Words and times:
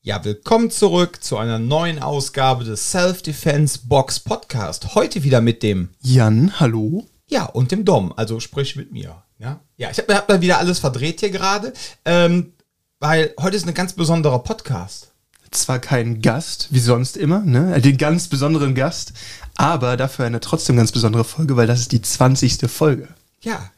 Ja, 0.00 0.24
willkommen 0.24 0.70
zurück 0.70 1.24
zu 1.24 1.38
einer 1.38 1.58
neuen 1.58 1.98
Ausgabe 1.98 2.64
des 2.64 2.92
Self-Defense 2.92 3.80
Box 3.84 4.20
Podcast. 4.20 4.94
Heute 4.94 5.24
wieder 5.24 5.40
mit 5.40 5.64
dem 5.64 5.88
Jan, 6.00 6.60
hallo. 6.60 7.08
Ja, 7.26 7.46
und 7.46 7.72
dem 7.72 7.84
Dom, 7.84 8.12
also 8.16 8.38
sprich 8.38 8.76
mit 8.76 8.92
mir. 8.92 9.24
Ja, 9.40 9.58
ja 9.76 9.90
ich 9.90 9.98
habe 9.98 10.14
hab 10.14 10.28
mal 10.28 10.40
wieder 10.40 10.58
alles 10.58 10.78
verdreht 10.78 11.18
hier 11.18 11.30
gerade, 11.30 11.72
ähm, 12.04 12.52
weil 13.00 13.34
heute 13.40 13.56
ist 13.56 13.66
ein 13.66 13.74
ganz 13.74 13.92
besonderer 13.92 14.38
Podcast. 14.38 15.10
Zwar 15.50 15.80
kein 15.80 16.22
Gast, 16.22 16.68
wie 16.70 16.78
sonst 16.78 17.16
immer, 17.16 17.40
ne? 17.40 17.80
Den 17.80 17.98
ganz 17.98 18.28
besonderen 18.28 18.76
Gast, 18.76 19.12
aber 19.56 19.96
dafür 19.96 20.26
eine 20.26 20.38
trotzdem 20.38 20.76
ganz 20.76 20.92
besondere 20.92 21.24
Folge, 21.24 21.56
weil 21.56 21.66
das 21.66 21.80
ist 21.80 21.90
die 21.90 22.02
20. 22.02 22.70
Folge. 22.70 23.08
Ja, 23.42 23.72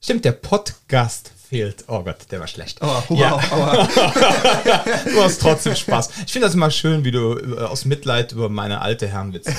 stimmt, 0.00 0.24
der 0.24 0.32
Podcast 0.32 1.30
fehlt. 1.48 1.84
Oh 1.88 2.02
Gott, 2.02 2.18
der 2.30 2.40
war 2.40 2.46
schlecht. 2.46 2.78
Oh, 2.82 3.02
wow, 3.08 3.18
ja. 3.18 3.32
aua. 3.50 3.88
du 5.04 5.22
hast 5.22 5.40
trotzdem 5.40 5.74
Spaß. 5.74 6.10
Ich 6.26 6.32
finde 6.32 6.46
das 6.46 6.54
immer 6.54 6.70
schön, 6.70 7.04
wie 7.04 7.10
du 7.10 7.38
äh, 7.38 7.60
aus 7.60 7.84
Mitleid 7.84 8.32
über 8.32 8.48
meine 8.48 8.80
alte 8.80 9.08
Herrenwitze. 9.08 9.54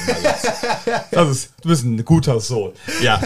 Das 1.11 1.30
ist, 1.30 1.52
du 1.61 1.70
bist 1.70 1.83
ein 1.83 2.03
guter 2.05 2.39
Sohn. 2.39 2.73
Ja. 3.02 3.21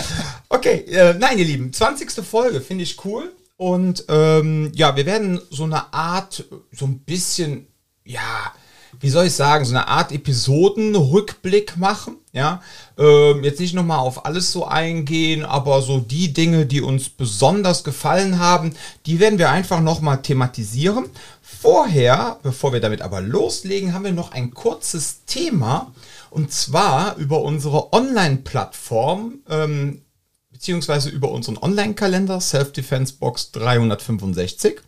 Okay, 0.49 0.85
äh, 0.90 1.13
nein, 1.13 1.38
ihr 1.38 1.45
Lieben, 1.45 1.73
20. 1.73 2.26
Folge 2.26 2.62
finde 2.62 2.84
ich 2.84 3.04
cool. 3.05 3.31
Und 3.57 4.05
ähm, 4.09 4.71
ja, 4.73 4.95
wir 4.95 5.05
werden 5.05 5.41
so 5.49 5.63
eine 5.63 5.93
Art, 5.93 6.45
so 6.71 6.85
ein 6.85 6.99
bisschen, 6.99 7.68
ja, 8.04 8.54
wie 9.03 9.09
soll 9.09 9.25
ich 9.25 9.34
sagen, 9.34 9.66
so 9.66 9.75
eine 9.75 9.89
Art 9.89 10.13
Episodenrückblick 10.13 11.75
machen. 11.75 12.16
Ja, 12.31 12.62
ähm, 12.98 13.43
jetzt 13.43 13.59
nicht 13.59 13.73
nochmal 13.73 13.99
auf 13.99 14.26
alles 14.26 14.53
so 14.53 14.66
eingehen, 14.66 15.43
aber 15.43 15.81
so 15.81 15.99
die 15.99 16.31
Dinge, 16.31 16.66
die 16.66 16.79
uns 16.79 17.09
besonders 17.09 17.84
gefallen 17.84 18.39
haben, 18.39 18.73
die 19.05 19.20
werden 19.20 19.39
wir 19.39 19.49
einfach 19.49 19.81
nochmal 19.81 20.21
thematisieren. 20.21 21.07
Vorher, 21.41 22.39
bevor 22.43 22.71
wir 22.71 22.79
damit 22.79 23.02
aber 23.02 23.20
loslegen, 23.20 23.93
haben 23.93 24.05
wir 24.05 24.13
noch 24.13 24.31
ein 24.31 24.53
kurzes 24.53 25.26
Thema 25.26 25.91
und 26.29 26.54
zwar 26.54 27.17
über 27.17 27.41
unsere 27.41 27.91
Online-Plattform 27.91 29.40
ähm, 29.49 30.01
beziehungsweise 30.49 31.10
über 31.10 31.29
unseren 31.29 31.57
Online-Kalender 31.57 32.40
Self-Defense 32.40 33.15
Box 33.20 33.51
365 33.51 34.79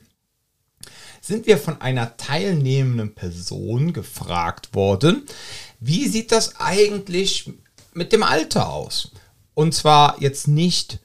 sind 1.26 1.48
wir 1.48 1.58
von 1.58 1.82
einer 1.82 2.18
teilnehmenden 2.18 3.16
Person 3.16 3.94
gefragt 3.94 4.76
worden, 4.76 5.24
wie 5.80 6.08
sieht 6.08 6.32
das 6.32 6.60
eigentlich 6.60 7.52
mit 7.94 8.14
dem 8.14 8.22
Alter 8.22 8.70
aus? 8.70 9.12
Und 9.56 9.74
zwar 9.74 10.22
jetzt 10.22 10.48
nicht, 10.48 11.00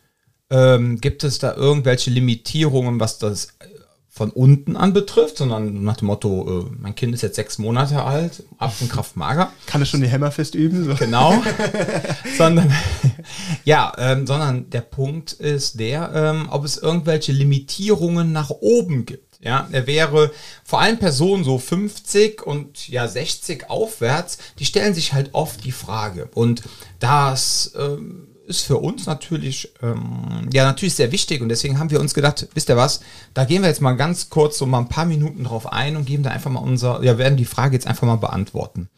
ähm, 0.51 1.01
gibt 1.01 1.25
es 1.25 1.39
da 1.39 1.55
irgendwelche 1.55 2.11
Limitierungen, 2.11 3.01
was 3.01 3.17
das 3.17 3.47
äh, 3.61 3.69
von 4.11 4.31
unten 4.31 4.77
an 4.77 4.93
betrifft, 4.93 5.39
sondern 5.39 5.85
nach 5.85 5.97
dem 5.97 6.09
Motto, 6.09 6.67
äh, 6.67 6.77
mein 6.79 6.95
Kind 6.95 7.15
ist 7.15 7.23
jetzt 7.23 7.37
sechs 7.37 7.57
Monate 7.57 8.05
alt, 8.05 8.43
ab 8.59 8.75
von 8.75 8.91
Kraft 8.91 9.17
mager. 9.17 9.51
Kann 9.65 9.81
es 9.81 9.89
schon 9.89 10.03
die 10.03 10.09
Hämmerfest 10.09 10.55
üben? 10.55 10.85
So. 10.85 10.97
Genau. 10.97 11.43
sondern, 12.37 12.71
ja, 13.65 13.91
ähm, 13.97 14.27
sondern 14.27 14.69
der 14.69 14.83
Punkt 14.83 15.33
ist 15.33 15.81
der, 15.81 16.13
ähm, 16.15 16.48
ob 16.51 16.67
es 16.67 16.77
irgendwelche 16.77 17.33
Limitierungen 17.33 18.33
nach 18.33 18.51
oben 18.51 19.07
gibt. 19.07 19.30
Ja, 19.42 19.69
er 19.72 19.86
wäre 19.86 20.30
vor 20.64 20.83
allem 20.83 20.98
Personen 20.98 21.44
so 21.44 21.58
50 21.58 22.46
und 22.46 22.88
ja 22.88 23.08
60 23.08 23.70
aufwärts, 23.70 24.36
die 24.58 24.66
stellen 24.66 24.92
sich 24.92 25.14
halt 25.14 25.30
oft 25.33 25.64
die 25.64 25.72
Frage. 25.72 26.28
Und 26.34 26.62
das 26.98 27.72
ähm, 27.78 28.28
ist 28.46 28.66
für 28.66 28.77
uns 28.77 29.06
natürlich, 29.06 29.72
ähm, 29.83 30.50
ja, 30.52 30.64
natürlich 30.64 30.94
sehr 30.94 31.11
wichtig 31.11 31.41
und 31.41 31.48
deswegen 31.48 31.78
haben 31.78 31.91
wir 31.91 32.00
uns 32.00 32.12
gedacht, 32.12 32.48
wisst 32.52 32.68
ihr 32.68 32.77
was, 32.77 33.00
da 33.33 33.44
gehen 33.44 33.62
wir 33.62 33.68
jetzt 33.68 33.80
mal 33.80 33.92
ganz 33.92 34.28
kurz 34.28 34.58
so 34.58 34.66
mal 34.66 34.80
ein 34.80 34.88
paar 34.88 35.06
Minuten 35.06 35.44
drauf 35.44 35.72
ein 35.72 35.96
und 35.96 36.05
geben 36.05 36.22
da 36.22 36.30
einfach 36.30 36.50
mal 36.50 36.61
unser, 36.61 37.02
ja, 37.02 37.16
werden 37.16 37.38
die 37.38 37.46
Frage 37.46 37.74
jetzt 37.74 37.86
einfach 37.86 38.06
mal 38.06 38.16
beantworten. 38.16 38.91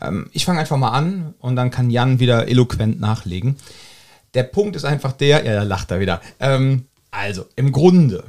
Ähm, 0.00 0.28
ich 0.32 0.44
fange 0.44 0.60
einfach 0.60 0.76
mal 0.76 0.90
an 0.90 1.34
und 1.40 1.56
dann 1.56 1.72
kann 1.72 1.90
Jan 1.90 2.20
wieder 2.20 2.46
eloquent 2.46 3.00
nachlegen. 3.00 3.56
Der 4.34 4.44
Punkt 4.44 4.76
ist 4.76 4.84
einfach 4.84 5.12
der, 5.12 5.44
ja, 5.44 5.54
da 5.54 5.62
lacht 5.64 5.90
er 5.90 5.98
wieder. 5.98 6.20
Ähm, 6.38 6.86
also, 7.10 7.46
im 7.56 7.72
Grunde 7.72 8.24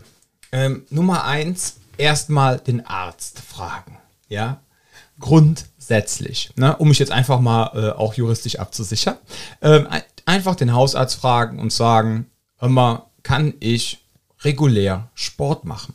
ähm, 0.56 0.86
Nummer 0.90 1.26
eins, 1.26 1.82
erstmal 1.98 2.60
den 2.60 2.86
Arzt 2.86 3.40
fragen. 3.42 3.98
Ja, 4.30 4.62
grundsätzlich, 5.20 6.52
ne? 6.56 6.78
um 6.78 6.88
mich 6.88 7.00
jetzt 7.00 7.12
einfach 7.12 7.42
mal 7.42 7.72
äh, 7.74 7.92
auch 7.92 8.14
juristisch 8.14 8.58
abzusichern. 8.58 9.18
Ähm, 9.62 9.88
einfach 10.26 10.56
den 10.56 10.74
Hausarzt 10.74 11.16
fragen 11.20 11.60
und 11.60 11.74
sagen, 11.74 12.28
mal, 12.62 13.06
kann 13.22 13.54
ich 13.60 14.00
regulär 14.42 15.10
Sport 15.14 15.66
machen? 15.66 15.94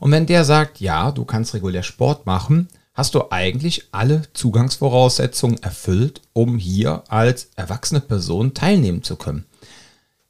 Und 0.00 0.10
wenn 0.10 0.26
der 0.26 0.44
sagt, 0.44 0.80
ja, 0.80 1.12
du 1.12 1.24
kannst 1.24 1.54
regulär 1.54 1.84
Sport 1.84 2.26
machen, 2.26 2.68
hast 2.94 3.14
du 3.14 3.30
eigentlich 3.30 3.88
alle 3.92 4.22
Zugangsvoraussetzungen 4.32 5.62
erfüllt, 5.62 6.20
um 6.32 6.58
hier 6.58 7.04
als 7.08 7.50
erwachsene 7.54 8.00
Person 8.00 8.54
teilnehmen 8.54 9.04
zu 9.04 9.14
können. 9.14 9.46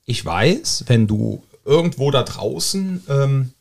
Ich 0.05 0.23
weiß, 0.25 0.85
wenn 0.87 1.07
du 1.07 1.43
irgendwo 1.65 2.11
da 2.11 2.25
draußen 2.25 3.05
ähm, 3.09 3.53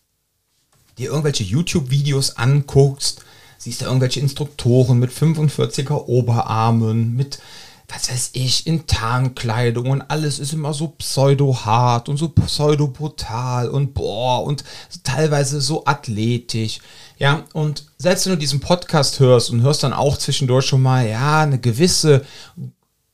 dir 1.00 1.10
irgendwelche 1.10 1.44
YouTube-Videos 1.44 2.38
anguckst, 2.38 3.24
siehst 3.58 3.82
du 3.82 3.86
irgendwelche 3.86 4.20
Instruktoren 4.20 5.00
mit 5.00 5.12
45er 5.12 6.06
Oberarmen, 6.06 7.16
mit, 7.16 7.40
was 7.88 8.10
weiß 8.10 8.32
ich, 8.34 8.68
in 8.68 8.88
Tarnkleidung 8.88 9.90
und 9.90 10.02
alles 10.04 10.40
ist 10.40 10.54
immer 10.54 10.74
so 10.74 10.90
pseudo-hart 10.90 12.10
und 12.10 12.18
so 12.18 12.30
pseudo-brutal 12.30 13.70
und 13.70 13.94
boah 13.94 14.44
und 14.44 14.64
teilweise 15.04 15.62
so 15.62 15.86
athletisch. 15.86 16.80
Ja, 17.18 17.44
und 17.54 17.86
selbst 17.98 18.26
wenn 18.26 18.34
du 18.34 18.40
diesen 18.40 18.62
Podcast 18.62 19.20
hörst 19.20 19.50
und 19.50 19.62
hörst 19.62 19.84
dann 19.84 19.94
auch 19.94 20.18
zwischendurch 20.18 20.66
schon 20.66 20.82
mal, 20.82 21.08
ja, 21.08 21.42
eine 21.42 21.60
gewisse, 21.60 22.26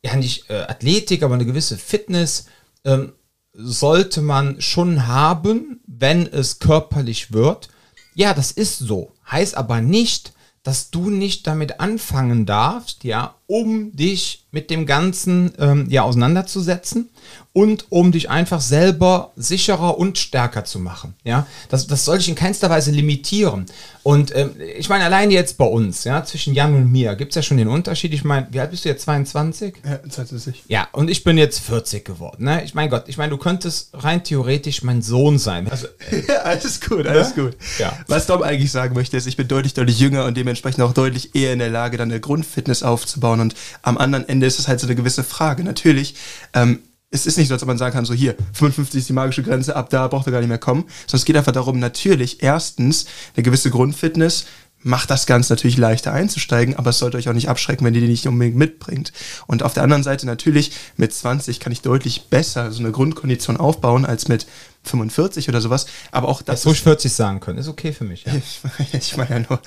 ja 0.04 0.16
nicht 0.16 0.50
äh, 0.50 0.62
Athletik, 0.62 1.24
aber 1.24 1.34
eine 1.34 1.46
gewisse 1.46 1.78
Fitness, 1.78 2.46
ähm, 2.84 3.14
sollte 3.58 4.22
man 4.22 4.62
schon 4.62 5.08
haben, 5.08 5.80
wenn 5.88 6.28
es 6.28 6.60
körperlich 6.60 7.32
wird. 7.32 7.70
Ja, 8.16 8.34
das 8.34 8.52
ist 8.52 8.80
so. 8.80 9.12
Heißt 9.30 9.56
aber 9.56 9.82
nicht, 9.82 10.34
dass 10.64 10.90
du 10.90 11.10
nicht 11.12 11.46
damit 11.46 11.80
anfangen 11.80 12.46
darfst, 12.48 13.04
ja, 13.04 13.36
um 13.48 13.96
dich 13.96 14.46
mit 14.52 14.70
dem 14.70 14.86
Ganzen 14.86 15.52
ähm, 15.60 15.88
ja 15.90 16.04
auseinanderzusetzen 16.04 17.10
und 17.56 17.86
um 17.90 18.12
dich 18.12 18.30
einfach 18.30 18.60
selber 18.60 19.32
sicherer 19.36 19.98
und 19.98 20.18
stärker 20.18 20.66
zu 20.66 20.80
machen. 20.80 21.14
Ja, 21.24 21.46
das, 21.70 21.88
das 21.88 22.06
soll 22.06 22.18
ich 22.18 22.28
in 22.28 22.36
keinster 22.36 22.70
Weise 22.70 22.92
limitieren. 22.92 23.66
Und 24.04 24.36
ähm, 24.36 24.52
ich 24.78 24.88
meine, 24.88 25.06
allein 25.06 25.32
jetzt 25.32 25.58
bei 25.58 25.66
uns, 25.66 26.04
ja, 26.04 26.24
zwischen 26.24 26.54
Jan 26.54 26.76
und 26.76 26.92
mir, 26.92 27.16
gibt 27.16 27.32
es 27.32 27.36
ja 27.36 27.42
schon 27.42 27.58
den 27.58 27.68
Unterschied. 27.68 28.14
Ich 28.14 28.24
meine, 28.24 28.48
wie 28.52 28.60
alt 28.60 28.72
bist 28.72 28.86
du 28.86 28.90
jetzt? 28.90 29.04
22? 29.06 29.76
Ja, 29.84 30.00
22. 30.10 30.64
Ja, 30.68 30.88
und 30.92 31.10
ich 31.10 31.24
bin 31.24 31.38
jetzt 31.38 31.60
40 31.60 32.06
geworden. 32.06 32.44
Ne? 32.44 32.64
Ich 32.64 32.76
meine 32.76 32.90
Gott, 32.90 33.06
ich 33.08 33.18
meine, 33.18 33.32
du 33.32 33.38
könntest 33.38 33.90
rein 33.94 34.24
theoretisch 34.24 34.84
mein 34.84 35.02
Sohn 35.02 35.40
sein. 35.40 35.70
Also, 35.72 35.88
ja, 36.28 36.36
alles 36.44 36.82
gut, 36.82 37.08
alles 37.08 37.36
ne? 37.36 37.44
gut. 37.44 37.58
Ja. 37.80 37.98
Was 38.08 38.28
Dom 38.28 38.44
eigentlich 38.44 38.72
sagen 38.72 38.94
möchte, 38.94 39.18
ist, 39.18 39.28
ich 39.28 39.38
bin 39.38 39.48
deutlich, 39.48 39.74
deutlich 39.74 40.00
jünger 40.00 40.26
und 40.26 40.38
dementsprechend 40.38 40.84
auch 40.84 40.94
deutlich 40.94 41.34
eher 41.36 41.54
in 41.54 41.60
der 41.60 41.70
Lage, 41.70 41.98
dann 41.98 42.12
eine 42.12 42.20
Grundfitness 42.20 42.84
aufzubauen. 42.84 43.35
Und 43.40 43.56
am 43.82 43.98
anderen 43.98 44.28
Ende 44.28 44.46
ist 44.46 44.60
es 44.60 44.68
halt 44.68 44.80
so 44.80 44.88
eine 44.88 44.96
gewisse 44.96 45.24
Frage. 45.24 45.64
Natürlich, 45.64 46.16
ähm, 46.54 46.80
es 47.12 47.26
ist 47.26 47.38
nicht 47.38 47.48
so, 47.48 47.54
als 47.54 47.64
ob 47.64 47.68
man 47.68 47.78
sagen 47.78 47.94
kann, 47.94 48.06
so 48.06 48.14
hier, 48.14 48.36
55 48.54 49.00
ist 49.00 49.10
die 49.10 49.14
magische 49.14 49.44
Grenze, 49.44 49.76
ab 49.76 49.90
da 49.90 50.08
braucht 50.08 50.28
er 50.28 50.32
gar 50.32 50.40
nicht 50.40 50.50
mehr 50.50 50.58
kommen, 50.58 50.86
sondern 51.08 51.22
es 51.22 51.26
geht 51.26 51.38
einfach 51.38 51.54
darum, 51.54 51.80
natürlich 51.80 52.44
erstens 52.44 53.06
eine 53.36 53.44
gewisse 53.44 53.70
Grundfitness, 53.70 54.46
macht 54.86 55.10
das 55.10 55.26
Ganze 55.26 55.52
natürlich 55.52 55.78
leichter 55.78 56.14
einzusteigen, 56.14 56.76
aber 56.76 56.92
es 56.92 57.00
sollte 57.00 57.18
euch 57.18 57.28
auch 57.28 57.34
nicht 57.34 57.50
abschrecken, 57.50 57.86
wenn 57.86 57.96
ihr 57.96 58.02
die 58.02 58.08
nicht 58.08 58.28
unbedingt 58.28 58.56
mitbringt. 58.56 59.14
Und 59.48 59.64
auf 59.64 59.74
der 59.74 59.82
anderen 59.82 60.04
Seite 60.04 60.28
natürlich, 60.28 60.74
mit 60.96 61.12
20 61.12 61.60
kann 61.60 61.72
ich 61.74 61.82
deutlich 61.82 62.26
besser 62.30 62.72
so 62.72 62.82
eine 62.82 62.92
Grundkondition 62.92 63.58
aufbauen 63.58 64.06
als 64.06 64.28
mit 64.28 64.46
45 64.84 65.50
oder 65.50 65.60
sowas. 65.60 65.88
Aber 66.12 66.28
auch 66.28 66.44
das. 66.44 66.68
Ruhig 66.68 66.82
40 66.82 67.12
sagen 67.12 67.40
können, 67.40 67.58
ist 67.58 67.68
okay 67.68 67.94
für 67.94 68.04
mich. 68.04 68.26
Ja. 68.26 68.34
ich 68.94 69.18
meine 69.18 69.30
ja 69.32 69.40
nur. 69.40 69.60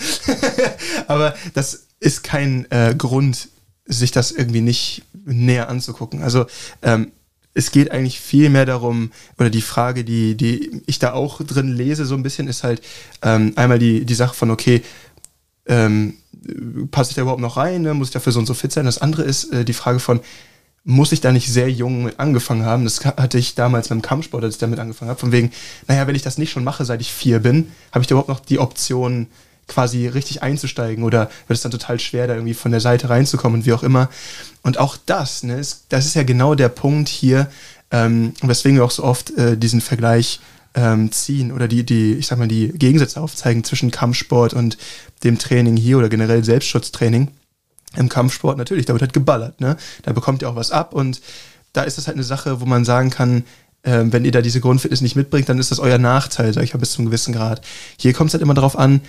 aber 1.08 1.34
das 1.52 1.86
ist 1.98 2.22
kein 2.22 2.70
äh, 2.70 2.94
Grund, 2.96 3.48
sich 3.88 4.12
das 4.12 4.30
irgendwie 4.30 4.60
nicht 4.60 5.02
näher 5.24 5.68
anzugucken. 5.68 6.22
Also 6.22 6.46
ähm, 6.82 7.12
es 7.54 7.72
geht 7.72 7.90
eigentlich 7.90 8.20
viel 8.20 8.50
mehr 8.50 8.66
darum, 8.66 9.10
oder 9.38 9.50
die 9.50 9.62
Frage, 9.62 10.04
die, 10.04 10.36
die 10.36 10.82
ich 10.86 10.98
da 11.00 11.12
auch 11.12 11.42
drin 11.42 11.72
lese, 11.74 12.06
so 12.06 12.14
ein 12.14 12.22
bisschen, 12.22 12.46
ist 12.46 12.62
halt 12.62 12.82
ähm, 13.22 13.52
einmal 13.56 13.80
die, 13.80 14.04
die 14.04 14.14
Sache 14.14 14.34
von, 14.34 14.50
okay, 14.50 14.82
ähm, 15.66 16.14
passe 16.90 17.10
ich 17.10 17.16
da 17.16 17.22
überhaupt 17.22 17.40
noch 17.40 17.56
rein, 17.56 17.82
ne? 17.82 17.94
muss 17.94 18.08
ich 18.08 18.12
dafür 18.12 18.32
so 18.32 18.38
und 18.38 18.46
so 18.46 18.54
fit 18.54 18.72
sein? 18.72 18.84
Das 18.84 18.98
andere 18.98 19.22
ist 19.22 19.52
äh, 19.52 19.64
die 19.64 19.72
Frage 19.72 19.98
von, 19.98 20.20
muss 20.84 21.12
ich 21.12 21.20
da 21.20 21.32
nicht 21.32 21.52
sehr 21.52 21.70
jung 21.70 22.04
mit 22.04 22.20
angefangen 22.20 22.64
haben? 22.64 22.84
Das 22.84 23.04
hatte 23.04 23.38
ich 23.38 23.54
damals 23.54 23.88
beim 23.88 24.02
Kampfsport, 24.02 24.44
als 24.44 24.54
ich 24.54 24.60
damit 24.60 24.78
angefangen 24.78 25.10
habe, 25.10 25.20
von 25.20 25.32
wegen, 25.32 25.50
naja, 25.86 26.06
wenn 26.06 26.14
ich 26.14 26.22
das 26.22 26.38
nicht 26.38 26.50
schon 26.50 26.64
mache, 26.64 26.84
seit 26.84 27.00
ich 27.00 27.12
vier 27.12 27.40
bin, 27.40 27.70
habe 27.92 28.02
ich 28.02 28.06
da 28.06 28.14
überhaupt 28.14 28.28
noch 28.28 28.40
die 28.40 28.58
Option, 28.58 29.26
quasi 29.68 30.08
richtig 30.08 30.42
einzusteigen 30.42 31.04
oder 31.04 31.30
wird 31.46 31.56
es 31.56 31.62
dann 31.62 31.72
total 31.72 32.00
schwer, 32.00 32.26
da 32.26 32.34
irgendwie 32.34 32.54
von 32.54 32.72
der 32.72 32.80
Seite 32.80 33.10
reinzukommen 33.10 33.60
und 33.60 33.66
wie 33.66 33.72
auch 33.72 33.82
immer. 33.82 34.08
Und 34.62 34.78
auch 34.78 34.96
das, 35.06 35.44
ne, 35.44 35.58
ist, 35.58 35.84
das 35.90 36.06
ist 36.06 36.14
ja 36.14 36.24
genau 36.24 36.54
der 36.54 36.68
Punkt 36.68 37.08
hier, 37.08 37.48
ähm, 37.90 38.32
weswegen 38.42 38.78
wir 38.78 38.84
auch 38.84 38.90
so 38.90 39.04
oft 39.04 39.30
äh, 39.36 39.56
diesen 39.56 39.80
Vergleich 39.80 40.40
ähm, 40.74 41.10
ziehen 41.12 41.52
oder 41.52 41.68
die, 41.68 41.84
die, 41.84 42.14
ich 42.14 42.26
sag 42.26 42.38
mal, 42.38 42.48
die 42.48 42.68
Gegensätze 42.68 43.20
aufzeigen 43.20 43.64
zwischen 43.64 43.90
Kampfsport 43.90 44.54
und 44.54 44.76
dem 45.24 45.38
Training 45.38 45.76
hier 45.76 45.98
oder 45.98 46.08
generell 46.08 46.44
Selbstschutztraining. 46.44 47.28
Im 47.96 48.08
Kampfsport 48.08 48.58
natürlich, 48.58 48.84
da 48.84 48.92
wird 48.92 49.02
halt 49.02 49.14
geballert, 49.14 49.60
ne? 49.60 49.76
Da 50.02 50.12
bekommt 50.12 50.42
ihr 50.42 50.50
auch 50.50 50.56
was 50.56 50.70
ab 50.70 50.92
und 50.92 51.22
da 51.72 51.82
ist 51.82 51.96
das 51.96 52.06
halt 52.06 52.16
eine 52.16 52.24
Sache, 52.24 52.60
wo 52.60 52.66
man 52.66 52.84
sagen 52.84 53.10
kann, 53.10 53.44
äh, 53.82 54.04
wenn 54.04 54.24
ihr 54.24 54.32
da 54.32 54.42
diese 54.42 54.60
Grundfitness 54.60 55.00
nicht 55.00 55.16
mitbringt, 55.16 55.48
dann 55.48 55.58
ist 55.58 55.70
das 55.70 55.78
euer 55.78 55.98
Nachteil, 55.98 56.52
sag 56.52 56.64
ich 56.64 56.74
mal, 56.74 56.80
bis 56.80 56.92
zum 56.92 57.06
gewissen 57.06 57.32
Grad. 57.32 57.62
Hier 57.98 58.12
kommt 58.12 58.28
es 58.28 58.34
halt 58.34 58.42
immer 58.42 58.54
darauf 58.54 58.78
an, 58.78 59.00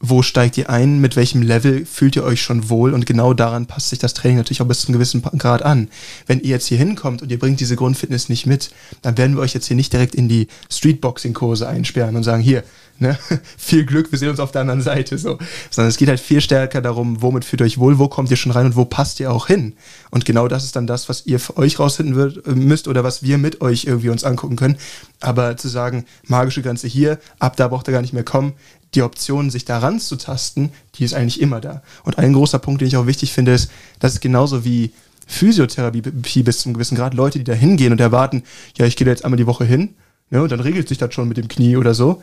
wo 0.00 0.22
steigt 0.22 0.58
ihr 0.58 0.68
ein, 0.68 1.00
mit 1.00 1.16
welchem 1.16 1.42
Level 1.42 1.86
fühlt 1.86 2.16
ihr 2.16 2.24
euch 2.24 2.42
schon 2.42 2.68
wohl 2.68 2.92
und 2.92 3.06
genau 3.06 3.32
daran 3.32 3.66
passt 3.66 3.90
sich 3.90 3.98
das 3.98 4.14
Training 4.14 4.36
natürlich 4.36 4.60
auch 4.60 4.66
bis 4.66 4.80
zu 4.80 4.88
einem 4.88 4.94
gewissen 4.94 5.22
Grad 5.22 5.62
an. 5.62 5.88
Wenn 6.26 6.40
ihr 6.40 6.50
jetzt 6.50 6.66
hier 6.66 6.78
hinkommt 6.78 7.22
und 7.22 7.30
ihr 7.30 7.38
bringt 7.38 7.60
diese 7.60 7.76
Grundfitness 7.76 8.28
nicht 8.28 8.46
mit, 8.46 8.70
dann 9.02 9.16
werden 9.16 9.36
wir 9.36 9.42
euch 9.42 9.54
jetzt 9.54 9.66
hier 9.66 9.76
nicht 9.76 9.92
direkt 9.92 10.14
in 10.14 10.28
die 10.28 10.48
Streetboxing-Kurse 10.70 11.66
einsperren 11.66 12.14
und 12.16 12.24
sagen, 12.24 12.42
hier, 12.42 12.62
ne, 12.98 13.18
viel 13.56 13.84
Glück, 13.86 14.10
wir 14.12 14.18
sehen 14.18 14.30
uns 14.30 14.40
auf 14.40 14.52
der 14.52 14.62
anderen 14.62 14.82
Seite, 14.82 15.18
so. 15.18 15.38
Sondern 15.70 15.88
es 15.88 15.96
geht 15.96 16.08
halt 16.08 16.20
viel 16.20 16.40
stärker 16.40 16.82
darum, 16.82 17.22
womit 17.22 17.44
fühlt 17.44 17.62
ihr 17.62 17.64
euch 17.64 17.78
wohl, 17.78 17.98
wo 17.98 18.08
kommt 18.08 18.30
ihr 18.30 18.36
schon 18.36 18.52
rein 18.52 18.66
und 18.66 18.76
wo 18.76 18.84
passt 18.84 19.20
ihr 19.20 19.32
auch 19.32 19.46
hin. 19.46 19.74
Und 20.10 20.24
genau 20.24 20.48
das 20.48 20.64
ist 20.64 20.76
dann 20.76 20.86
das, 20.86 21.08
was 21.08 21.26
ihr 21.26 21.40
für 21.40 21.56
euch 21.56 21.78
rausfinden 21.78 22.16
wird, 22.16 22.46
äh, 22.46 22.50
müsst 22.50 22.88
oder 22.88 23.04
was 23.04 23.22
wir 23.22 23.38
mit 23.38 23.60
euch 23.60 23.84
irgendwie 23.84 24.10
uns 24.10 24.24
angucken 24.24 24.56
können. 24.56 24.76
Aber 25.20 25.56
zu 25.56 25.68
sagen, 25.68 26.04
magische 26.26 26.62
Grenze 26.62 26.86
hier, 26.86 27.18
ab 27.38 27.56
da 27.56 27.68
braucht 27.68 27.88
ihr 27.88 27.92
gar 27.92 28.02
nicht 28.02 28.12
mehr 28.12 28.24
kommen, 28.24 28.52
die 28.96 29.02
Option, 29.02 29.50
sich 29.50 29.64
daran 29.64 30.00
zu 30.00 30.16
tasten, 30.16 30.72
die 30.96 31.04
ist 31.04 31.14
eigentlich 31.14 31.40
immer 31.40 31.60
da. 31.60 31.82
Und 32.04 32.18
ein 32.18 32.32
großer 32.32 32.58
Punkt, 32.58 32.80
den 32.80 32.88
ich 32.88 32.96
auch 32.96 33.06
wichtig 33.06 33.32
finde, 33.32 33.52
ist, 33.52 33.70
dass 34.00 34.14
es 34.14 34.20
genauso 34.20 34.64
wie 34.64 34.92
Physiotherapie 35.26 36.42
bis 36.42 36.60
zum 36.60 36.74
gewissen 36.74 36.96
Grad 36.96 37.14
Leute, 37.14 37.38
die 37.38 37.44
da 37.44 37.52
hingehen 37.52 37.92
und 37.92 38.00
erwarten, 38.00 38.42
ja, 38.76 38.86
ich 38.86 38.96
gehe 38.96 39.04
da 39.04 39.10
jetzt 39.10 39.24
einmal 39.24 39.36
die 39.36 39.46
Woche 39.46 39.64
hin, 39.64 39.94
ne, 40.30 40.42
und 40.42 40.50
dann 40.50 40.60
regelt 40.60 40.88
sich 40.88 40.98
das 40.98 41.12
schon 41.14 41.28
mit 41.28 41.36
dem 41.36 41.48
Knie 41.48 41.76
oder 41.76 41.94
so 41.94 42.22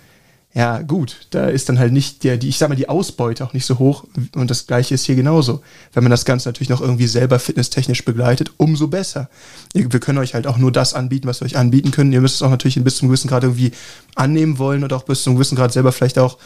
ja, 0.55 0.83
gut, 0.83 1.25
da 1.31 1.47
ist 1.47 1.67
dann 1.67 1.79
halt 1.79 1.93
nicht 1.93 2.23
der, 2.23 2.37
die, 2.37 2.47
ich 2.47 2.59
sag 2.59 2.69
mal, 2.69 2.75
die 2.75 2.87
Ausbeute 2.87 3.43
auch 3.43 3.53
nicht 3.53 3.65
so 3.65 3.79
hoch. 3.79 4.03
Und 4.35 4.51
das 4.51 4.67
gleiche 4.67 4.93
ist 4.93 5.03
hier 5.03 5.15
genauso. 5.15 5.63
Wenn 5.93 6.03
man 6.03 6.11
das 6.11 6.25
Ganze 6.25 6.47
natürlich 6.47 6.69
noch 6.69 6.79
irgendwie 6.79 7.07
selber 7.07 7.39
fitnesstechnisch 7.39 8.05
begleitet, 8.05 8.51
umso 8.57 8.87
besser. 8.87 9.29
Wir 9.73 9.87
können 9.99 10.19
euch 10.19 10.35
halt 10.35 10.45
auch 10.45 10.57
nur 10.57 10.71
das 10.71 10.93
anbieten, 10.93 11.27
was 11.27 11.41
wir 11.41 11.45
euch 11.45 11.57
anbieten 11.57 11.89
können. 11.89 12.13
Ihr 12.13 12.21
müsst 12.21 12.35
es 12.35 12.43
auch 12.43 12.51
natürlich 12.51 12.81
bis 12.83 12.97
zum 12.97 13.07
gewissen 13.07 13.29
Grad 13.29 13.43
irgendwie 13.43 13.71
annehmen 14.13 14.59
wollen 14.59 14.83
und 14.83 14.93
auch 14.93 15.03
bis 15.03 15.23
zum 15.23 15.33
gewissen 15.33 15.55
Grad 15.55 15.73
selber 15.73 15.91
vielleicht 15.91 16.19
auch, 16.19 16.37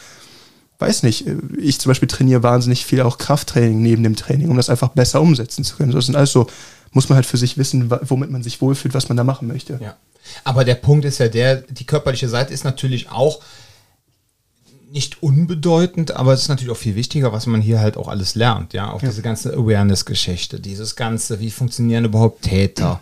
weiß 0.78 1.02
nicht, 1.02 1.26
ich 1.58 1.78
zum 1.78 1.90
Beispiel 1.90 2.08
trainiere 2.08 2.42
wahnsinnig 2.42 2.86
viel 2.86 3.02
auch 3.02 3.18
Krafttraining 3.18 3.82
neben 3.82 4.02
dem 4.04 4.16
Training, 4.16 4.48
um 4.48 4.56
das 4.56 4.70
einfach 4.70 4.88
besser 4.88 5.20
umsetzen 5.20 5.64
zu 5.64 5.76
können. 5.76 5.92
Das 5.92 6.06
sind 6.06 6.16
alles 6.16 6.32
so, 6.32 6.46
muss 6.92 7.10
man 7.10 7.16
halt 7.16 7.26
für 7.26 7.36
sich 7.36 7.58
wissen, 7.58 7.90
womit 7.90 8.30
man 8.30 8.42
sich 8.42 8.62
wohlfühlt, 8.62 8.94
was 8.94 9.10
man 9.10 9.18
da 9.18 9.24
machen 9.24 9.48
möchte. 9.48 9.78
Ja. 9.82 9.96
Aber 10.44 10.64
der 10.64 10.76
Punkt 10.76 11.04
ist 11.04 11.18
ja 11.18 11.28
der, 11.28 11.56
die 11.56 11.84
körperliche 11.84 12.30
Seite 12.30 12.54
ist 12.54 12.64
natürlich 12.64 13.10
auch, 13.10 13.40
nicht 14.90 15.22
unbedeutend, 15.22 16.12
aber 16.12 16.32
es 16.32 16.42
ist 16.42 16.48
natürlich 16.48 16.72
auch 16.72 16.78
viel 16.78 16.94
wichtiger, 16.94 17.32
was 17.32 17.46
man 17.46 17.60
hier 17.60 17.80
halt 17.80 17.96
auch 17.96 18.08
alles 18.08 18.34
lernt, 18.34 18.72
ja, 18.72 18.90
auch 18.90 19.02
ja. 19.02 19.08
diese 19.08 19.22
ganze 19.22 19.52
Awareness-Geschichte, 19.52 20.60
dieses 20.60 20.96
ganze, 20.96 21.40
wie 21.40 21.50
funktionieren 21.50 22.04
überhaupt 22.04 22.42
Täter, 22.42 23.00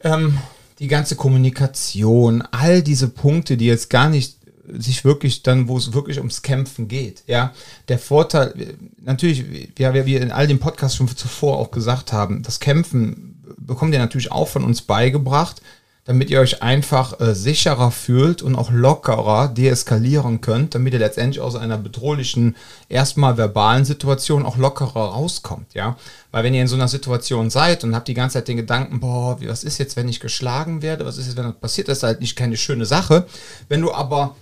ähm, 0.00 0.38
die 0.78 0.88
ganze 0.88 1.16
Kommunikation, 1.16 2.42
all 2.50 2.82
diese 2.82 3.08
Punkte, 3.08 3.56
die 3.56 3.66
jetzt 3.66 3.90
gar 3.90 4.08
nicht 4.08 4.36
sich 4.68 5.04
wirklich 5.04 5.42
dann, 5.42 5.68
wo 5.68 5.76
es 5.76 5.92
wirklich 5.92 6.18
ums 6.18 6.42
Kämpfen 6.42 6.88
geht, 6.88 7.22
ja, 7.26 7.52
der 7.88 7.98
Vorteil, 7.98 8.76
natürlich, 9.00 9.44
ja, 9.78 9.94
wie 9.94 10.06
wir 10.06 10.20
in 10.20 10.32
all 10.32 10.46
den 10.46 10.58
Podcasts 10.58 10.96
schon 10.96 11.08
zuvor 11.08 11.58
auch 11.58 11.70
gesagt 11.70 12.12
haben, 12.12 12.42
das 12.42 12.60
Kämpfen 12.60 13.42
bekommt 13.58 13.92
ihr 13.92 14.00
natürlich 14.00 14.32
auch 14.32 14.48
von 14.48 14.64
uns 14.64 14.82
beigebracht, 14.82 15.62
damit 16.06 16.30
ihr 16.30 16.40
euch 16.40 16.62
einfach 16.62 17.20
äh, 17.20 17.34
sicherer 17.34 17.90
fühlt 17.90 18.40
und 18.40 18.54
auch 18.54 18.70
lockerer 18.70 19.48
deeskalieren 19.48 20.40
könnt, 20.40 20.74
damit 20.74 20.92
ihr 20.92 21.00
letztendlich 21.00 21.40
aus 21.40 21.56
einer 21.56 21.76
bedrohlichen, 21.76 22.56
erstmal 22.88 23.36
verbalen 23.36 23.84
Situation 23.84 24.46
auch 24.46 24.56
lockerer 24.56 25.10
rauskommt, 25.10 25.74
ja. 25.74 25.96
Weil 26.30 26.44
wenn 26.44 26.54
ihr 26.54 26.62
in 26.62 26.68
so 26.68 26.76
einer 26.76 26.88
Situation 26.88 27.50
seid 27.50 27.82
und 27.82 27.94
habt 27.94 28.08
die 28.08 28.14
ganze 28.14 28.34
Zeit 28.34 28.48
den 28.48 28.56
Gedanken, 28.56 29.00
boah, 29.00 29.38
was 29.42 29.64
ist 29.64 29.78
jetzt, 29.78 29.96
wenn 29.96 30.08
ich 30.08 30.20
geschlagen 30.20 30.80
werde, 30.80 31.04
was 31.04 31.18
ist 31.18 31.26
jetzt, 31.26 31.36
wenn 31.36 31.44
das 31.44 31.60
passiert, 31.60 31.88
das 31.88 31.98
ist 31.98 32.04
halt 32.04 32.20
nicht 32.20 32.36
keine 32.36 32.56
schöne 32.56 32.86
Sache. 32.86 33.26
Wenn 33.68 33.82
du 33.82 33.92
aber 33.92 34.36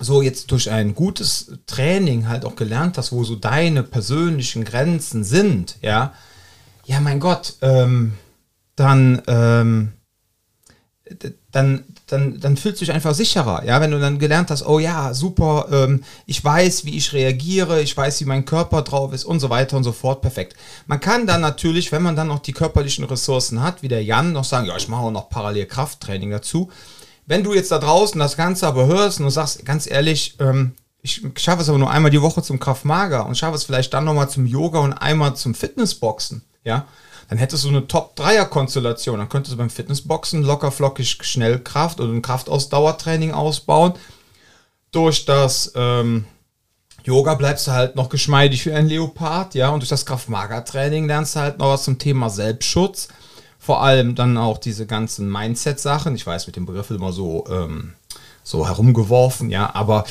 so 0.00 0.22
jetzt 0.22 0.50
durch 0.50 0.70
ein 0.70 0.94
gutes 0.94 1.52
Training 1.66 2.28
halt 2.28 2.44
auch 2.44 2.56
gelernt 2.56 2.98
hast, 2.98 3.12
wo 3.12 3.24
so 3.24 3.36
deine 3.36 3.82
persönlichen 3.82 4.64
Grenzen 4.64 5.22
sind, 5.22 5.76
ja, 5.82 6.14
ja, 6.86 7.00
mein 7.00 7.20
Gott, 7.20 7.54
ähm, 7.62 8.14
dann, 8.76 9.22
ähm, 9.26 9.92
dann, 11.52 11.84
dann, 12.06 12.40
dann 12.40 12.56
fühlst 12.56 12.80
du 12.80 12.86
dich 12.86 12.94
einfach 12.94 13.14
sicherer, 13.14 13.64
ja, 13.64 13.80
wenn 13.80 13.90
du 13.90 14.00
dann 14.00 14.18
gelernt 14.18 14.50
hast, 14.50 14.66
oh 14.66 14.78
ja, 14.78 15.12
super, 15.12 15.66
ähm, 15.70 16.02
ich 16.24 16.42
weiß, 16.42 16.86
wie 16.86 16.96
ich 16.96 17.12
reagiere, 17.12 17.82
ich 17.82 17.94
weiß, 17.94 18.20
wie 18.20 18.24
mein 18.24 18.46
Körper 18.46 18.82
drauf 18.82 19.12
ist 19.12 19.24
und 19.24 19.38
so 19.38 19.50
weiter 19.50 19.76
und 19.76 19.84
so 19.84 19.92
fort, 19.92 20.22
perfekt. 20.22 20.56
Man 20.86 21.00
kann 21.00 21.26
dann 21.26 21.42
natürlich, 21.42 21.92
wenn 21.92 22.02
man 22.02 22.16
dann 22.16 22.28
noch 22.28 22.38
die 22.38 22.52
körperlichen 22.52 23.04
Ressourcen 23.04 23.62
hat, 23.62 23.82
wie 23.82 23.88
der 23.88 24.02
Jan, 24.02 24.32
noch 24.32 24.44
sagen, 24.44 24.66
ja, 24.66 24.76
ich 24.76 24.88
mache 24.88 25.02
auch 25.02 25.10
noch 25.10 25.28
parallel 25.28 25.66
Krafttraining 25.66 26.30
dazu. 26.30 26.70
Wenn 27.26 27.44
du 27.44 27.52
jetzt 27.52 27.70
da 27.70 27.78
draußen 27.78 28.18
das 28.18 28.36
Ganze 28.36 28.66
aber 28.66 28.86
hörst 28.86 29.18
und 29.18 29.26
du 29.26 29.30
sagst, 29.30 29.64
ganz 29.66 29.86
ehrlich, 29.86 30.36
ähm, 30.40 30.72
ich 31.02 31.22
schaffe 31.36 31.60
es 31.60 31.68
aber 31.68 31.78
nur 31.78 31.90
einmal 31.90 32.10
die 32.10 32.22
Woche 32.22 32.42
zum 32.42 32.58
Kraftmager 32.58 33.26
und 33.26 33.36
schaffe 33.36 33.56
es 33.56 33.64
vielleicht 33.64 33.92
dann 33.92 34.06
nochmal 34.06 34.30
zum 34.30 34.46
Yoga 34.46 34.78
und 34.78 34.94
einmal 34.94 35.36
zum 35.36 35.54
Fitnessboxen, 35.54 36.42
ja, 36.64 36.86
dann 37.28 37.38
hättest 37.38 37.64
du 37.64 37.68
eine 37.68 37.86
Top-Dreier-Konstellation. 37.86 39.18
Dann 39.18 39.28
könntest 39.28 39.54
du 39.54 39.58
beim 39.58 39.70
Fitnessboxen 39.70 40.42
locker 40.42 40.70
flockig 40.70 41.18
Schnellkraft 41.22 42.00
oder 42.00 42.12
ein 42.12 42.22
Kraftausdauertraining 42.22 43.32
ausbauen. 43.32 43.94
Durch 44.90 45.24
das 45.24 45.72
ähm, 45.74 46.26
Yoga 47.04 47.34
bleibst 47.34 47.66
du 47.66 47.72
halt 47.72 47.96
noch 47.96 48.08
geschmeidig 48.08 48.64
wie 48.64 48.72
ein 48.72 48.88
Leopard, 48.88 49.54
ja, 49.54 49.68
und 49.68 49.80
durch 49.80 49.90
das 49.90 50.06
Kraft-Mager-Training 50.06 51.06
lernst 51.06 51.36
du 51.36 51.40
halt 51.40 51.58
noch 51.58 51.70
was 51.70 51.84
zum 51.84 51.98
Thema 51.98 52.30
Selbstschutz. 52.30 53.08
Vor 53.58 53.82
allem 53.82 54.14
dann 54.14 54.36
auch 54.36 54.58
diese 54.58 54.86
ganzen 54.86 55.30
Mindset-Sachen. 55.30 56.14
Ich 56.14 56.26
weiß, 56.26 56.46
mit 56.46 56.56
dem 56.56 56.66
Begriff 56.66 56.90
immer 56.90 57.12
so, 57.12 57.44
ähm, 57.50 57.94
so 58.42 58.66
herumgeworfen, 58.66 59.50
ja, 59.50 59.74
aber 59.74 60.04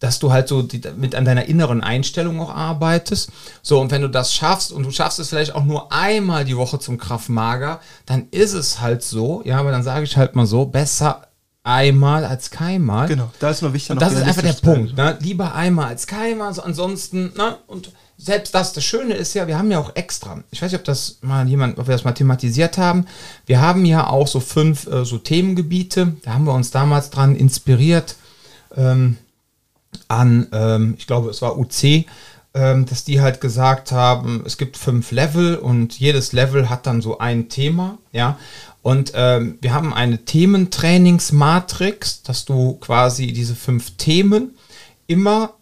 dass 0.00 0.18
du 0.18 0.32
halt 0.32 0.48
so 0.48 0.62
die, 0.62 0.80
mit 0.96 1.14
an 1.14 1.24
deiner 1.24 1.46
inneren 1.46 1.82
Einstellung 1.82 2.40
auch 2.40 2.54
arbeitest. 2.54 3.30
So, 3.62 3.80
und 3.80 3.90
wenn 3.90 4.02
du 4.02 4.08
das 4.08 4.32
schaffst 4.32 4.72
und 4.72 4.84
du 4.84 4.90
schaffst 4.90 5.18
es 5.18 5.28
vielleicht 5.28 5.54
auch 5.54 5.64
nur 5.64 5.92
einmal 5.92 6.44
die 6.44 6.56
Woche 6.56 6.78
zum 6.78 6.98
Kraftmager, 6.98 7.80
dann 8.06 8.28
ist 8.30 8.52
es 8.52 8.80
halt 8.80 9.02
so, 9.02 9.42
ja, 9.44 9.58
aber 9.58 9.70
dann 9.70 9.82
sage 9.82 10.04
ich 10.04 10.16
halt 10.16 10.36
mal 10.36 10.46
so, 10.46 10.66
besser 10.66 11.28
einmal 11.64 12.24
als 12.24 12.50
keinmal. 12.50 13.08
Genau, 13.08 13.30
da 13.40 13.50
ist 13.50 13.62
nur 13.62 13.74
wichtig. 13.74 13.90
Und 13.90 14.00
das 14.00 14.14
ist 14.14 14.22
einfach 14.22 14.42
der 14.42 14.52
Punkt, 14.54 14.96
ne? 14.96 15.18
Lieber 15.20 15.54
einmal 15.54 15.88
als 15.88 16.06
keinmal, 16.06 16.54
so 16.54 16.62
ansonsten, 16.62 17.32
ne? 17.36 17.58
Und 17.66 17.90
selbst 18.16 18.54
das, 18.54 18.72
das 18.72 18.84
Schöne 18.84 19.14
ist 19.14 19.34
ja, 19.34 19.46
wir 19.46 19.58
haben 19.58 19.70
ja 19.70 19.78
auch 19.78 19.94
extra, 19.94 20.42
ich 20.50 20.62
weiß 20.62 20.72
nicht, 20.72 20.80
ob 20.80 20.84
das 20.84 21.18
mal 21.20 21.46
jemand, 21.46 21.78
ob 21.78 21.86
wir 21.86 21.92
das 21.92 22.04
mal 22.04 22.12
thematisiert 22.12 22.78
haben, 22.78 23.06
wir 23.46 23.60
haben 23.60 23.84
ja 23.84 24.08
auch 24.08 24.26
so 24.26 24.40
fünf 24.40 24.86
äh, 24.86 25.04
so 25.04 25.18
Themengebiete, 25.18 26.16
da 26.22 26.32
haben 26.32 26.44
wir 26.44 26.54
uns 26.54 26.70
damals 26.70 27.10
dran 27.10 27.36
inspiriert, 27.36 28.16
ähm, 28.76 29.18
an, 30.08 30.48
ähm, 30.52 30.94
ich 30.98 31.06
glaube, 31.06 31.30
es 31.30 31.42
war 31.42 31.58
UC, 31.58 32.06
ähm, 32.54 32.86
dass 32.86 33.04
die 33.04 33.20
halt 33.20 33.40
gesagt 33.40 33.92
haben, 33.92 34.42
es 34.46 34.56
gibt 34.56 34.76
fünf 34.76 35.12
Level 35.12 35.56
und 35.56 35.98
jedes 35.98 36.32
Level 36.32 36.70
hat 36.70 36.86
dann 36.86 37.02
so 37.02 37.18
ein 37.18 37.48
Thema, 37.48 37.98
ja. 38.12 38.38
Und 38.82 39.12
ähm, 39.14 39.58
wir 39.60 39.74
haben 39.74 39.92
eine 39.92 40.24
Thementrainingsmatrix, 40.24 42.22
dass 42.22 42.44
du 42.44 42.74
quasi 42.74 43.32
diese 43.32 43.54
fünf 43.54 43.96
Themen 43.96 44.56
immer 45.06 45.54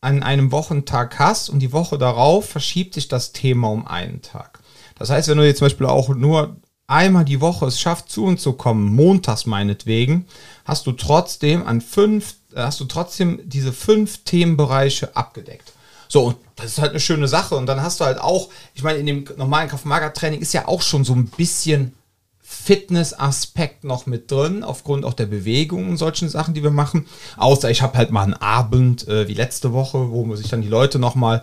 an 0.00 0.22
einem 0.22 0.52
Wochentag 0.52 1.18
hast 1.18 1.48
und 1.48 1.60
die 1.60 1.72
Woche 1.72 1.96
darauf 1.96 2.46
verschiebt 2.48 2.94
sich 2.94 3.08
das 3.08 3.32
Thema 3.32 3.70
um 3.70 3.86
einen 3.86 4.20
Tag. 4.20 4.60
Das 4.96 5.08
heißt, 5.10 5.28
wenn 5.28 5.38
du 5.38 5.46
jetzt 5.46 5.58
zum 5.58 5.66
Beispiel 5.66 5.86
auch 5.86 6.10
nur 6.10 6.56
einmal 6.86 7.24
die 7.24 7.40
Woche 7.40 7.66
es 7.66 7.80
schafft, 7.80 8.10
zu 8.10 8.24
uns 8.24 8.42
zu 8.42 8.52
kommen, 8.52 8.94
montags 8.94 9.46
meinetwegen, 9.46 10.26
hast 10.64 10.86
du 10.86 10.92
trotzdem 10.92 11.66
an 11.66 11.80
fünf 11.80 12.36
hast 12.56 12.80
du 12.80 12.84
trotzdem 12.84 13.40
diese 13.44 13.72
fünf 13.72 14.24
Themenbereiche 14.24 15.16
abgedeckt. 15.16 15.72
So, 16.08 16.24
und 16.24 16.36
das 16.56 16.66
ist 16.66 16.78
halt 16.78 16.90
eine 16.90 17.00
schöne 17.00 17.28
Sache. 17.28 17.56
Und 17.56 17.66
dann 17.66 17.82
hast 17.82 18.00
du 18.00 18.04
halt 18.04 18.18
auch, 18.18 18.48
ich 18.74 18.82
meine, 18.82 18.98
in 18.98 19.06
dem 19.06 19.24
normalen 19.36 19.68
Kraft-Mager-Training 19.68 20.40
ist 20.40 20.52
ja 20.52 20.68
auch 20.68 20.82
schon 20.82 21.04
so 21.04 21.14
ein 21.14 21.26
bisschen 21.26 21.94
Fitness-Aspekt 22.40 23.84
noch 23.84 24.06
mit 24.06 24.30
drin, 24.30 24.62
aufgrund 24.62 25.04
auch 25.04 25.14
der 25.14 25.26
Bewegung 25.26 25.88
und 25.88 25.96
solchen 25.96 26.28
Sachen, 26.28 26.54
die 26.54 26.62
wir 26.62 26.70
machen. 26.70 27.06
Außer 27.36 27.70
ich 27.70 27.82
habe 27.82 27.98
halt 27.98 28.10
mal 28.10 28.22
einen 28.22 28.34
Abend 28.34 29.08
äh, 29.08 29.26
wie 29.28 29.34
letzte 29.34 29.72
Woche, 29.72 30.10
wo 30.10 30.36
sich 30.36 30.48
dann 30.48 30.62
die 30.62 30.68
Leute 30.68 30.98
nochmal 30.98 31.42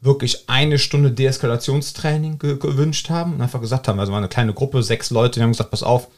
wirklich 0.00 0.48
eine 0.48 0.78
Stunde 0.78 1.10
Deeskalationstraining 1.10 2.38
ge 2.38 2.56
gewünscht 2.56 3.10
haben 3.10 3.34
und 3.34 3.42
einfach 3.42 3.60
gesagt 3.60 3.88
haben, 3.88 3.98
also 3.98 4.12
war 4.12 4.18
eine 4.18 4.28
kleine 4.28 4.54
Gruppe, 4.54 4.82
sechs 4.82 5.10
Leute, 5.10 5.40
die 5.40 5.42
haben 5.42 5.52
gesagt, 5.52 5.72
pass 5.72 5.82
auf, 5.82 6.08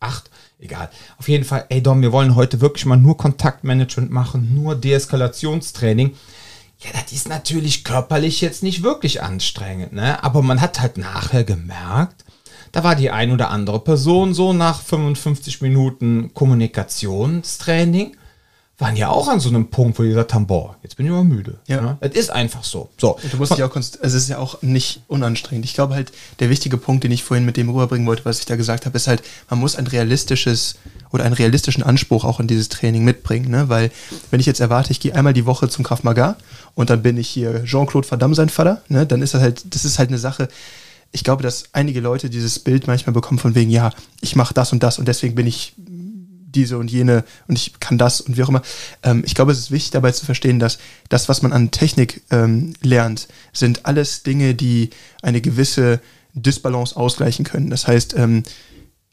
acht, 0.00 0.30
egal. 0.58 0.90
Auf 1.18 1.28
jeden 1.28 1.44
Fall, 1.44 1.66
ey 1.68 1.82
Dom, 1.82 2.02
wir 2.02 2.12
wollen 2.12 2.34
heute 2.34 2.60
wirklich 2.60 2.86
mal 2.86 2.96
nur 2.96 3.16
Kontaktmanagement 3.16 4.10
machen, 4.10 4.54
nur 4.54 4.74
Deeskalationstraining. 4.74 6.14
Ja, 6.80 6.90
das 6.92 7.12
ist 7.12 7.28
natürlich 7.28 7.84
körperlich 7.84 8.40
jetzt 8.40 8.62
nicht 8.62 8.82
wirklich 8.82 9.22
anstrengend, 9.22 9.92
ne? 9.92 10.22
Aber 10.22 10.42
man 10.42 10.60
hat 10.60 10.80
halt 10.80 10.98
nachher 10.98 11.42
gemerkt, 11.42 12.24
da 12.72 12.84
war 12.84 12.94
die 12.94 13.10
ein 13.10 13.32
oder 13.32 13.50
andere 13.50 13.80
Person 13.80 14.34
so 14.34 14.52
nach 14.52 14.82
55 14.82 15.62
Minuten 15.62 16.34
Kommunikationstraining, 16.34 18.16
waren 18.78 18.94
ja 18.94 19.08
auch 19.08 19.28
an 19.28 19.40
so 19.40 19.48
einem 19.48 19.68
Punkt, 19.68 19.98
wo 19.98 20.02
die 20.02 20.10
gesagt 20.10 20.34
haben, 20.34 20.46
boah, 20.46 20.76
jetzt 20.82 20.96
bin 20.96 21.06
ich 21.06 21.10
immer 21.10 21.24
müde. 21.24 21.58
Ja. 21.66 21.80
Ne? 21.80 21.96
Es 22.00 22.14
ist 22.14 22.30
einfach 22.30 22.62
so. 22.62 22.90
So. 22.98 23.16
Und 23.16 23.32
du 23.32 23.38
musst 23.38 23.52
dich 23.52 23.62
auch 23.62 23.70
konst- 23.70 24.02
also 24.02 24.16
es 24.16 24.24
ist 24.24 24.28
ja 24.28 24.36
auch 24.38 24.60
nicht 24.60 25.00
unanstrengend. 25.08 25.64
Ich 25.64 25.72
glaube 25.72 25.94
halt, 25.94 26.12
der 26.40 26.50
wichtige 26.50 26.76
Punkt, 26.76 27.02
den 27.02 27.10
ich 27.10 27.24
vorhin 27.24 27.46
mit 27.46 27.56
dem 27.56 27.70
rüberbringen 27.70 28.06
wollte, 28.06 28.26
was 28.26 28.38
ich 28.38 28.44
da 28.44 28.56
gesagt 28.56 28.84
habe, 28.84 28.94
ist 28.96 29.06
halt, 29.06 29.22
man 29.48 29.60
muss 29.60 29.76
ein 29.76 29.86
realistisches 29.86 30.74
oder 31.10 31.24
einen 31.24 31.34
realistischen 31.34 31.82
Anspruch 31.84 32.24
auch 32.24 32.38
in 32.38 32.48
dieses 32.48 32.68
Training 32.68 33.02
mitbringen, 33.04 33.50
ne? 33.50 33.70
Weil 33.70 33.90
wenn 34.30 34.40
ich 34.40 34.46
jetzt 34.46 34.60
erwarte, 34.60 34.90
ich 34.90 35.00
gehe 35.00 35.14
einmal 35.14 35.32
die 35.32 35.46
Woche 35.46 35.68
zum 35.70 35.82
Krav 35.84 36.02
Maga 36.02 36.36
und 36.74 36.90
dann 36.90 37.00
bin 37.02 37.16
ich 37.16 37.28
hier 37.28 37.64
Jean-Claude 37.64 38.10
Van 38.10 38.18
Damme 38.18 38.34
sein 38.34 38.50
Vater, 38.50 38.82
ne? 38.88 39.06
Dann 39.06 39.22
ist 39.22 39.32
das 39.32 39.40
halt, 39.40 39.74
das 39.74 39.86
ist 39.86 39.98
halt 39.98 40.10
eine 40.10 40.18
Sache. 40.18 40.48
Ich 41.12 41.24
glaube, 41.24 41.42
dass 41.42 41.64
einige 41.72 42.00
Leute 42.00 42.28
dieses 42.28 42.58
Bild 42.58 42.88
manchmal 42.88 43.14
bekommen 43.14 43.38
von 43.38 43.54
wegen, 43.54 43.70
ja, 43.70 43.90
ich 44.20 44.36
mache 44.36 44.52
das 44.52 44.72
und 44.72 44.82
das 44.82 44.98
und 44.98 45.06
deswegen 45.08 45.34
bin 45.34 45.46
ich 45.46 45.72
diese 46.56 46.78
und 46.78 46.90
jene 46.90 47.24
und 47.46 47.56
ich 47.56 47.78
kann 47.78 47.98
das 47.98 48.20
und 48.20 48.36
wie 48.36 48.42
auch 48.42 48.48
immer. 48.48 48.62
Ähm, 49.02 49.22
ich 49.24 49.34
glaube, 49.34 49.52
es 49.52 49.58
ist 49.58 49.70
wichtig 49.70 49.92
dabei 49.92 50.12
zu 50.12 50.24
verstehen, 50.24 50.58
dass 50.58 50.78
das, 51.08 51.28
was 51.28 51.42
man 51.42 51.52
an 51.52 51.70
Technik 51.70 52.22
ähm, 52.30 52.72
lernt, 52.82 53.28
sind 53.52 53.86
alles 53.86 54.22
Dinge, 54.22 54.54
die 54.54 54.90
eine 55.22 55.40
gewisse 55.40 56.00
Disbalance 56.32 56.96
ausgleichen 56.96 57.44
können. 57.44 57.70
Das 57.70 57.86
heißt, 57.86 58.14
ähm, 58.16 58.42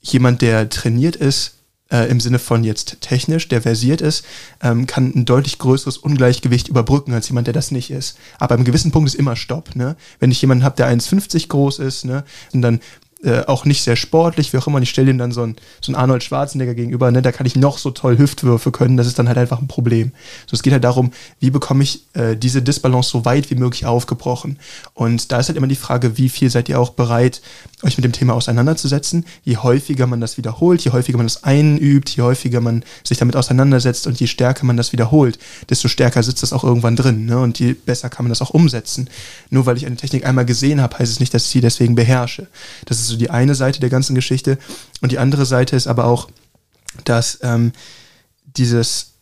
jemand, 0.01 0.41
der 0.41 0.69
trainiert 0.69 1.15
ist, 1.15 1.55
äh, 1.93 2.09
im 2.09 2.19
Sinne 2.19 2.39
von 2.39 2.63
jetzt 2.63 2.97
technisch, 3.01 3.47
der 3.47 3.61
versiert 3.61 4.01
ist, 4.01 4.25
ähm, 4.61 4.87
kann 4.87 5.13
ein 5.15 5.25
deutlich 5.25 5.59
größeres 5.59 5.97
Ungleichgewicht 5.97 6.67
überbrücken 6.67 7.13
als 7.13 7.29
jemand, 7.29 7.47
der 7.47 7.53
das 7.53 7.71
nicht 7.71 7.91
ist. 7.91 8.17
Aber 8.39 8.55
einem 8.55 8.65
gewissen 8.65 8.91
Punkt 8.91 9.07
ist 9.07 9.15
immer 9.15 9.35
Stopp. 9.35 9.75
Ne? 9.75 9.95
Wenn 10.19 10.31
ich 10.31 10.41
jemanden 10.41 10.63
habe, 10.63 10.75
der 10.75 10.89
1,50 10.89 11.47
groß 11.47 11.79
ist 11.79 12.05
ne, 12.05 12.23
und 12.51 12.61
dann 12.63 12.79
äh, 13.23 13.45
auch 13.45 13.65
nicht 13.65 13.83
sehr 13.83 13.95
sportlich, 13.95 14.53
wie 14.53 14.57
auch 14.57 14.67
immer, 14.67 14.77
und 14.77 14.83
ich 14.83 14.89
stelle 14.89 15.09
ihm 15.09 15.17
dann 15.17 15.31
so 15.31 15.43
einen 15.43 15.55
so 15.81 15.91
einen 15.91 15.95
Arnold 15.95 16.23
Schwarzenegger 16.23 16.73
gegenüber, 16.73 17.09
ne, 17.11 17.21
da 17.21 17.31
kann 17.31 17.45
ich 17.45 17.55
noch 17.55 17.77
so 17.77 17.91
toll 17.91 18.17
Hüftwürfe 18.17 18.71
können, 18.71 18.97
das 18.97 19.07
ist 19.07 19.17
dann 19.17 19.27
halt 19.27 19.37
einfach 19.37 19.61
ein 19.61 19.67
Problem. 19.67 20.11
So, 20.45 20.55
es 20.55 20.63
geht 20.63 20.73
halt 20.73 20.83
darum, 20.83 21.11
wie 21.39 21.49
bekomme 21.49 21.83
ich 21.83 22.03
äh, 22.13 22.35
diese 22.35 22.61
Disbalance 22.61 23.09
so 23.09 23.25
weit 23.25 23.49
wie 23.49 23.55
möglich 23.55 23.85
aufgebrochen. 23.85 24.59
Und 24.93 25.31
da 25.31 25.39
ist 25.39 25.47
halt 25.47 25.57
immer 25.57 25.67
die 25.67 25.75
Frage, 25.75 26.17
wie 26.17 26.29
viel 26.29 26.49
seid 26.49 26.69
ihr 26.69 26.79
auch 26.79 26.91
bereit, 26.91 27.41
euch 27.83 27.97
mit 27.97 28.05
dem 28.05 28.11
Thema 28.11 28.33
auseinanderzusetzen. 28.33 29.25
Je 29.43 29.57
häufiger 29.57 30.07
man 30.07 30.21
das 30.21 30.37
wiederholt, 30.37 30.81
je 30.81 30.91
häufiger 30.91 31.17
man 31.17 31.27
das 31.27 31.43
einübt, 31.43 32.09
je 32.09 32.23
häufiger 32.23 32.61
man 32.61 32.83
sich 33.03 33.17
damit 33.17 33.35
auseinandersetzt 33.35 34.07
und 34.07 34.19
je 34.19 34.27
stärker 34.27 34.65
man 34.65 34.77
das 34.77 34.91
wiederholt, 34.93 35.39
desto 35.69 35.87
stärker 35.87 36.23
sitzt 36.23 36.43
das 36.43 36.53
auch 36.53 36.63
irgendwann 36.63 36.95
drin. 36.95 37.25
Ne? 37.25 37.39
Und 37.39 37.59
je 37.59 37.73
besser 37.73 38.09
kann 38.09 38.25
man 38.25 38.29
das 38.29 38.41
auch 38.41 38.51
umsetzen. 38.51 39.09
Nur 39.49 39.65
weil 39.65 39.77
ich 39.77 39.85
eine 39.85 39.95
Technik 39.95 40.25
einmal 40.25 40.45
gesehen 40.45 40.81
habe, 40.81 40.99
heißt 40.99 41.11
es 41.11 41.19
nicht, 41.19 41.33
dass 41.33 41.45
ich 41.45 41.49
sie 41.49 41.61
deswegen 41.61 41.95
beherrsche. 41.95 42.47
Das 42.85 42.99
ist 42.99 43.12
so 43.13 43.17
die 43.17 43.29
eine 43.29 43.55
Seite 43.55 43.79
der 43.79 43.89
ganzen 43.89 44.15
Geschichte. 44.15 44.57
Und 45.01 45.11
die 45.11 45.19
andere 45.19 45.45
Seite 45.45 45.75
ist 45.75 45.87
aber 45.87 46.05
auch, 46.05 46.29
dass 47.05 47.39
ähm, 47.41 47.71
dieses 48.57 49.13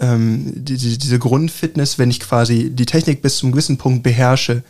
ähm, 0.00 0.52
die, 0.54 0.76
die, 0.76 0.98
diese 0.98 1.18
Grundfitness, 1.18 1.98
wenn 1.98 2.10
ich 2.10 2.20
quasi 2.20 2.70
die 2.70 2.86
Technik 2.86 3.22
bis 3.22 3.38
zum 3.38 3.52
gewissen 3.52 3.78
Punkt 3.78 4.02
beherrsche 4.02 4.62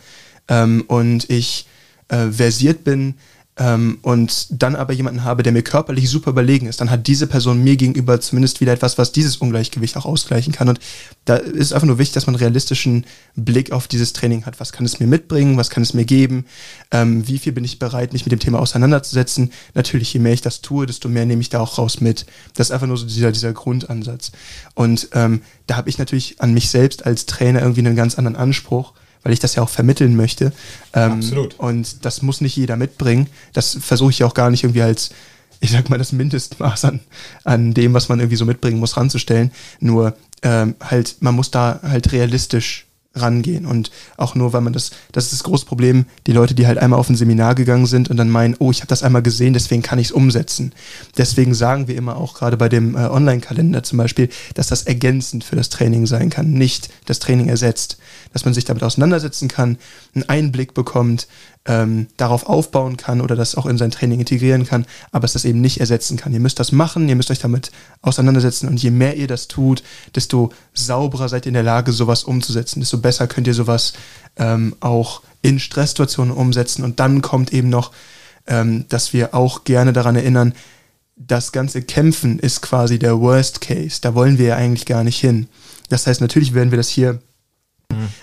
ähm, 0.47 0.83
und 0.87 1.29
ich 1.29 1.67
äh, 2.09 2.27
versiert 2.27 2.83
bin 2.83 3.15
ähm, 3.57 3.99
und 4.01 4.47
dann 4.49 4.75
aber 4.75 4.91
jemanden 4.91 5.23
habe, 5.23 5.41
der 5.41 5.53
mir 5.53 5.61
körperlich 5.61 6.09
super 6.09 6.31
überlegen 6.31 6.67
ist, 6.67 6.81
dann 6.81 6.91
hat 6.91 7.07
diese 7.07 7.25
Person 7.25 7.63
mir 7.63 7.77
gegenüber 7.77 8.19
zumindest 8.19 8.59
wieder 8.59 8.73
etwas, 8.73 8.97
was 8.97 9.13
dieses 9.13 9.37
Ungleichgewicht 9.37 9.95
auch 9.95 10.05
ausgleichen 10.05 10.51
kann. 10.51 10.67
Und 10.67 10.79
da 11.23 11.37
ist 11.37 11.71
einfach 11.71 11.87
nur 11.87 11.97
wichtig, 11.97 12.15
dass 12.15 12.27
man 12.27 12.35
einen 12.35 12.43
realistischen 12.43 13.05
Blick 13.35 13.71
auf 13.71 13.87
dieses 13.87 14.11
Training 14.11 14.45
hat. 14.45 14.59
Was 14.59 14.73
kann 14.73 14.85
es 14.85 14.99
mir 14.99 15.07
mitbringen? 15.07 15.55
Was 15.55 15.69
kann 15.69 15.83
es 15.83 15.93
mir 15.93 16.03
geben? 16.03 16.45
Ähm, 16.91 17.25
wie 17.29 17.37
viel 17.37 17.53
bin 17.53 17.63
ich 17.63 17.79
bereit, 17.79 18.11
mich 18.11 18.25
mit 18.25 18.33
dem 18.33 18.39
Thema 18.39 18.59
auseinanderzusetzen? 18.59 19.53
Natürlich, 19.73 20.13
je 20.13 20.19
mehr 20.19 20.33
ich 20.33 20.41
das 20.41 20.59
tue, 20.59 20.85
desto 20.85 21.07
mehr 21.07 21.25
nehme 21.25 21.41
ich 21.41 21.49
da 21.49 21.61
auch 21.61 21.77
raus 21.77 22.01
mit. 22.01 22.25
Das 22.55 22.67
ist 22.67 22.71
einfach 22.71 22.87
nur 22.87 22.97
so 22.97 23.05
dieser, 23.05 23.31
dieser 23.31 23.53
Grundansatz. 23.53 24.33
Und 24.73 25.07
ähm, 25.13 25.41
da 25.67 25.77
habe 25.77 25.89
ich 25.89 25.97
natürlich 25.97 26.41
an 26.41 26.53
mich 26.53 26.69
selbst 26.69 27.05
als 27.05 27.25
Trainer 27.25 27.61
irgendwie 27.61 27.81
einen 27.81 27.95
ganz 27.95 28.17
anderen 28.17 28.35
Anspruch 28.35 28.93
weil 29.25 29.33
ich 29.33 29.39
das 29.39 29.55
ja 29.55 29.63
auch 29.63 29.69
vermitteln 29.69 30.15
möchte. 30.15 30.53
Ähm, 30.93 31.13
Absolut. 31.13 31.55
Und 31.59 32.05
das 32.05 32.21
muss 32.21 32.41
nicht 32.41 32.55
jeder 32.55 32.77
mitbringen. 32.77 33.27
Das 33.53 33.75
versuche 33.81 34.11
ich 34.11 34.23
auch 34.23 34.35
gar 34.35 34.51
nicht 34.51 34.63
irgendwie 34.63 34.83
als, 34.83 35.09
ich 35.59 35.71
sag 35.71 35.89
mal, 35.89 35.97
das 35.97 36.11
Mindestmaß 36.11 36.85
an, 36.85 36.99
an 37.43 37.73
dem, 37.73 37.95
was 37.95 38.07
man 38.07 38.19
irgendwie 38.19 38.35
so 38.37 38.45
mitbringen 38.45 38.79
muss, 38.79 38.97
ranzustellen. 38.97 39.51
Nur 39.79 40.15
ähm, 40.43 40.75
halt, 40.79 41.15
man 41.21 41.33
muss 41.33 41.49
da 41.49 41.79
halt 41.81 42.11
realistisch 42.11 42.84
rangehen 43.15 43.65
und 43.65 43.91
auch 44.17 44.35
nur, 44.35 44.53
weil 44.53 44.61
man 44.61 44.73
das, 44.73 44.91
das 45.11 45.25
ist 45.25 45.33
das 45.33 45.43
große 45.43 45.65
Problem, 45.65 46.05
die 46.27 46.31
Leute, 46.31 46.53
die 46.55 46.67
halt 46.67 46.77
einmal 46.77 46.99
auf 46.99 47.09
ein 47.09 47.15
Seminar 47.15 47.55
gegangen 47.55 47.85
sind 47.85 48.09
und 48.09 48.17
dann 48.17 48.29
meinen, 48.29 48.55
oh, 48.59 48.71
ich 48.71 48.81
habe 48.81 48.87
das 48.87 49.03
einmal 49.03 49.21
gesehen, 49.21 49.53
deswegen 49.53 49.81
kann 49.81 49.99
ich 49.99 50.07
es 50.07 50.11
umsetzen. 50.11 50.73
Deswegen 51.17 51.53
sagen 51.53 51.87
wir 51.87 51.95
immer 51.95 52.17
auch 52.17 52.33
gerade 52.33 52.57
bei 52.57 52.69
dem 52.69 52.95
äh, 52.95 52.99
Online-Kalender 52.99 53.83
zum 53.83 53.97
Beispiel, 53.97 54.29
dass 54.53 54.67
das 54.67 54.83
ergänzend 54.83 55.43
für 55.43 55.55
das 55.55 55.69
Training 55.69 56.05
sein 56.05 56.29
kann, 56.29 56.51
nicht 56.51 56.89
das 57.05 57.19
Training 57.19 57.47
ersetzt. 57.49 57.97
Dass 58.33 58.45
man 58.45 58.53
sich 58.53 58.65
damit 58.65 58.83
auseinandersetzen 58.83 59.47
kann, 59.47 59.77
einen 60.13 60.27
Einblick 60.27 60.73
bekommt, 60.73 61.27
ähm, 61.67 62.07
darauf 62.17 62.45
aufbauen 62.45 62.97
kann 62.97 63.21
oder 63.21 63.35
das 63.35 63.55
auch 63.55 63.65
in 63.65 63.77
sein 63.77 63.91
Training 63.91 64.19
integrieren 64.19 64.65
kann, 64.65 64.85
aber 65.11 65.25
es 65.25 65.33
das 65.33 65.45
eben 65.45 65.61
nicht 65.61 65.79
ersetzen 65.79 66.17
kann. 66.17 66.33
Ihr 66.33 66.39
müsst 66.39 66.59
das 66.59 66.71
machen, 66.71 67.09
ihr 67.09 67.15
müsst 67.15 67.31
euch 67.31 67.39
damit 67.39 67.71
auseinandersetzen 68.01 68.67
und 68.67 68.81
je 68.81 68.91
mehr 68.91 69.15
ihr 69.17 69.27
das 69.27 69.47
tut, 69.47 69.83
desto 70.13 70.51
sauberer 70.73 71.27
seid 71.27 71.45
ihr 71.45 71.49
in 71.49 71.55
der 71.55 71.63
Lage, 71.63 71.91
sowas 71.91 72.23
umzusetzen, 72.23 72.79
desto 72.81 72.99
besser 72.99 73.27
könnt 73.27 73.47
ihr 73.47 73.53
sowas 73.53 73.93
ähm, 74.37 74.75
auch 74.79 75.23
in 75.41 75.59
Stresssituationen 75.59 76.33
umsetzen 76.33 76.83
und 76.83 76.99
dann 76.99 77.21
kommt 77.21 77.51
eben 77.51 77.69
noch, 77.69 77.91
ähm, 78.47 78.85
dass 78.89 79.13
wir 79.13 79.33
auch 79.33 79.63
gerne 79.63 79.91
daran 79.91 80.15
erinnern, 80.15 80.53
das 81.17 81.51
ganze 81.51 81.81
Kämpfen 81.81 82.39
ist 82.39 82.61
quasi 82.61 82.99
der 82.99 83.19
Worst 83.19 83.61
Case. 83.61 83.99
Da 84.01 84.15
wollen 84.15 84.37
wir 84.37 84.47
ja 84.47 84.55
eigentlich 84.57 84.85
gar 84.85 85.03
nicht 85.03 85.19
hin. 85.19 85.47
Das 85.89 86.07
heißt, 86.07 86.19
natürlich 86.19 86.53
werden 86.53 86.71
wir 86.71 86.77
das 86.77 86.89
hier 86.89 87.19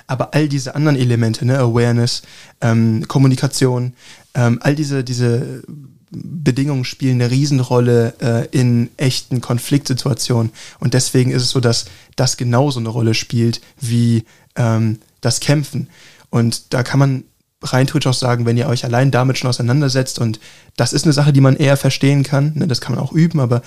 aber 0.06 0.34
all 0.34 0.48
diese 0.48 0.74
anderen 0.74 0.96
Elemente, 0.96 1.44
ne, 1.44 1.58
Awareness, 1.58 2.22
ähm, 2.60 3.06
Kommunikation, 3.08 3.94
ähm, 4.34 4.58
all 4.62 4.74
diese, 4.74 5.04
diese 5.04 5.62
Bedingungen 6.10 6.84
spielen 6.84 7.20
eine 7.20 7.30
Riesenrolle 7.30 8.14
äh, 8.20 8.46
in 8.50 8.90
echten 8.98 9.40
Konfliktsituationen. 9.40 10.52
Und 10.78 10.94
deswegen 10.94 11.30
ist 11.30 11.42
es 11.42 11.50
so, 11.50 11.60
dass 11.60 11.86
das 12.16 12.36
genauso 12.36 12.80
eine 12.80 12.90
Rolle 12.90 13.14
spielt 13.14 13.60
wie 13.80 14.24
ähm, 14.56 14.98
das 15.22 15.40
Kämpfen. 15.40 15.88
Und 16.28 16.74
da 16.74 16.82
kann 16.82 16.98
man 16.98 17.24
rein 17.62 17.86
theoretisch 17.86 18.10
auch 18.10 18.14
sagen, 18.14 18.44
wenn 18.44 18.56
ihr 18.56 18.68
euch 18.68 18.84
allein 18.84 19.10
damit 19.10 19.38
schon 19.38 19.48
auseinandersetzt 19.48 20.18
und 20.18 20.40
das 20.76 20.92
ist 20.92 21.04
eine 21.04 21.12
Sache, 21.12 21.32
die 21.32 21.40
man 21.40 21.56
eher 21.56 21.76
verstehen 21.76 22.24
kann, 22.24 22.52
ne, 22.56 22.66
das 22.66 22.80
kann 22.80 22.94
man 22.94 23.02
auch 23.02 23.12
üben, 23.12 23.40
aber 23.40 23.62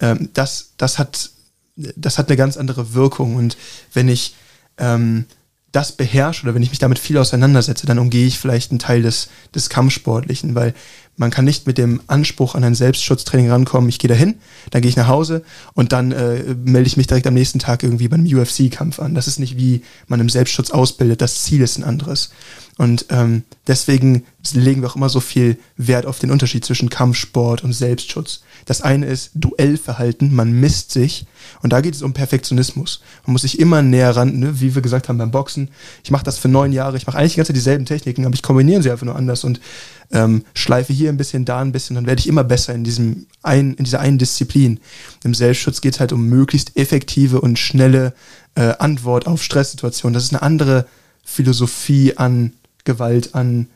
ähm, 0.00 0.30
das, 0.32 0.72
das, 0.76 0.98
hat, 0.98 1.30
das 1.76 2.16
hat 2.16 2.28
eine 2.28 2.36
ganz 2.36 2.56
andere 2.56 2.94
Wirkung. 2.94 3.36
Und 3.36 3.56
wenn 3.92 4.08
ich 4.08 4.36
ähm, 4.78 5.26
das 5.72 5.92
beherrsche 5.92 6.44
oder 6.44 6.54
wenn 6.54 6.62
ich 6.62 6.70
mich 6.70 6.78
damit 6.78 6.98
viel 6.98 7.18
auseinandersetze, 7.18 7.86
dann 7.86 7.98
umgehe 7.98 8.26
ich 8.26 8.38
vielleicht 8.38 8.70
einen 8.70 8.80
Teil 8.80 9.02
des, 9.02 9.28
des 9.54 9.68
Kampfsportlichen, 9.68 10.54
weil 10.54 10.74
man 11.16 11.30
kann 11.30 11.44
nicht 11.44 11.66
mit 11.66 11.76
dem 11.76 12.00
Anspruch 12.06 12.54
an 12.54 12.64
ein 12.64 12.74
Selbstschutztraining 12.74 13.50
rankommen, 13.50 13.90
ich 13.90 13.98
gehe 13.98 14.08
dahin, 14.08 14.36
dann 14.70 14.80
gehe 14.80 14.88
ich 14.88 14.96
nach 14.96 15.06
Hause 15.06 15.44
und 15.74 15.92
dann 15.92 16.12
äh, 16.12 16.54
melde 16.64 16.86
ich 16.86 16.96
mich 16.96 17.08
direkt 17.08 17.26
am 17.26 17.34
nächsten 17.34 17.58
Tag 17.58 17.82
irgendwie 17.82 18.08
beim 18.08 18.24
UFC-Kampf 18.24 18.98
an. 19.00 19.14
Das 19.14 19.28
ist 19.28 19.38
nicht 19.38 19.58
wie 19.58 19.82
man 20.08 20.18
im 20.18 20.30
Selbstschutz 20.30 20.70
ausbildet, 20.70 21.20
das 21.20 21.42
Ziel 21.42 21.60
ist 21.60 21.76
ein 21.76 21.84
anderes. 21.84 22.30
Und 22.80 23.04
ähm, 23.10 23.42
deswegen 23.66 24.24
legen 24.54 24.80
wir 24.80 24.88
auch 24.88 24.96
immer 24.96 25.10
so 25.10 25.20
viel 25.20 25.58
Wert 25.76 26.06
auf 26.06 26.18
den 26.18 26.30
Unterschied 26.30 26.64
zwischen 26.64 26.88
Kampfsport 26.88 27.62
und 27.62 27.74
Selbstschutz. 27.74 28.40
Das 28.64 28.80
eine 28.80 29.04
ist 29.04 29.32
Duellverhalten, 29.34 30.34
man 30.34 30.52
misst 30.52 30.90
sich 30.90 31.26
und 31.60 31.74
da 31.74 31.82
geht 31.82 31.94
es 31.94 32.00
um 32.00 32.14
Perfektionismus. 32.14 33.02
Man 33.26 33.32
muss 33.32 33.42
sich 33.42 33.60
immer 33.60 33.82
näher 33.82 34.16
ran, 34.16 34.38
ne? 34.38 34.62
wie 34.62 34.74
wir 34.74 34.80
gesagt 34.80 35.10
haben 35.10 35.18
beim 35.18 35.30
Boxen. 35.30 35.68
Ich 36.02 36.10
mache 36.10 36.24
das 36.24 36.38
für 36.38 36.48
neun 36.48 36.72
Jahre, 36.72 36.96
ich 36.96 37.06
mache 37.06 37.18
eigentlich 37.18 37.32
die 37.32 37.36
ganze 37.36 37.52
Zeit 37.52 37.56
dieselben 37.56 37.84
Techniken, 37.84 38.24
aber 38.24 38.34
ich 38.34 38.42
kombiniere 38.42 38.82
sie 38.82 38.90
einfach 38.90 39.04
nur 39.04 39.16
anders 39.16 39.44
und 39.44 39.60
ähm, 40.10 40.46
schleife 40.54 40.94
hier 40.94 41.10
ein 41.10 41.18
bisschen, 41.18 41.44
da 41.44 41.60
ein 41.60 41.72
bisschen, 41.72 41.96
dann 41.96 42.06
werde 42.06 42.20
ich 42.20 42.28
immer 42.28 42.44
besser 42.44 42.72
in 42.72 42.82
diesem 42.82 43.26
ein, 43.42 43.74
in 43.74 43.84
dieser 43.84 44.00
einen 44.00 44.16
Disziplin. 44.16 44.80
Im 45.22 45.34
Selbstschutz 45.34 45.82
geht 45.82 45.92
es 45.92 46.00
halt 46.00 46.14
um 46.14 46.24
möglichst 46.30 46.78
effektive 46.78 47.42
und 47.42 47.58
schnelle 47.58 48.14
äh, 48.54 48.72
Antwort 48.78 49.26
auf 49.26 49.42
Stresssituationen. 49.42 50.14
Das 50.14 50.24
ist 50.24 50.32
eine 50.32 50.40
andere 50.40 50.86
Philosophie 51.22 52.16
an 52.16 52.54
Gewalt, 52.84 53.34
an 53.34 53.68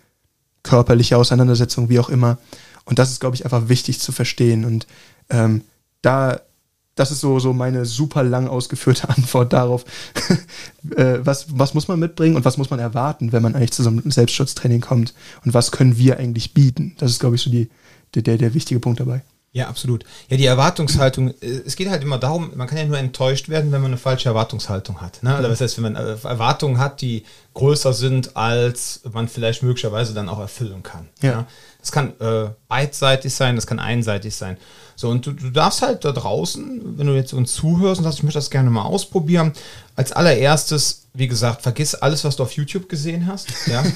körperliche 0.63 1.17
Auseinandersetzung, 1.17 1.89
wie 1.89 2.01
auch 2.01 2.09
immer. 2.09 2.39
Und 2.85 2.99
das 2.99 3.11
ist, 3.11 3.21
glaube 3.21 3.37
ich, 3.37 3.45
einfach 3.45 3.69
wichtig 3.69 4.01
zu 4.01 4.13
verstehen. 4.13 4.65
Und 4.65 4.87
ähm, 5.31 5.63
da, 6.03 6.41
das 6.95 7.11
ist 7.11 7.21
so, 7.21 7.39
so 7.39 7.53
meine 7.53 7.85
super 7.85 8.23
lang 8.23 8.49
ausgeführte 8.49 9.09
Antwort 9.17 9.53
darauf, 9.53 9.85
äh, 10.97 11.19
was, 11.21 11.47
was 11.59 11.75
muss 11.75 11.89
man 11.89 11.99
mitbringen 11.99 12.37
und 12.37 12.45
was 12.45 12.59
muss 12.59 12.71
man 12.71 12.81
erwarten, 12.81 13.33
wenn 13.33 13.43
man 13.43 13.55
eigentlich 13.55 13.73
zu 13.73 13.83
so 13.83 13.91
einem 13.91 14.11
Selbstschutztraining 14.11 14.81
kommt 14.81 15.15
und 15.45 15.55
was 15.55 15.71
können 15.71 15.99
wir 15.99 16.19
eigentlich 16.19 16.55
bieten. 16.55 16.95
Das 16.99 17.11
ist, 17.11 17.21
glaube 17.21 17.37
ich, 17.37 17.43
so 17.43 17.51
die, 17.51 17.71
der, 18.15 18.39
der 18.39 18.55
wichtige 18.55 18.81
Punkt 18.81 19.01
dabei. 19.01 19.23
Ja, 19.55 19.69
absolut. 19.69 20.05
Ja, 20.29 20.37
die 20.37 20.47
Erwartungshaltung, 20.47 21.31
äh, 21.41 21.63
es 21.65 21.77
geht 21.77 21.89
halt 21.89 22.03
immer 22.03 22.19
darum, 22.19 22.51
man 22.57 22.67
kann 22.67 22.77
ja 22.77 22.85
nur 22.87 22.99
enttäuscht 22.99 23.49
werden, 23.49 23.71
wenn 23.71 23.81
man 23.81 23.93
eine 23.93 23.99
falsche 23.99 24.29
Erwartungshaltung 24.29 25.01
hat. 25.01 25.23
Ne? 25.23 25.39
Oder 25.39 25.49
was 25.49 25.61
heißt, 25.61 25.77
wenn 25.77 25.93
man 25.93 25.97
äh, 25.97 26.17
Erwartungen 26.25 26.79
hat, 26.79 27.01
die 27.01 27.25
größer 27.55 27.93
sind, 27.93 28.37
als 28.37 29.01
man 29.13 29.29
vielleicht 29.29 29.63
möglicherweise 29.63 30.13
dann 30.13 30.29
auch 30.29 30.41
erfüllen 30.41 30.83
kann. 30.83 31.09
Ja. 31.23 31.31
Ja? 31.31 31.47
Das 31.79 31.93
kann 31.93 32.15
äh, 32.19 32.51
beidseitig 32.67 33.33
sein, 33.33 33.55
das 33.55 33.69
kann 33.69 33.79
einseitig 33.79 34.35
sein. 34.35 34.57
So, 34.97 35.09
und 35.09 35.27
du, 35.27 35.33
du 35.33 35.51
darfst 35.51 35.83
halt 35.83 36.05
da 36.05 36.13
draußen, 36.13 36.99
wenn 36.99 37.07
du 37.07 37.15
jetzt 37.15 37.33
uns 37.33 37.55
zuhörst 37.55 37.99
und 37.99 38.05
sagst, 38.05 38.19
ich 38.19 38.25
möchte 38.25 38.39
das 38.39 38.51
gerne 38.51 38.71
mal 38.71 38.83
ausprobieren, 38.83 39.53
als 39.97 40.13
allererstes, 40.13 41.07
wie 41.15 41.29
gesagt, 41.29 41.63
vergiss 41.63 41.95
alles, 41.95 42.25
was 42.25 42.37
du 42.37 42.43
auf 42.43 42.53
YouTube 42.53 42.89
gesehen 42.89 43.27
hast. 43.27 43.49
Ja? 43.67 43.83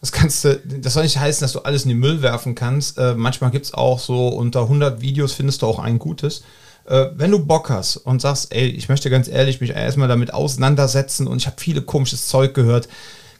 Das 0.00 0.12
kannst 0.12 0.44
du, 0.44 0.60
das 0.62 0.92
soll 0.92 1.04
nicht 1.04 1.18
heißen, 1.18 1.42
dass 1.42 1.52
du 1.52 1.60
alles 1.60 1.84
in 1.84 1.88
den 1.88 1.98
Müll 1.98 2.20
werfen 2.20 2.54
kannst. 2.54 2.98
Äh, 2.98 3.14
manchmal 3.14 3.50
gibt 3.50 3.64
es 3.64 3.72
auch 3.72 3.98
so 3.98 4.28
unter 4.28 4.60
100 4.60 5.00
Videos 5.00 5.32
findest 5.32 5.62
du 5.62 5.66
auch 5.66 5.78
ein 5.78 5.98
gutes. 5.98 6.42
Äh, 6.86 7.06
wenn 7.14 7.30
du 7.30 7.38
Bock 7.38 7.70
hast 7.70 7.96
und 7.96 8.20
sagst, 8.20 8.54
ey, 8.54 8.66
ich 8.66 8.90
möchte 8.90 9.08
ganz 9.08 9.28
ehrlich 9.28 9.62
mich 9.62 9.70
erstmal 9.70 10.08
damit 10.08 10.34
auseinandersetzen 10.34 11.26
und 11.26 11.38
ich 11.38 11.46
habe 11.46 11.56
viele 11.58 11.80
komisches 11.80 12.28
Zeug 12.28 12.52
gehört, 12.52 12.88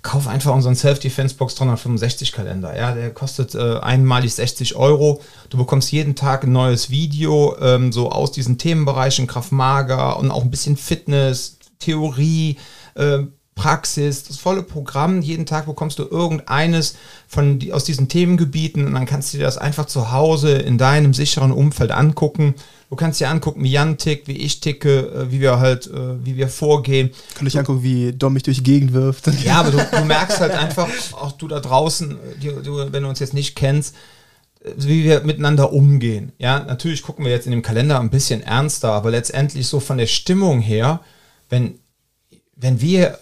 kauf 0.04 0.28
einfach 0.28 0.54
unseren 0.54 0.76
Self-Defense-Box 0.76 1.56
365 1.56 2.32
Kalender. 2.32 2.76
Ja, 2.76 2.94
der 2.94 3.12
kostet 3.12 3.54
äh, 3.54 3.78
einmalig 3.78 4.34
60 4.34 4.76
Euro. 4.76 5.22
Du 5.48 5.56
bekommst 5.56 5.90
jeden 5.90 6.14
Tag 6.14 6.44
ein 6.44 6.52
neues 6.52 6.90
Video, 6.90 7.56
ähm, 7.58 7.90
so 7.90 8.10
aus 8.10 8.30
diesen 8.30 8.58
Themenbereichen 8.58 9.26
Kraft 9.26 9.50
Mager 9.50 10.18
und 10.18 10.30
auch 10.30 10.42
ein 10.42 10.50
bisschen 10.50 10.76
Fitness, 10.76 11.58
Theorie, 11.78 12.58
äh, 12.94 13.20
Praxis, 13.54 14.24
das 14.24 14.36
volle 14.36 14.62
Programm. 14.62 15.20
Jeden 15.20 15.46
Tag 15.46 15.66
bekommst 15.66 15.98
du 15.98 16.04
irgendeines 16.04 16.96
von 17.28 17.58
die, 17.58 17.72
aus 17.72 17.84
diesen 17.84 18.08
Themengebieten 18.08 18.84
und 18.84 18.94
dann 18.94 19.06
kannst 19.06 19.32
du 19.32 19.38
dir 19.38 19.44
das 19.44 19.58
einfach 19.58 19.86
zu 19.86 20.10
Hause 20.10 20.52
in 20.52 20.76
deinem 20.76 21.14
sicheren 21.14 21.52
Umfeld 21.52 21.92
angucken. 21.92 22.54
Du 22.90 22.96
kannst 22.96 23.20
dir 23.20 23.28
angucken, 23.28 23.62
wie 23.62 23.70
Jan 23.70 23.96
tickt, 23.96 24.26
wie 24.26 24.36
ich 24.38 24.60
ticke, 24.60 25.06
äh, 25.06 25.32
wie 25.32 25.40
wir 25.40 25.60
halt, 25.60 25.86
äh, 25.86 26.24
wie 26.24 26.36
wir 26.36 26.48
vorgehen. 26.48 27.10
Kann 27.36 27.46
ich 27.46 27.58
angucken, 27.58 27.82
wie 27.82 28.12
Dom 28.12 28.34
mich 28.34 28.42
durch 28.42 28.58
die 28.58 28.64
Gegend 28.64 28.92
wirft. 28.92 29.26
Ja, 29.44 29.60
aber 29.60 29.70
du, 29.70 29.78
du 29.78 30.04
merkst 30.04 30.40
halt 30.40 30.52
einfach, 30.52 30.88
auch 31.12 31.32
du 31.32 31.46
da 31.46 31.60
draußen, 31.60 32.16
die, 32.42 32.48
du, 32.48 32.92
wenn 32.92 33.02
du 33.04 33.08
uns 33.08 33.20
jetzt 33.20 33.34
nicht 33.34 33.54
kennst, 33.54 33.94
äh, 34.64 34.72
wie 34.76 35.04
wir 35.04 35.20
miteinander 35.20 35.72
umgehen. 35.72 36.32
Ja, 36.38 36.58
natürlich 36.58 37.02
gucken 37.02 37.24
wir 37.24 37.32
jetzt 37.32 37.46
in 37.46 37.52
dem 37.52 37.62
Kalender 37.62 38.00
ein 38.00 38.10
bisschen 38.10 38.42
ernster, 38.42 38.90
aber 38.90 39.10
letztendlich 39.10 39.68
so 39.68 39.78
von 39.78 39.98
der 39.98 40.06
Stimmung 40.06 40.60
her, 40.60 41.00
wenn, 41.48 41.78
wenn 42.56 42.80
wir 42.80 43.18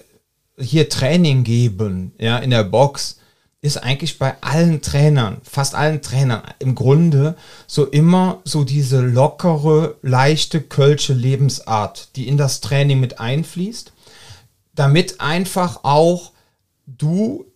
hier 0.58 0.88
Training 0.88 1.44
geben, 1.44 2.12
ja, 2.18 2.38
in 2.38 2.50
der 2.50 2.64
Box, 2.64 3.18
ist 3.62 3.76
eigentlich 3.76 4.18
bei 4.18 4.34
allen 4.40 4.82
Trainern, 4.82 5.40
fast 5.44 5.76
allen 5.76 6.02
Trainern 6.02 6.42
im 6.58 6.74
Grunde 6.74 7.36
so 7.68 7.86
immer 7.86 8.40
so 8.44 8.64
diese 8.64 9.00
lockere, 9.00 9.96
leichte 10.02 10.60
kölsche 10.60 11.14
Lebensart, 11.14 12.08
die 12.16 12.26
in 12.26 12.36
das 12.36 12.60
Training 12.60 12.98
mit 12.98 13.20
einfließt, 13.20 13.92
damit 14.74 15.20
einfach 15.20 15.84
auch 15.84 16.32
du 16.86 17.51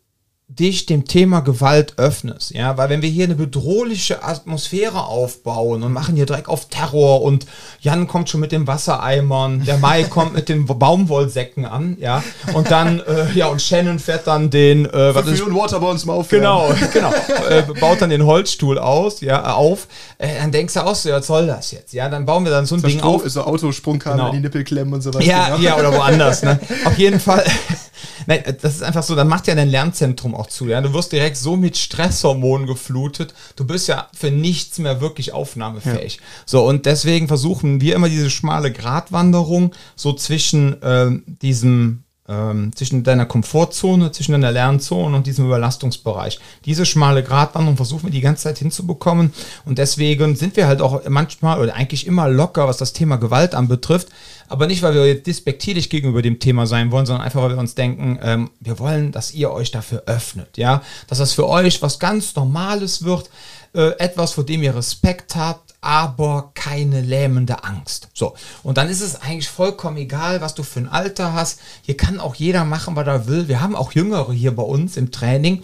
dich 0.49 0.87
dem 0.87 1.07
Thema 1.07 1.41
Gewalt 1.41 1.95
öffnest, 1.97 2.53
ja, 2.53 2.77
weil 2.77 2.89
wenn 2.89 3.03
wir 3.03 3.09
hier 3.09 3.25
eine 3.25 3.35
bedrohliche 3.35 4.23
Atmosphäre 4.23 5.07
aufbauen 5.07 5.83
und 5.83 5.93
machen 5.93 6.15
hier 6.15 6.25
direkt 6.25 6.49
auf 6.49 6.69
Terror 6.69 7.23
und 7.23 7.47
Jan 7.81 8.07
kommt 8.07 8.31
schon 8.31 8.41
mit 8.41 8.53
den 8.53 8.69
Wassereimern, 8.69 9.65
der 9.65 9.79
Mai 9.79 10.05
kommt 10.09 10.35
mit 10.35 10.49
den 10.49 10.67
Baumwollsäcken 10.67 11.67
an, 11.67 11.97
ja, 12.01 12.23
und 12.55 12.71
dann, 12.71 13.01
äh, 13.01 13.33
ja, 13.35 13.49
und 13.49 13.61
Shannon 13.61 13.99
fährt 13.99 14.29
dann 14.29 14.49
den, 14.49 14.87
äh, 14.87 15.15
was 15.17 15.27
ist, 15.27 15.45
Waterbones 15.45 16.05
mal 16.05 16.13
auf. 16.13 16.29
Genau, 16.29 16.73
genau, 16.93 17.13
äh, 17.51 17.63
baut 17.81 18.01
dann 18.01 18.11
den 18.11 18.25
Holzstuhl 18.25 18.79
aus, 18.79 19.23
ja, 19.23 19.41
äh, 19.41 19.53
auf, 19.53 19.89
äh, 20.19 20.29
dann 20.39 20.53
denkst 20.53 20.75
du 20.75 20.87
auch 20.87 20.95
so, 20.95 21.11
was 21.11 21.27
soll 21.27 21.49
das 21.49 21.73
jetzt, 21.73 21.93
ja, 21.93 22.09
dann 22.09 22.25
bauen 22.25 22.45
wir 22.45 22.53
dann 22.53 22.67
so 22.67 22.77
ein 22.77 22.83
Ding 22.83 23.01
auf. 23.01 23.25
Ist 23.25 23.33
so 23.33 23.43
Autosprungkabel, 23.43 24.21
genau. 24.21 24.33
die 24.33 24.41
Nippel 24.41 24.63
klemmen 24.63 24.95
und 24.95 25.01
so 25.01 25.13
weiter. 25.13 25.25
Ja, 25.25 25.47
genau. 25.47 25.59
ja, 25.59 25.77
oder 25.77 25.93
woanders, 25.93 26.45
ne, 26.45 26.61
auf 26.85 26.97
jeden 26.97 27.19
Fall 27.19 27.45
Nein, 28.27 28.43
das 28.61 28.77
ist 28.77 28.83
einfach 28.83 29.03
so, 29.03 29.15
dann 29.15 29.29
macht 29.29 29.47
ja 29.47 29.55
dein 29.55 29.69
Lernzentrum 29.69 30.35
auch 30.35 30.47
zu. 30.47 30.67
Ja? 30.67 30.81
Du 30.81 30.93
wirst 30.93 31.13
direkt 31.13 31.37
so 31.37 31.57
mit 31.57 31.77
Stresshormonen 31.77 32.67
geflutet. 32.67 33.35
Du 33.57 33.67
bist 33.67 33.89
ja 33.89 34.09
für 34.15 34.31
nichts 34.31 34.79
mehr 34.79 35.01
wirklich 35.01 35.33
aufnahmefähig. 35.33 36.17
Ja. 36.17 36.23
So, 36.45 36.67
und 36.67 36.87
deswegen 36.87 37.29
versuchen 37.29 37.81
wir 37.81 37.95
immer 37.95 38.09
diese 38.09 38.31
schmale 38.31 38.73
Gratwanderung 38.73 39.73
so 39.95 40.13
zwischen 40.13 40.83
äh, 40.83 41.11
diesem 41.43 42.05
ähm, 42.29 42.75
zwischen 42.75 43.05
deiner 43.05 43.27
Komfortzone, 43.27 44.11
zwischen 44.11 44.33
deiner 44.33 44.51
Lernzone 44.51 45.17
und 45.17 45.27
diesem 45.27 45.47
Überlastungsbereich. 45.47 46.41
Diese 46.65 46.87
schmale 46.87 47.23
Gratwanderung 47.23 47.77
versuchen 47.77 48.05
wir 48.05 48.11
die 48.11 48.21
ganze 48.21 48.45
Zeit 48.45 48.59
hinzubekommen 48.59 49.33
und 49.65 49.79
deswegen 49.79 50.37
sind 50.37 50.57
wir 50.57 50.67
halt 50.67 50.81
auch 50.81 51.03
manchmal 51.09 51.61
oder 51.61 51.75
eigentlich 51.75 52.07
immer 52.07 52.29
locker, 52.29 52.67
was 52.67 52.79
das 52.79 52.93
Thema 52.93 53.17
Gewalt 53.17 53.55
anbetrifft, 53.55 54.09
aber 54.49 54.67
nicht, 54.67 54.83
weil 54.83 54.95
wir 54.95 55.07
jetzt 55.07 55.27
despektierlich 55.27 55.91
gegenüber 55.91 56.23
dem 56.23 56.39
Thema 56.39 56.67
sein 56.67 56.91
wollen, 56.91 57.07
sondern 57.07 57.25
einfach, 57.25 57.43
weil 57.43 57.51
wir 57.51 57.59
uns 57.59 57.75
denken, 57.75 58.19
ähm, 58.23 58.51
wir 58.61 58.79
wollen, 58.79 59.13
dass 59.13 59.33
ihr 59.33 59.51
euch 59.51 59.71
dafür 59.71 60.05
öffnet, 60.07 60.57
ja, 60.57 60.83
dass 61.09 61.19
das 61.19 61.33
für 61.33 61.49
euch 61.49 61.83
was 61.83 61.99
ganz 61.99 62.35
Normales 62.35 63.05
wird, 63.05 63.31
äh, 63.75 63.99
etwas, 63.99 64.33
vor 64.33 64.45
dem 64.45 64.63
ihr 64.63 64.75
Respekt 64.75 65.37
habt, 65.37 65.75
aber 65.81 66.51
keine 66.55 67.01
lähmende 67.01 67.63
Angst. 67.65 68.09
So, 68.15 68.35
und 68.63 68.79
dann 68.79 68.89
ist 68.89 69.01
es 69.01 69.21
eigentlich 69.21 69.49
vollkommen 69.49 69.99
egal, 69.99 70.41
was 70.41 70.55
du 70.55 70.63
für 70.63 70.81
ein 70.81 70.89
Alter 70.89 71.33
hast. 71.33 71.61
Hier 71.83 71.97
kann 71.97 72.19
auch 72.19 72.35
jeder 72.35 72.65
machen, 72.65 72.97
was 72.97 73.07
er 73.07 73.27
will. 73.27 73.49
Wir 73.49 73.61
haben 73.61 73.77
auch 73.77 73.93
Jüngere 73.93 74.33
hier 74.33 74.55
bei 74.55 74.63
uns 74.63 74.97
im 74.97 75.13
Training. 75.13 75.63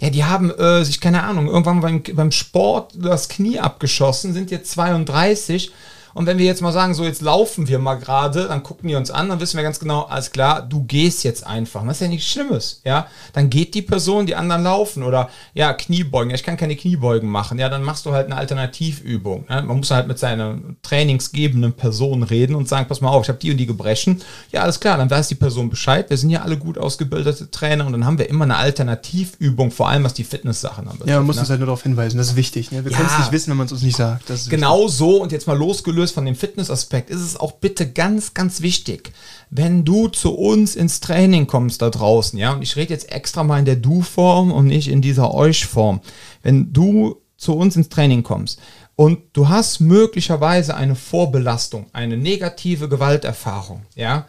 Ja, 0.00 0.10
die 0.10 0.24
haben 0.24 0.50
äh, 0.50 0.84
sich, 0.84 1.00
keine 1.00 1.22
Ahnung, 1.22 1.46
irgendwann 1.46 1.80
beim, 1.80 2.02
beim 2.02 2.30
Sport 2.32 2.92
das 2.96 3.28
Knie 3.28 3.58
abgeschossen, 3.58 4.32
sind 4.34 4.50
jetzt 4.50 4.72
32 4.72 5.72
und 6.14 6.26
wenn 6.26 6.38
wir 6.38 6.46
jetzt 6.46 6.62
mal 6.62 6.72
sagen, 6.72 6.94
so 6.94 7.04
jetzt 7.04 7.22
laufen 7.22 7.68
wir 7.68 7.78
mal 7.78 7.96
gerade, 7.96 8.46
dann 8.46 8.62
gucken 8.62 8.88
die 8.88 8.94
uns 8.94 9.10
an, 9.10 9.28
dann 9.28 9.40
wissen 9.40 9.56
wir 9.56 9.64
ganz 9.64 9.80
genau, 9.80 10.02
alles 10.02 10.30
klar, 10.30 10.62
du 10.62 10.84
gehst 10.84 11.24
jetzt 11.24 11.44
einfach. 11.44 11.84
Das 11.84 11.96
ist 11.96 12.00
ja 12.00 12.08
nichts 12.08 12.28
Schlimmes, 12.28 12.80
ja. 12.84 13.08
Dann 13.32 13.50
geht 13.50 13.74
die 13.74 13.82
Person, 13.82 14.26
die 14.26 14.36
anderen 14.36 14.62
laufen 14.62 15.02
oder 15.02 15.28
ja, 15.54 15.72
Kniebeugen. 15.72 16.30
Ja, 16.30 16.36
ich 16.36 16.44
kann 16.44 16.56
keine 16.56 16.76
Kniebeugen 16.76 17.28
machen. 17.28 17.58
Ja, 17.58 17.68
dann 17.68 17.82
machst 17.82 18.06
du 18.06 18.12
halt 18.12 18.26
eine 18.26 18.36
Alternativübung. 18.36 19.46
Ja? 19.48 19.62
Man 19.62 19.78
muss 19.78 19.90
halt 19.90 20.06
mit 20.06 20.18
seiner 20.18 20.58
trainingsgebenden 20.82 21.72
Person 21.72 22.22
reden 22.22 22.54
und 22.54 22.68
sagen, 22.68 22.86
pass 22.88 23.00
mal 23.00 23.10
auf, 23.10 23.24
ich 23.24 23.28
habe 23.28 23.38
die 23.38 23.50
und 23.50 23.56
die 23.56 23.66
Gebrechen. 23.66 24.22
Ja, 24.52 24.62
alles 24.62 24.78
klar, 24.78 24.96
dann 24.96 25.10
weiß 25.10 25.28
die 25.28 25.34
Person 25.34 25.68
Bescheid. 25.68 26.08
Wir 26.10 26.16
sind 26.16 26.30
ja 26.30 26.42
alle 26.42 26.56
gut 26.56 26.78
ausgebildete 26.78 27.50
Trainer 27.50 27.86
und 27.86 27.92
dann 27.92 28.06
haben 28.06 28.18
wir 28.18 28.30
immer 28.30 28.44
eine 28.44 28.56
Alternativübung, 28.56 29.72
vor 29.72 29.88
allem 29.88 30.04
was 30.04 30.14
die 30.14 30.24
Fitness-Sachen 30.24 30.86
anbetrifft. 30.86 31.10
Ja, 31.10 31.16
man 31.16 31.26
muss 31.26 31.36
ne? 31.36 31.40
uns 31.40 31.50
halt 31.50 31.60
nur 31.60 31.66
darauf 31.66 31.82
hinweisen, 31.82 32.18
das 32.18 32.28
ist 32.28 32.36
wichtig. 32.36 32.70
Ne? 32.70 32.84
Wir 32.84 32.92
ja. 32.92 32.98
können 32.98 33.10
es 33.10 33.18
nicht 33.18 33.32
wissen, 33.32 33.50
wenn 33.50 33.56
man 33.56 33.66
es 33.66 33.72
uns 33.72 33.82
nicht 33.82 33.96
sagt. 33.96 34.30
genau 34.48 34.86
so 34.86 35.20
und 35.20 35.32
jetzt 35.32 35.46
mal 35.46 35.58
losgelöst 35.58 36.03
losgelöst 36.04 36.14
von 36.14 36.24
dem 36.24 36.34
Fitnessaspekt, 36.34 37.10
ist 37.10 37.20
es 37.20 37.36
auch 37.36 37.52
bitte 37.52 37.90
ganz, 37.90 38.34
ganz 38.34 38.60
wichtig, 38.60 39.12
wenn 39.50 39.84
du 39.84 40.08
zu 40.08 40.34
uns 40.34 40.76
ins 40.76 41.00
Training 41.00 41.46
kommst 41.46 41.82
da 41.82 41.90
draußen, 41.90 42.38
ja, 42.38 42.52
und 42.52 42.62
ich 42.62 42.76
rede 42.76 42.92
jetzt 42.92 43.10
extra 43.10 43.42
mal 43.42 43.58
in 43.58 43.64
der 43.64 43.76
Du-Form 43.76 44.52
und 44.52 44.66
nicht 44.66 44.88
in 44.88 45.00
dieser 45.00 45.32
Euch-Form. 45.32 46.00
Wenn 46.42 46.72
du 46.72 47.16
zu 47.36 47.54
uns 47.54 47.76
ins 47.76 47.88
Training 47.88 48.22
kommst 48.22 48.60
und 48.96 49.18
du 49.32 49.48
hast 49.48 49.80
möglicherweise 49.80 50.76
eine 50.76 50.94
Vorbelastung, 50.94 51.86
eine 51.92 52.16
negative 52.16 52.88
Gewalterfahrung, 52.88 53.82
ja, 53.94 54.26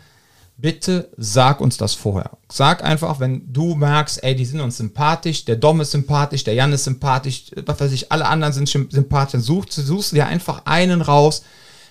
bitte 0.57 1.09
sag 1.17 1.59
uns 1.59 1.77
das 1.77 1.93
vorher. 1.93 2.31
Sag 2.49 2.83
einfach, 2.83 3.19
wenn 3.19 3.51
du 3.51 3.75
merkst, 3.75 4.23
ey, 4.23 4.35
die 4.35 4.45
sind 4.45 4.61
uns 4.61 4.77
sympathisch, 4.77 5.43
der 5.45 5.57
Dom 5.57 5.81
ist 5.81 5.91
sympathisch, 5.91 6.43
der 6.45 6.53
Jan 6.53 6.71
ist 6.71 6.85
sympathisch, 6.85 7.51
was 7.65 7.79
weiß 7.79 7.91
ich, 7.91 8.11
alle 8.11 8.25
anderen 8.25 8.53
sind 8.53 8.69
sympathisch, 8.69 9.41
suchst, 9.41 9.73
suchst 9.73 10.11
du 10.11 10.15
dir 10.15 10.27
einfach 10.27 10.61
einen 10.65 11.01
raus, 11.01 11.43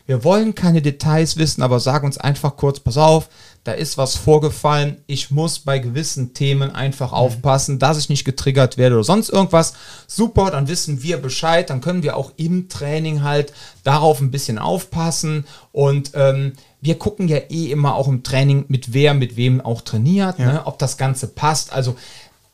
wir 0.06 0.22
wollen 0.22 0.54
keine 0.54 0.82
Details 0.82 1.36
wissen, 1.38 1.62
aber 1.62 1.80
sag 1.80 2.02
uns 2.02 2.18
einfach 2.18 2.56
kurz, 2.56 2.80
pass 2.80 2.98
auf, 2.98 3.28
da 3.64 3.72
ist 3.72 3.96
was 3.96 4.16
vorgefallen. 4.16 4.98
Ich 5.06 5.30
muss 5.30 5.60
bei 5.60 5.78
gewissen 5.78 6.34
Themen 6.34 6.74
einfach 6.74 7.12
mhm. 7.12 7.16
aufpassen, 7.16 7.78
dass 7.78 7.96
ich 7.96 8.10
nicht 8.10 8.26
getriggert 8.26 8.76
werde 8.76 8.96
oder 8.96 9.04
sonst 9.04 9.30
irgendwas. 9.30 9.72
Super, 10.06 10.50
dann 10.50 10.68
wissen 10.68 11.02
wir 11.02 11.16
Bescheid. 11.16 11.70
Dann 11.70 11.80
können 11.80 12.02
wir 12.02 12.16
auch 12.16 12.32
im 12.36 12.68
Training 12.68 13.22
halt 13.22 13.54
darauf 13.82 14.20
ein 14.20 14.30
bisschen 14.30 14.58
aufpassen. 14.58 15.46
Und 15.72 16.10
ähm, 16.12 16.52
wir 16.82 16.98
gucken 16.98 17.26
ja 17.28 17.38
eh 17.48 17.70
immer 17.70 17.94
auch 17.94 18.08
im 18.08 18.22
Training, 18.22 18.66
mit 18.68 18.92
wer, 18.92 19.14
mit 19.14 19.38
wem 19.38 19.62
auch 19.62 19.80
trainiert, 19.80 20.38
ja. 20.38 20.52
ne, 20.52 20.66
ob 20.66 20.78
das 20.78 20.98
Ganze 20.98 21.28
passt. 21.28 21.72
Also 21.72 21.96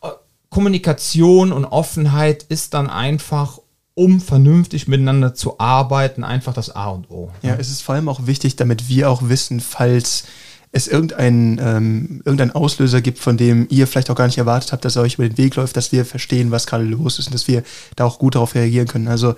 äh, 0.03 0.09
Kommunikation 0.51 1.51
und 1.51 1.65
Offenheit 1.65 2.45
ist 2.45 2.75
dann 2.75 2.89
einfach 2.89 3.59
um 4.01 4.19
vernünftig 4.19 4.89
miteinander 4.89 5.35
zu 5.35 5.61
arbeiten, 5.61 6.25
einfach 6.25 6.55
das 6.55 6.75
A 6.75 6.89
und 6.89 7.11
O. 7.11 7.31
Ja, 7.43 7.57
es 7.59 7.69
ist 7.69 7.83
vor 7.83 7.95
allem 7.95 8.09
auch 8.09 8.27
wichtig, 8.27 8.57
damit 8.57 8.89
wir 8.89 9.11
auch 9.11 9.29
wissen, 9.29 9.61
falls 9.61 10.25
es 10.73 10.89
irgendeinen 10.89 11.61
ähm, 11.63 12.23
irgendein 12.25 12.53
Auslöser 12.53 13.03
gibt, 13.03 13.19
von 13.19 13.37
dem 13.37 13.67
ihr 13.69 13.87
vielleicht 13.87 14.09
auch 14.09 14.15
gar 14.15 14.25
nicht 14.25 14.39
erwartet 14.39 14.73
habt, 14.73 14.87
dass 14.87 14.97
er 14.97 15.03
euch 15.03 15.17
über 15.17 15.29
den 15.29 15.37
Weg 15.37 15.55
läuft, 15.57 15.77
dass 15.77 15.93
wir 15.93 16.07
verstehen, 16.07 16.51
was 16.51 16.67
gerade 16.67 16.85
los 16.85 17.19
ist 17.19 17.27
und 17.27 17.35
dass 17.35 17.47
wir 17.47 17.63
da 17.95 18.07
auch 18.07 18.19
gut 18.19 18.37
darauf 18.37 18.55
reagieren 18.55 18.87
können. 18.89 19.07
Also 19.07 19.35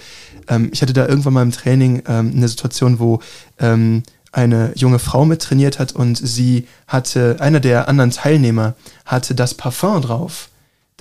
ähm, 0.47 0.71
ich 0.73 0.81
hatte 0.81 0.93
da 0.93 1.09
irgendwann 1.09 1.33
mal 1.33 1.43
im 1.43 1.51
Training 1.51 2.05
ähm, 2.07 2.33
eine 2.37 2.47
Situation, 2.47 3.01
wo 3.01 3.19
ähm, 3.59 4.05
eine 4.31 4.71
junge 4.77 5.01
Frau 5.01 5.25
mit 5.25 5.43
trainiert 5.43 5.81
hat 5.81 5.91
und 5.91 6.17
sie 6.17 6.69
hatte, 6.87 7.39
einer 7.41 7.59
der 7.59 7.89
anderen 7.89 8.13
Teilnehmer 8.13 8.75
hatte 9.07 9.35
das 9.35 9.55
Parfum 9.55 10.03
drauf 10.03 10.51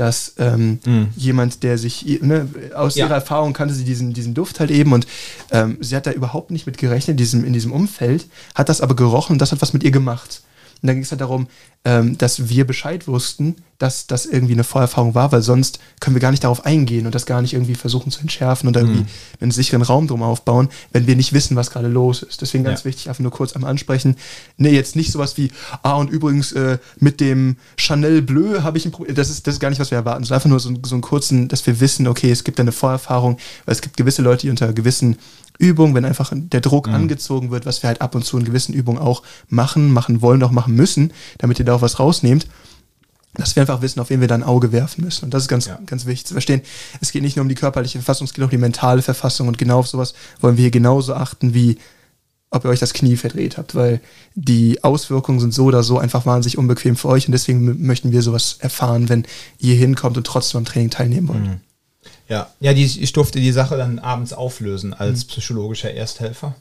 dass 0.01 0.33
ähm, 0.39 0.79
mhm. 0.83 1.09
jemand, 1.15 1.61
der 1.61 1.77
sich 1.77 2.21
ne, 2.23 2.47
aus 2.73 2.95
ja. 2.95 3.05
ihrer 3.05 3.13
Erfahrung 3.13 3.53
kannte 3.53 3.75
sie 3.75 3.83
diesen, 3.83 4.13
diesen 4.13 4.33
Duft 4.33 4.59
halt 4.59 4.71
eben 4.71 4.93
und 4.93 5.05
ähm, 5.51 5.77
sie 5.79 5.95
hat 5.95 6.07
da 6.07 6.11
überhaupt 6.11 6.49
nicht 6.49 6.65
mit 6.65 6.79
gerechnet 6.79 7.11
in 7.11 7.17
diesem, 7.17 7.45
in 7.45 7.53
diesem 7.53 7.71
Umfeld, 7.71 8.25
hat 8.55 8.67
das 8.67 8.81
aber 8.81 8.95
gerochen 8.95 9.33
und 9.33 9.39
das 9.39 9.51
hat 9.51 9.61
was 9.61 9.73
mit 9.73 9.83
ihr 9.83 9.91
gemacht. 9.91 10.41
Und 10.81 10.87
dann 10.87 10.95
ging 10.95 11.03
es 11.03 11.11
halt 11.11 11.21
darum, 11.21 11.47
ähm, 11.83 12.17
dass 12.17 12.49
wir 12.49 12.65
Bescheid 12.65 13.07
wussten, 13.07 13.55
dass 13.77 14.05
das 14.05 14.27
irgendwie 14.27 14.53
eine 14.53 14.63
Vorerfahrung 14.63 15.15
war, 15.15 15.31
weil 15.31 15.41
sonst 15.41 15.79
können 15.99 16.15
wir 16.15 16.21
gar 16.21 16.29
nicht 16.29 16.43
darauf 16.43 16.65
eingehen 16.65 17.07
und 17.07 17.15
das 17.15 17.25
gar 17.25 17.41
nicht 17.41 17.53
irgendwie 17.53 17.73
versuchen 17.73 18.11
zu 18.11 18.21
entschärfen 18.21 18.67
und 18.67 18.75
irgendwie 18.75 19.01
mhm. 19.01 19.07
einen 19.39 19.51
sicheren 19.51 19.81
Raum 19.81 20.07
drum 20.07 20.21
aufbauen, 20.21 20.69
wenn 20.91 21.07
wir 21.07 21.15
nicht 21.15 21.33
wissen, 21.33 21.55
was 21.55 21.71
gerade 21.71 21.87
los 21.87 22.21
ist. 22.21 22.41
Deswegen 22.41 22.63
ganz 22.63 22.81
ja. 22.81 22.85
wichtig, 22.85 23.09
einfach 23.09 23.23
nur 23.23 23.31
kurz 23.31 23.53
einmal 23.53 23.71
ansprechen. 23.71 24.15
Nee, 24.57 24.69
jetzt 24.69 24.95
nicht 24.95 25.11
sowas 25.11 25.37
wie, 25.37 25.51
ah, 25.81 25.95
und 25.95 26.11
übrigens 26.11 26.51
äh, 26.51 26.77
mit 26.99 27.19
dem 27.19 27.57
Chanel 27.77 28.21
Bleu 28.21 28.61
habe 28.61 28.77
ich 28.77 28.85
ein 28.85 28.91
Problem. 28.91 29.15
Das 29.15 29.31
ist, 29.31 29.47
das 29.47 29.55
ist 29.55 29.59
gar 29.59 29.69
nicht, 29.69 29.79
was 29.79 29.89
wir 29.89 29.97
erwarten. 29.97 30.23
sondern 30.23 30.35
einfach 30.35 30.49
nur 30.49 30.59
so, 30.59 30.71
so 30.85 30.95
einen 30.95 31.01
kurzen, 31.01 31.47
dass 31.47 31.65
wir 31.65 31.79
wissen, 31.79 32.07
okay, 32.07 32.29
es 32.29 32.43
gibt 32.43 32.59
eine 32.59 32.71
Vorerfahrung, 32.71 33.37
weil 33.65 33.73
es 33.73 33.81
gibt 33.81 33.97
gewisse 33.97 34.21
Leute, 34.21 34.41
die 34.41 34.51
unter 34.51 34.71
gewissen 34.73 35.17
Übungen, 35.57 35.93
wenn 35.95 36.05
einfach 36.05 36.31
der 36.33 36.61
Druck 36.61 36.87
mhm. 36.87 36.95
angezogen 36.95 37.51
wird, 37.51 37.65
was 37.65 37.83
wir 37.83 37.87
halt 37.87 38.01
ab 38.01 38.15
und 38.15 38.25
zu 38.25 38.37
in 38.37 38.45
gewissen 38.45 38.73
Übungen 38.73 38.99
auch 38.99 39.23
machen, 39.47 39.91
machen 39.91 40.21
wollen, 40.21 40.41
auch 40.43 40.51
machen 40.51 40.75
müssen, 40.75 41.13
damit 41.37 41.59
ihr 41.59 41.65
da 41.65 41.75
auch 41.75 41.81
was 41.81 41.99
rausnehmt 41.99 42.47
dass 43.35 43.55
wir 43.55 43.61
einfach 43.61 43.81
wissen, 43.81 43.99
auf 43.99 44.09
wen 44.09 44.19
wir 44.19 44.27
da 44.27 44.35
ein 44.35 44.43
Auge 44.43 44.71
werfen 44.71 45.03
müssen. 45.03 45.25
Und 45.25 45.33
das 45.33 45.43
ist 45.43 45.47
ganz, 45.47 45.65
ja. 45.65 45.79
ganz 45.85 46.05
wichtig 46.05 46.25
zu 46.25 46.33
verstehen. 46.33 46.61
Es 46.99 47.11
geht 47.11 47.21
nicht 47.21 47.37
nur 47.37 47.43
um 47.43 47.49
die 47.49 47.55
körperliche 47.55 47.97
Verfassung, 47.99 48.25
es 48.25 48.33
geht 48.33 48.43
auch 48.43 48.47
um 48.47 48.51
die 48.51 48.57
mentale 48.57 49.01
Verfassung. 49.01 49.47
Und 49.47 49.57
genau 49.57 49.79
auf 49.79 49.87
sowas 49.87 50.13
wollen 50.41 50.57
wir 50.57 50.63
hier 50.63 50.71
genauso 50.71 51.13
achten, 51.13 51.53
wie 51.53 51.77
ob 52.53 52.65
ihr 52.65 52.69
euch 52.69 52.79
das 52.79 52.93
Knie 52.93 53.15
verdreht 53.15 53.57
habt, 53.57 53.75
weil 53.75 54.01
die 54.35 54.83
Auswirkungen 54.83 55.39
sind 55.39 55.53
so 55.53 55.65
oder 55.65 55.83
so 55.83 55.97
einfach 55.97 56.25
wahnsinnig 56.25 56.57
unbequem 56.57 56.97
für 56.97 57.07
euch 57.07 57.25
und 57.25 57.31
deswegen 57.31 57.85
möchten 57.85 58.11
wir 58.11 58.21
sowas 58.21 58.57
erfahren, 58.59 59.07
wenn 59.07 59.25
ihr 59.57 59.75
hinkommt 59.75 60.17
und 60.17 60.27
trotzdem 60.27 60.59
am 60.59 60.65
Training 60.65 60.89
teilnehmen 60.89 61.29
wollt. 61.29 61.45
Mhm. 61.45 61.61
Ja, 62.31 62.47
ja 62.61 62.73
die, 62.73 62.85
ich 62.85 63.11
durfte 63.11 63.39
die 63.39 63.51
Sache 63.51 63.75
dann 63.75 63.99
abends 63.99 64.31
auflösen 64.31 64.93
als 64.93 65.25
mhm. 65.25 65.27
psychologischer 65.27 65.91
Ersthelfer 65.93 66.55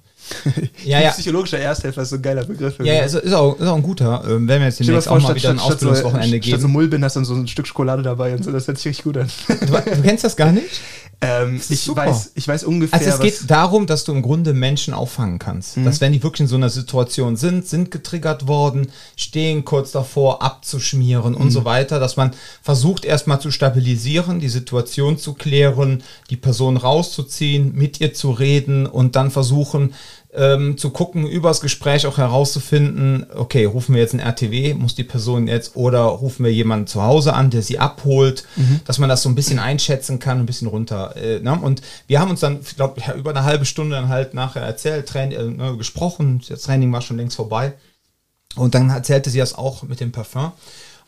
ja, 0.84 1.00
ja. 1.00 1.10
Psychologischer 1.10 1.58
Ersthelfer 1.58 2.02
ist 2.02 2.10
so 2.10 2.16
ein 2.16 2.22
geiler 2.22 2.44
Begriff. 2.44 2.78
Ja, 2.78 2.92
ja 2.92 3.02
ist, 3.04 3.14
ist, 3.14 3.32
auch, 3.32 3.58
ist 3.58 3.66
auch 3.66 3.76
ein 3.76 3.82
guter. 3.82 4.22
Ähm, 4.28 4.46
wenn 4.46 4.60
wir 4.60 4.66
jetzt 4.66 4.80
demnächst 4.80 5.08
auch 5.08 5.20
mal 5.20 5.34
wieder 5.34 5.50
ein 5.50 5.58
Ausbildungswochenende 5.58 6.38
geben. 6.38 6.52
Statt 6.52 6.60
so 6.60 6.68
Mullbind 6.68 7.04
hast 7.04 7.16
du 7.16 7.20
dann 7.20 7.24
so 7.24 7.34
ein 7.34 7.48
Stück 7.48 7.66
Schokolade 7.66 8.02
dabei 8.02 8.34
und 8.34 8.44
so, 8.44 8.52
das 8.52 8.66
hört 8.68 8.78
sich 8.78 8.86
richtig 8.86 9.04
gut 9.04 9.16
an. 9.16 9.30
Du, 9.48 9.66
du 9.66 10.02
kennst 10.02 10.24
das 10.24 10.36
gar 10.36 10.52
nicht? 10.52 10.68
Ähm, 11.22 11.60
ich, 11.68 11.94
weiß, 11.94 12.32
ich 12.34 12.48
weiß 12.48 12.64
ungefähr. 12.64 12.98
Also 12.98 13.10
es 13.10 13.20
geht 13.20 13.50
darum, 13.50 13.86
dass 13.86 14.04
du 14.04 14.12
im 14.12 14.22
Grunde 14.22 14.54
Menschen 14.54 14.94
auffangen 14.94 15.38
kannst. 15.38 15.76
Mhm. 15.76 15.84
Dass 15.84 16.00
wenn 16.00 16.12
die 16.12 16.22
wirklich 16.22 16.40
in 16.40 16.46
so 16.46 16.56
einer 16.56 16.70
Situation 16.70 17.36
sind, 17.36 17.68
sind 17.68 17.90
getriggert 17.90 18.48
worden, 18.48 18.90
stehen 19.16 19.66
kurz 19.66 19.90
davor, 19.90 20.40
abzuschmieren 20.40 21.34
mhm. 21.34 21.40
und 21.40 21.50
so 21.50 21.66
weiter, 21.66 22.00
dass 22.00 22.16
man 22.16 22.30
versucht 22.62 23.04
erstmal 23.04 23.38
zu 23.38 23.50
stabilisieren, 23.50 24.40
die 24.40 24.48
Situation 24.48 25.18
zu 25.18 25.34
klären, 25.34 26.02
die 26.30 26.36
Person 26.36 26.78
rauszuziehen, 26.78 27.74
mit 27.74 28.00
ihr 28.00 28.14
zu 28.14 28.30
reden 28.30 28.86
und 28.86 29.14
dann 29.14 29.30
versuchen, 29.30 29.92
ähm, 30.32 30.78
zu 30.78 30.90
gucken, 30.90 31.26
übers 31.26 31.60
Gespräch 31.60 32.06
auch 32.06 32.18
herauszufinden, 32.18 33.26
okay, 33.34 33.64
rufen 33.64 33.94
wir 33.94 34.00
jetzt 34.00 34.14
ein 34.14 34.20
RTW, 34.20 34.74
muss 34.74 34.94
die 34.94 35.04
Person 35.04 35.48
jetzt, 35.48 35.74
oder 35.74 36.02
rufen 36.02 36.44
wir 36.44 36.52
jemanden 36.52 36.86
zu 36.86 37.02
Hause 37.02 37.34
an, 37.34 37.50
der 37.50 37.62
sie 37.62 37.78
abholt, 37.78 38.44
mhm. 38.56 38.80
dass 38.84 38.98
man 38.98 39.08
das 39.08 39.22
so 39.22 39.28
ein 39.28 39.34
bisschen 39.34 39.58
einschätzen 39.58 40.20
kann, 40.20 40.38
ein 40.38 40.46
bisschen 40.46 40.68
runter. 40.68 41.16
Äh, 41.16 41.40
ne? 41.40 41.58
Und 41.60 41.82
wir 42.06 42.20
haben 42.20 42.30
uns 42.30 42.40
dann, 42.40 42.60
ich 42.60 42.76
glaube, 42.76 43.00
ja, 43.00 43.14
über 43.14 43.30
eine 43.30 43.44
halbe 43.44 43.64
Stunde 43.64 43.96
dann 43.96 44.08
halt 44.08 44.34
nachher 44.34 44.62
erzählt, 44.62 45.08
Train 45.08 45.32
äh, 45.32 45.42
ne, 45.42 45.76
gesprochen, 45.76 46.40
das 46.48 46.62
Training 46.62 46.92
war 46.92 47.02
schon 47.02 47.16
längst 47.16 47.36
vorbei. 47.36 47.74
Und 48.56 48.74
dann 48.74 48.90
erzählte 48.90 49.30
sie 49.30 49.38
das 49.38 49.54
auch 49.54 49.82
mit 49.82 50.00
dem 50.00 50.12
Parfum. 50.12 50.52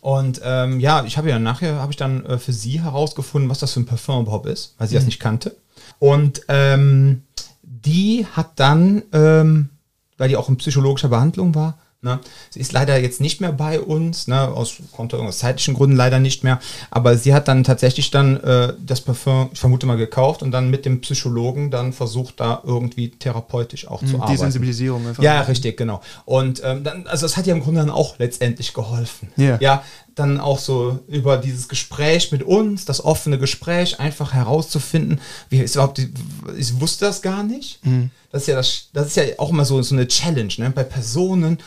Und 0.01 0.41
ähm, 0.45 0.81
ja, 0.81 1.05
ich 1.05 1.17
habe 1.17 1.31
ja 1.31 1.39
nachher, 1.39 1.77
habe 1.77 1.93
ich 1.93 1.97
dann 1.97 2.27
äh, 2.27 2.39
für 2.39 2.53
sie 2.53 2.83
herausgefunden, 2.83 3.49
was 3.49 3.61
das 3.61 3.73
für 3.73 3.81
ein 3.81 3.87
Parfum 3.87 4.23
überhaupt 4.23 4.47
ist, 4.47 4.75
weil 4.79 4.89
sie 4.89 4.95
mhm. 4.95 4.99
das 4.99 5.07
nicht 5.07 5.21
kannte. 5.21 5.55
Und 6.01 6.43
ähm, 6.49 7.23
die 7.63 8.27
hat 8.33 8.53
dann, 8.57 9.03
ähm, 9.13 9.71
weil 10.19 10.29
die 10.29 10.37
auch 10.37 10.49
in 10.49 10.57
psychologischer 10.57 11.09
Behandlung 11.09 11.55
war, 11.55 11.79
Ne? 12.05 12.19
Sie 12.51 12.59
ist 12.59 12.73
leider 12.73 12.99
jetzt 12.99 13.21
nicht 13.21 13.41
mehr 13.41 13.53
bei 13.53 13.81
uns, 13.81 14.27
ne? 14.27 14.49
aus 14.49 14.79
konnte 14.91 15.21
aus 15.21 15.39
zeitlichen 15.39 15.75
Gründen 15.75 15.95
leider 15.95 16.19
nicht 16.19 16.43
mehr. 16.43 16.59
Aber 16.91 17.17
sie 17.17 17.33
hat 17.33 17.47
dann 17.47 17.63
tatsächlich 17.63 18.11
dann 18.11 18.39
äh, 18.39 18.73
das 18.85 19.03
Parfum, 19.03 19.51
ich 19.53 19.61
vermute 19.61 19.87
mal, 19.87 19.97
gekauft 19.97 20.43
und 20.43 20.51
dann 20.51 20.69
mit 20.69 20.85
dem 20.85 21.01
Psychologen 21.01 21.71
dann 21.71 21.93
versucht, 21.93 22.41
da 22.41 22.61
irgendwie 22.67 23.11
therapeutisch 23.11 23.87
auch 23.87 24.01
zu 24.01 24.07
mhm, 24.07 24.15
arbeiten. 24.17 24.33
Die 24.33 24.39
Sensibilisierung 24.39 25.07
einfach. 25.07 25.23
Ja, 25.23 25.43
richtig, 25.43 25.77
genau. 25.77 26.03
Und 26.25 26.61
ähm, 26.65 26.83
dann, 26.83 27.07
also 27.07 27.25
das 27.25 27.37
hat 27.37 27.47
ja 27.47 27.55
im 27.55 27.63
Grunde 27.63 27.79
dann 27.79 27.91
auch 27.91 28.19
letztendlich 28.19 28.75
geholfen. 28.75 29.29
Yeah. 29.39 29.59
Ja, 29.61 29.85
dann 30.15 30.41
auch 30.41 30.59
so 30.59 31.01
über 31.09 31.37
dieses 31.37 31.69
Gespräch 31.69 32.33
mit 32.33 32.43
uns, 32.43 32.85
das 32.85 33.05
offene 33.05 33.39
Gespräch, 33.39 34.01
einfach 34.01 34.33
herauszufinden, 34.33 35.21
wie 35.49 35.59
ist 35.59 35.75
überhaupt, 35.75 35.99
die, 35.99 36.13
ich 36.57 36.81
wusste 36.81 37.07
das 37.07 37.23
gar 37.23 37.43
nicht. 37.43 37.85
Mhm. 37.85 38.11
Das 38.31 38.43
ist 38.43 38.49
ja 38.49 38.57
das, 38.57 38.89
das 38.93 39.07
ist 39.09 39.17
ja 39.17 39.25
auch 39.39 39.51
immer 39.51 39.65
so, 39.65 39.81
so 39.83 39.95
eine 39.95 40.09
Challenge, 40.09 40.53
ne? 40.57 40.71
Bei 40.71 40.85
Personen, 40.85 41.59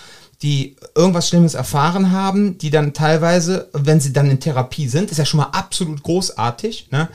die 0.41 0.75
irgendwas 0.95 1.29
Schlimmes 1.29 1.53
erfahren 1.53 2.11
haben, 2.11 2.57
die 2.57 2.69
dann 2.69 2.93
teilweise, 2.93 3.69
wenn 3.73 3.99
sie 3.99 4.13
dann 4.13 4.29
in 4.29 4.39
Therapie 4.39 4.87
sind, 4.87 5.11
ist 5.11 5.17
ja 5.17 5.25
schon 5.25 5.39
mal 5.39 5.49
absolut 5.51 6.03
großartig. 6.03 6.89
Ne? 6.91 7.09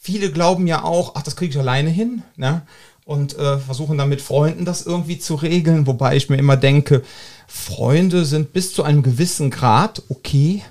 Viele 0.00 0.30
glauben 0.32 0.66
ja 0.66 0.82
auch, 0.82 1.12
ach, 1.14 1.22
das 1.22 1.36
kriege 1.36 1.50
ich 1.52 1.58
alleine 1.58 1.90
hin. 1.90 2.22
Ne? 2.36 2.62
Und 3.04 3.36
äh, 3.38 3.58
versuchen 3.58 3.98
dann 3.98 4.08
mit 4.08 4.22
Freunden 4.22 4.64
das 4.64 4.86
irgendwie 4.86 5.18
zu 5.18 5.34
regeln, 5.34 5.86
wobei 5.86 6.16
ich 6.16 6.30
mir 6.30 6.38
immer 6.38 6.56
denke, 6.56 7.02
Freunde 7.46 8.24
sind 8.24 8.54
bis 8.54 8.72
zu 8.72 8.82
einem 8.82 9.02
gewissen 9.02 9.50
Grad 9.50 10.02
okay, 10.08 10.62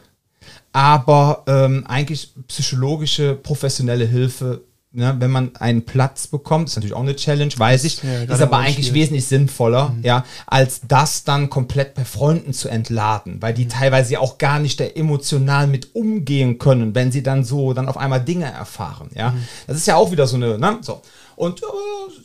aber 0.72 1.44
ähm, 1.46 1.86
eigentlich 1.88 2.34
psychologische, 2.48 3.36
professionelle 3.36 4.06
Hilfe 4.06 4.62
ne, 4.94 5.16
wenn 5.20 5.32
man 5.32 5.56
einen 5.56 5.84
Platz 5.84 6.28
bekommt, 6.28 6.70
ist 6.70 6.76
natürlich 6.76 6.96
auch 6.96 7.02
eine 7.02 7.16
Challenge, 7.16 7.52
weiß 7.56 7.84
ich, 7.84 8.02
ja, 8.04 8.24
ist 8.24 8.42
aber 8.42 8.58
eigentlich 8.58 8.88
schwierig. 8.88 8.94
wesentlich 9.02 9.28
sinnvoller, 9.28 9.90
mhm. 9.90 10.04
ja, 10.04 10.26
als 10.46 10.82
das 10.88 11.24
dann 11.24 11.50
komplett 11.50 11.96
bei 11.96 12.06
Freunden 12.06 12.54
zu 12.54 12.70
entladen, 12.70 13.42
weil 13.42 13.54
die 13.54 13.66
mhm. 13.66 13.70
teilweise 13.70 14.14
ja 14.14 14.20
auch 14.20 14.38
gar 14.38 14.60
nicht 14.60 14.80
da 14.80 14.86
emotional 14.86 15.68
mit 15.68 15.96
umgehen 15.96 16.60
können, 16.60 16.96
wenn 16.96 17.12
sie 17.12 17.24
dann 17.24 17.44
so 17.44 17.74
dann 17.74 17.90
auf 17.90 17.98
einmal 17.98 18.24
Dinge 18.24 18.46
erfahren, 18.46 19.10
ja. 19.16 19.32
Mhm. 19.32 19.44
Das 19.68 19.78
ist 19.78 19.88
ja 19.88 19.96
auch 19.96 20.12
wieder 20.12 20.28
so 20.28 20.36
eine, 20.36 20.58
ne, 20.58 20.78
so. 20.82 21.02
Und 21.36 21.62
äh, 21.62 21.66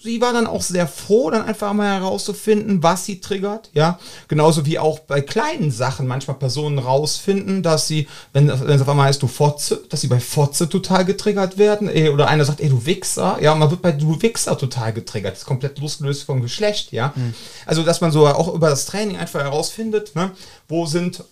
sie 0.02 0.20
war 0.20 0.32
dann 0.32 0.46
auch 0.46 0.62
sehr 0.62 0.86
froh, 0.86 1.30
dann 1.30 1.44
einfach 1.44 1.72
mal 1.72 2.00
herauszufinden, 2.00 2.82
was 2.82 3.04
sie 3.04 3.20
triggert. 3.20 3.70
Ja, 3.72 3.98
genauso 4.28 4.66
wie 4.66 4.78
auch 4.78 5.00
bei 5.00 5.20
kleinen 5.20 5.70
Sachen 5.70 6.06
manchmal 6.06 6.36
Personen 6.36 6.78
rausfinden, 6.78 7.62
dass 7.62 7.88
sie, 7.88 8.08
wenn, 8.32 8.48
wenn 8.48 8.70
es 8.70 8.82
auf 8.82 8.88
einmal 8.88 9.08
heißt, 9.08 9.22
du 9.22 9.26
Fotze, 9.26 9.82
dass 9.88 10.00
sie 10.00 10.08
bei 10.08 10.20
Fotze 10.20 10.68
total 10.68 11.04
getriggert 11.04 11.58
werden. 11.58 11.88
Ey, 11.88 12.10
oder 12.10 12.28
einer 12.28 12.44
sagt, 12.44 12.60
ey, 12.60 12.68
du 12.68 12.84
Wichser. 12.84 13.38
Ja, 13.40 13.54
man 13.54 13.70
wird 13.70 13.82
bei 13.82 13.92
du 13.92 14.20
Wichser 14.20 14.56
total 14.56 14.92
getriggert. 14.92 15.32
Das 15.32 15.40
ist 15.40 15.46
komplett 15.46 15.78
losgelöst 15.78 16.24
vom 16.24 16.42
Geschlecht. 16.42 16.92
Ja, 16.92 17.12
mhm. 17.14 17.34
also 17.66 17.82
dass 17.82 18.00
man 18.00 18.12
so 18.12 18.26
auch 18.26 18.54
über 18.54 18.68
das 18.68 18.86
Training 18.86 19.16
einfach 19.16 19.40
herausfindet, 19.40 20.14
ne, 20.14 20.32
wo 20.68 20.86
sind 20.86 21.24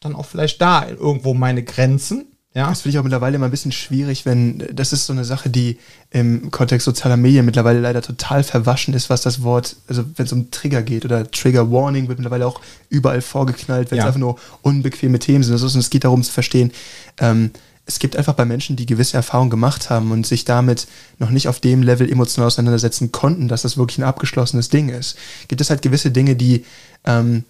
dann 0.00 0.14
auch 0.14 0.24
vielleicht 0.24 0.60
da 0.60 0.88
irgendwo 0.88 1.34
meine 1.34 1.62
Grenzen 1.62 2.29
ja. 2.52 2.68
Das 2.68 2.80
finde 2.80 2.94
ich 2.94 2.98
auch 2.98 3.04
mittlerweile 3.04 3.36
immer 3.36 3.46
ein 3.46 3.52
bisschen 3.52 3.70
schwierig, 3.70 4.26
wenn 4.26 4.58
das 4.72 4.92
ist 4.92 5.06
so 5.06 5.12
eine 5.12 5.24
Sache, 5.24 5.50
die 5.50 5.78
im 6.10 6.50
Kontext 6.50 6.84
sozialer 6.84 7.16
Medien 7.16 7.44
mittlerweile 7.44 7.78
leider 7.78 8.02
total 8.02 8.42
verwaschen 8.42 8.92
ist, 8.92 9.08
was 9.08 9.22
das 9.22 9.42
Wort, 9.42 9.76
also 9.86 10.04
wenn 10.16 10.26
es 10.26 10.32
um 10.32 10.50
Trigger 10.50 10.82
geht 10.82 11.04
oder 11.04 11.30
Trigger 11.30 11.70
Warning 11.70 12.08
wird 12.08 12.18
mittlerweile 12.18 12.46
auch 12.46 12.60
überall 12.88 13.22
vorgeknallt, 13.22 13.90
wenn 13.90 13.98
ja. 13.98 14.04
es 14.04 14.08
einfach 14.08 14.20
nur 14.20 14.36
unbequeme 14.62 15.20
Themen 15.20 15.44
sind. 15.44 15.52
Also 15.52 15.78
es 15.78 15.90
geht 15.90 16.02
darum 16.02 16.24
zu 16.24 16.32
verstehen, 16.32 16.72
ähm, 17.18 17.52
es 17.86 17.98
gibt 17.98 18.16
einfach 18.16 18.34
bei 18.34 18.44
Menschen, 18.44 18.76
die 18.76 18.86
gewisse 18.86 19.16
Erfahrungen 19.16 19.50
gemacht 19.50 19.90
haben 19.90 20.12
und 20.12 20.26
sich 20.26 20.44
damit 20.44 20.86
noch 21.18 21.30
nicht 21.30 21.48
auf 21.48 21.60
dem 21.60 21.82
Level 21.82 22.10
emotional 22.10 22.46
auseinandersetzen 22.46 23.10
konnten, 23.10 23.48
dass 23.48 23.62
das 23.62 23.76
wirklich 23.76 23.98
ein 23.98 24.04
abgeschlossenes 24.04 24.68
Ding 24.68 24.88
ist. 24.88 25.16
Gibt 25.48 25.60
es 25.60 25.70
halt 25.70 25.82
gewisse 25.82 26.10
Dinge, 26.10 26.36
die 26.36 26.64
ähm, 27.04 27.44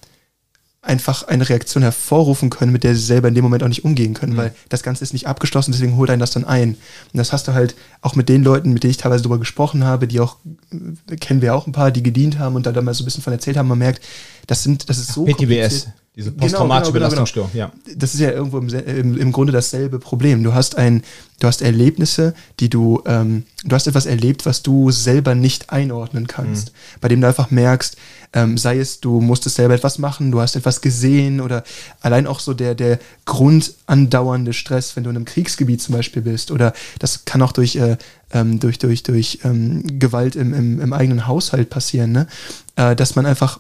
einfach 0.82 1.24
eine 1.24 1.46
Reaktion 1.46 1.82
hervorrufen 1.82 2.48
können, 2.48 2.72
mit 2.72 2.84
der 2.84 2.94
sie 2.94 3.02
selber 3.02 3.28
in 3.28 3.34
dem 3.34 3.44
Moment 3.44 3.62
auch 3.62 3.68
nicht 3.68 3.84
umgehen 3.84 4.14
können, 4.14 4.32
mhm. 4.32 4.38
weil 4.38 4.54
das 4.70 4.82
Ganze 4.82 5.04
ist 5.04 5.12
nicht 5.12 5.26
abgeschlossen, 5.26 5.72
deswegen 5.72 5.96
holt 5.96 6.08
einen 6.08 6.20
das 6.20 6.30
dann 6.30 6.44
ein. 6.44 6.70
Und 6.70 7.18
das 7.18 7.32
hast 7.32 7.48
du 7.48 7.52
halt 7.52 7.74
auch 8.00 8.14
mit 8.14 8.30
den 8.30 8.42
Leuten, 8.42 8.72
mit 8.72 8.82
denen 8.82 8.92
ich 8.92 8.96
teilweise 8.96 9.22
darüber 9.22 9.38
gesprochen 9.38 9.84
habe, 9.84 10.08
die 10.08 10.20
auch, 10.20 10.36
kennen 11.20 11.42
wir 11.42 11.54
auch 11.54 11.66
ein 11.66 11.72
paar, 11.72 11.90
die 11.90 12.02
gedient 12.02 12.38
haben 12.38 12.56
und 12.56 12.64
da 12.64 12.72
dann 12.72 12.84
mal 12.84 12.94
so 12.94 13.02
ein 13.02 13.04
bisschen 13.04 13.22
von 13.22 13.32
erzählt 13.32 13.58
haben, 13.58 13.68
man 13.68 13.78
merkt, 13.78 14.02
das 14.46 14.62
sind, 14.62 14.88
das 14.88 14.98
ist 14.98 15.12
so 15.12 15.24
PTBS. 15.26 15.88
Diese 16.20 16.32
genau, 16.32 16.42
posttraumatische 16.42 16.92
genau, 16.92 17.08
genau, 17.08 17.24
genau, 17.24 17.24
Belastungsstörung, 17.24 17.50
ja. 17.54 17.72
Das 17.96 18.12
ist 18.12 18.20
ja 18.20 18.30
irgendwo 18.30 18.58
im, 18.58 18.68
im, 18.68 19.16
im, 19.16 19.32
Grunde 19.32 19.54
dasselbe 19.54 19.98
Problem. 19.98 20.44
Du 20.44 20.52
hast 20.52 20.76
ein, 20.76 21.02
du 21.38 21.46
hast 21.46 21.62
Erlebnisse, 21.62 22.34
die 22.60 22.68
du, 22.68 23.02
ähm, 23.06 23.44
du 23.64 23.74
hast 23.74 23.86
etwas 23.86 24.04
erlebt, 24.04 24.44
was 24.44 24.62
du 24.62 24.90
selber 24.90 25.34
nicht 25.34 25.70
einordnen 25.70 26.26
kannst, 26.26 26.68
mhm. 26.68 26.98
bei 27.00 27.08
dem 27.08 27.22
du 27.22 27.26
einfach 27.26 27.50
merkst, 27.50 27.96
ähm, 28.34 28.58
sei 28.58 28.78
es, 28.78 29.00
du 29.00 29.22
musstest 29.22 29.56
selber 29.56 29.72
etwas 29.72 29.98
machen, 29.98 30.30
du 30.30 30.42
hast 30.42 30.56
etwas 30.56 30.82
gesehen 30.82 31.40
oder 31.40 31.64
allein 32.02 32.26
auch 32.26 32.38
so 32.38 32.52
der, 32.52 32.74
der 32.74 32.98
grundandauernde 33.24 34.52
Stress, 34.52 34.94
wenn 34.96 35.04
du 35.04 35.10
in 35.10 35.16
einem 35.16 35.24
Kriegsgebiet 35.24 35.80
zum 35.80 35.94
Beispiel 35.94 36.20
bist 36.20 36.50
oder 36.50 36.74
das 36.98 37.24
kann 37.24 37.40
auch 37.40 37.52
durch, 37.52 37.76
äh, 37.76 37.96
ähm, 38.30 38.60
durch, 38.60 38.78
durch, 38.78 39.04
durch 39.04 39.38
ähm, 39.44 39.98
Gewalt 39.98 40.36
im, 40.36 40.52
im, 40.52 40.82
im, 40.82 40.92
eigenen 40.92 41.26
Haushalt 41.26 41.70
passieren, 41.70 42.12
ne? 42.12 42.26
Äh, 42.76 42.94
dass 42.94 43.16
man 43.16 43.24
einfach 43.24 43.58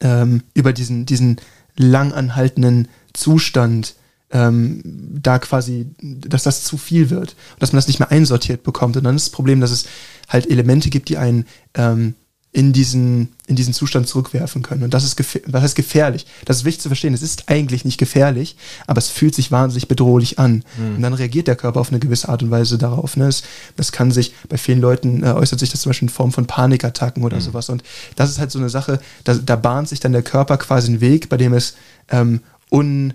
ähm, 0.00 0.42
über 0.54 0.72
diesen, 0.72 1.06
diesen 1.06 1.40
langanhaltenden 1.76 2.88
Zustand 3.12 3.94
ähm, 4.30 4.82
da 4.84 5.38
quasi, 5.38 5.86
dass 6.00 6.42
das 6.42 6.64
zu 6.64 6.76
viel 6.76 7.10
wird 7.10 7.36
und 7.54 7.62
dass 7.62 7.72
man 7.72 7.78
das 7.78 7.88
nicht 7.88 8.00
mehr 8.00 8.10
einsortiert 8.10 8.62
bekommt. 8.62 8.96
Und 8.96 9.04
dann 9.04 9.16
ist 9.16 9.26
das 9.26 9.32
Problem, 9.32 9.60
dass 9.60 9.70
es 9.70 9.86
halt 10.28 10.50
Elemente 10.50 10.90
gibt, 10.90 11.08
die 11.08 11.16
einen 11.16 11.46
ähm, 11.74 12.14
in 12.56 12.72
diesen, 12.72 13.34
in 13.46 13.54
diesen 13.54 13.74
Zustand 13.74 14.08
zurückwerfen 14.08 14.62
können. 14.62 14.82
Und 14.82 14.94
das 14.94 15.04
ist, 15.04 15.22
was 15.46 15.62
heißt 15.62 15.76
gefährlich? 15.76 16.24
Das 16.46 16.56
ist 16.56 16.64
wichtig 16.64 16.80
zu 16.80 16.88
verstehen. 16.88 17.12
Es 17.12 17.20
ist 17.20 17.50
eigentlich 17.50 17.84
nicht 17.84 17.98
gefährlich, 17.98 18.56
aber 18.86 18.96
es 18.96 19.10
fühlt 19.10 19.34
sich 19.34 19.52
wahnsinnig 19.52 19.88
bedrohlich 19.88 20.38
an. 20.38 20.64
Mhm. 20.78 20.96
Und 20.96 21.02
dann 21.02 21.12
reagiert 21.12 21.48
der 21.48 21.56
Körper 21.56 21.80
auf 21.80 21.90
eine 21.90 21.98
gewisse 21.98 22.30
Art 22.30 22.42
und 22.42 22.50
Weise 22.50 22.78
darauf. 22.78 23.18
Ne? 23.18 23.26
Es, 23.26 23.42
das 23.76 23.92
kann 23.92 24.10
sich, 24.10 24.32
bei 24.48 24.56
vielen 24.56 24.80
Leuten 24.80 25.22
äh, 25.22 25.32
äußert 25.32 25.60
sich 25.60 25.68
das 25.68 25.82
zum 25.82 25.90
Beispiel 25.90 26.08
in 26.08 26.14
Form 26.14 26.32
von 26.32 26.46
Panikattacken 26.46 27.24
oder 27.24 27.36
mhm. 27.36 27.42
sowas. 27.42 27.68
Und 27.68 27.82
das 28.14 28.30
ist 28.30 28.38
halt 28.38 28.50
so 28.50 28.58
eine 28.58 28.70
Sache, 28.70 29.00
da, 29.24 29.34
da 29.34 29.56
bahnt 29.56 29.90
sich 29.90 30.00
dann 30.00 30.12
der 30.12 30.22
Körper 30.22 30.56
quasi 30.56 30.88
einen 30.88 31.02
Weg, 31.02 31.28
bei 31.28 31.36
dem 31.36 31.52
es 31.52 31.74
ähm, 32.08 32.40
un, 32.72 33.12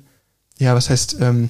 ja, 0.59 0.75
was 0.75 0.91
heißt, 0.91 1.17
ähm, 1.19 1.49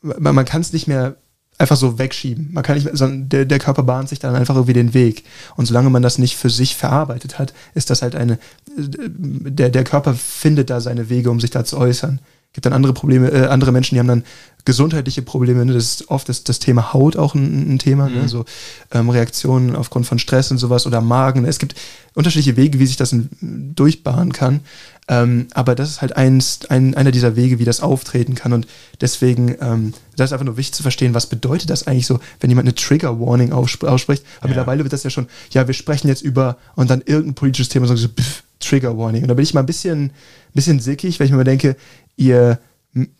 man, 0.00 0.34
man 0.34 0.46
kann 0.46 0.62
es 0.62 0.72
nicht 0.72 0.88
mehr 0.88 1.16
einfach 1.60 1.76
so 1.76 1.98
wegschieben. 1.98 2.48
Man 2.52 2.64
kann 2.64 2.76
nicht, 2.76 2.88
sondern 2.92 3.28
der, 3.28 3.44
der 3.44 3.58
Körper 3.58 3.82
bahnt 3.82 4.08
sich 4.08 4.18
dann 4.18 4.34
einfach 4.34 4.54
irgendwie 4.54 4.72
den 4.72 4.94
Weg. 4.94 5.24
Und 5.56 5.66
solange 5.66 5.90
man 5.90 6.02
das 6.02 6.18
nicht 6.18 6.36
für 6.36 6.50
sich 6.50 6.74
verarbeitet 6.74 7.38
hat, 7.38 7.52
ist 7.74 7.90
das 7.90 8.02
halt 8.02 8.14
eine, 8.14 8.38
der, 8.76 9.68
der 9.68 9.84
Körper 9.84 10.14
findet 10.14 10.70
da 10.70 10.80
seine 10.80 11.10
Wege, 11.10 11.30
um 11.30 11.38
sich 11.38 11.50
da 11.50 11.64
zu 11.64 11.76
äußern. 11.76 12.20
Es 12.50 12.54
gibt 12.54 12.66
dann 12.66 12.72
andere 12.72 12.92
Probleme, 12.92 13.28
äh, 13.28 13.46
andere 13.46 13.70
Menschen, 13.70 13.94
die 13.94 14.00
haben 14.00 14.08
dann 14.08 14.24
gesundheitliche 14.64 15.22
Probleme. 15.22 15.64
Ne? 15.64 15.72
Das 15.72 15.84
ist 15.84 16.10
oft 16.10 16.28
das, 16.28 16.42
das 16.42 16.58
Thema 16.58 16.92
Haut 16.92 17.16
auch 17.16 17.36
ein, 17.36 17.74
ein 17.74 17.78
Thema, 17.78 18.08
ne? 18.08 18.16
mhm. 18.16 18.22
ne? 18.22 18.28
so 18.28 18.44
ähm, 18.90 19.08
Reaktionen 19.08 19.76
aufgrund 19.76 20.06
von 20.06 20.18
Stress 20.18 20.50
und 20.50 20.58
sowas 20.58 20.84
oder 20.84 21.00
Magen. 21.00 21.44
Es 21.44 21.60
gibt 21.60 21.76
unterschiedliche 22.14 22.56
Wege, 22.56 22.80
wie 22.80 22.86
sich 22.86 22.96
das 22.96 23.14
durchbahnen 23.40 24.32
kann. 24.32 24.60
Ähm, 25.06 25.46
aber 25.54 25.76
das 25.76 25.90
ist 25.90 26.02
halt 26.02 26.16
eins, 26.16 26.60
ein, 26.68 26.96
einer 26.96 27.12
dieser 27.12 27.36
Wege, 27.36 27.60
wie 27.60 27.64
das 27.64 27.80
auftreten 27.80 28.34
kann. 28.34 28.52
Und 28.52 28.66
deswegen, 29.00 29.56
ähm, 29.60 29.94
das 30.16 30.30
ist 30.30 30.32
einfach 30.32 30.46
nur 30.46 30.56
wichtig 30.56 30.74
zu 30.74 30.82
verstehen, 30.82 31.14
was 31.14 31.26
bedeutet 31.26 31.70
das 31.70 31.86
eigentlich 31.86 32.06
so, 32.06 32.18
wenn 32.40 32.50
jemand 32.50 32.66
eine 32.66 32.74
Trigger 32.74 33.20
Warning 33.20 33.52
aussp 33.52 33.84
ausspricht. 33.84 34.24
Aber 34.38 34.46
ja. 34.46 34.50
mittlerweile 34.50 34.82
wird 34.82 34.92
das 34.92 35.04
ja 35.04 35.10
schon, 35.10 35.28
ja, 35.50 35.68
wir 35.68 35.74
sprechen 35.74 36.08
jetzt 36.08 36.22
über 36.22 36.56
und 36.74 36.90
dann 36.90 37.02
irgendein 37.06 37.34
politisches 37.34 37.68
Thema, 37.68 37.86
so 37.86 37.94
pff, 37.94 38.42
Trigger 38.60 38.96
Warning. 38.96 39.22
Und 39.22 39.28
da 39.28 39.34
bin 39.34 39.42
ich 39.42 39.54
mal 39.54 39.60
ein 39.60 39.66
bisschen, 39.66 40.10
bisschen 40.54 40.80
sickig, 40.80 41.18
weil 41.18 41.24
ich 41.24 41.30
mir 41.32 41.38
mal 41.38 41.44
denke, 41.44 41.76
ihr, 42.20 42.58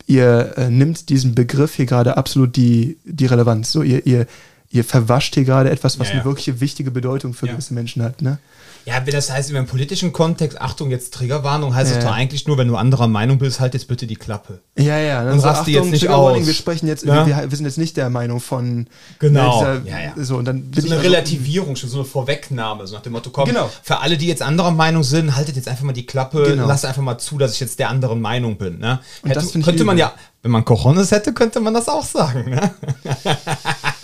ihr 0.05 0.53
äh, 0.57 0.69
nimmt 0.69 1.09
diesen 1.09 1.35
Begriff 1.35 1.75
hier 1.75 1.87
gerade 1.87 2.17
absolut 2.17 2.55
die, 2.55 2.97
die 3.03 3.25
Relevanz. 3.25 3.71
So, 3.71 3.81
ihr, 3.81 4.05
ihr, 4.05 4.27
ihr 4.69 4.83
verwascht 4.83 5.33
hier 5.33 5.43
gerade 5.43 5.71
etwas, 5.71 5.99
was 5.99 6.09
ja, 6.09 6.13
ja. 6.13 6.19
eine 6.21 6.29
wirkliche 6.29 6.61
wichtige 6.61 6.91
Bedeutung 6.91 7.33
für 7.33 7.47
gewisse 7.47 7.73
Menschen 7.73 8.03
hat. 8.03 8.21
Ne? 8.21 8.37
Ja, 8.85 8.99
das 8.99 9.31
heißt, 9.31 9.51
im 9.51 9.65
politischen 9.67 10.11
Kontext, 10.11 10.59
Achtung, 10.59 10.89
jetzt 10.89 11.13
Triggerwarnung, 11.13 11.75
heißt 11.75 11.91
ja. 11.91 11.97
das 11.97 12.05
doch 12.05 12.13
eigentlich 12.13 12.47
nur, 12.47 12.57
wenn 12.57 12.67
du 12.67 12.75
anderer 12.75 13.07
Meinung 13.07 13.37
bist, 13.37 13.59
halt 13.59 13.73
jetzt 13.73 13.87
bitte 13.87 14.07
die 14.07 14.15
Klappe. 14.15 14.59
Ja, 14.77 14.97
ja. 14.97 15.23
Dann 15.23 15.33
und 15.33 15.39
sagst 15.39 15.67
du 15.67 15.71
jetzt 15.71 15.91
nicht 15.91 16.09
aus. 16.09 16.45
Wir 16.45 16.53
sprechen 16.53 16.87
jetzt, 16.87 17.05
ja? 17.05 17.25
wir, 17.25 17.49
wir, 17.49 17.55
sind 17.55 17.65
jetzt 17.65 17.77
nicht 17.77 17.95
der 17.97 18.09
Meinung 18.09 18.39
von. 18.39 18.87
Genau. 19.19 19.59
Dieser, 19.59 19.85
ja, 19.85 19.99
ja. 19.99 20.23
So, 20.23 20.37
und 20.37 20.45
dann 20.45 20.71
so 20.75 20.87
eine 20.87 20.95
also, 20.95 21.07
Relativierung, 21.07 21.75
schon 21.75 21.89
so 21.89 21.99
eine 21.99 22.05
Vorwegnahme, 22.05 22.87
so 22.87 22.95
nach 22.95 23.03
dem 23.03 23.13
Motto, 23.13 23.29
komm, 23.29 23.45
genau. 23.45 23.69
für 23.83 23.99
alle, 23.99 24.17
die 24.17 24.27
jetzt 24.27 24.41
anderer 24.41 24.71
Meinung 24.71 25.03
sind, 25.03 25.35
haltet 25.35 25.55
jetzt 25.55 25.67
einfach 25.67 25.83
mal 25.83 25.93
die 25.93 26.05
Klappe, 26.05 26.43
genau. 26.43 26.67
lasst 26.67 26.85
einfach 26.85 27.01
mal 27.01 27.17
zu, 27.17 27.37
dass 27.37 27.53
ich 27.53 27.59
jetzt 27.59 27.79
der 27.79 27.89
anderen 27.89 28.21
Meinung 28.21 28.57
bin. 28.57 28.79
Ne? 28.79 28.99
Hätte, 29.23 29.45
könnte 29.61 29.83
man 29.83 29.97
ja, 29.97 30.13
wenn 30.41 30.51
man 30.51 30.65
Cojones 30.65 31.11
hätte, 31.11 31.33
könnte 31.33 31.59
man 31.59 31.73
das 31.73 31.87
auch 31.87 32.05
sagen. 32.05 32.49
Ne? 32.49 32.71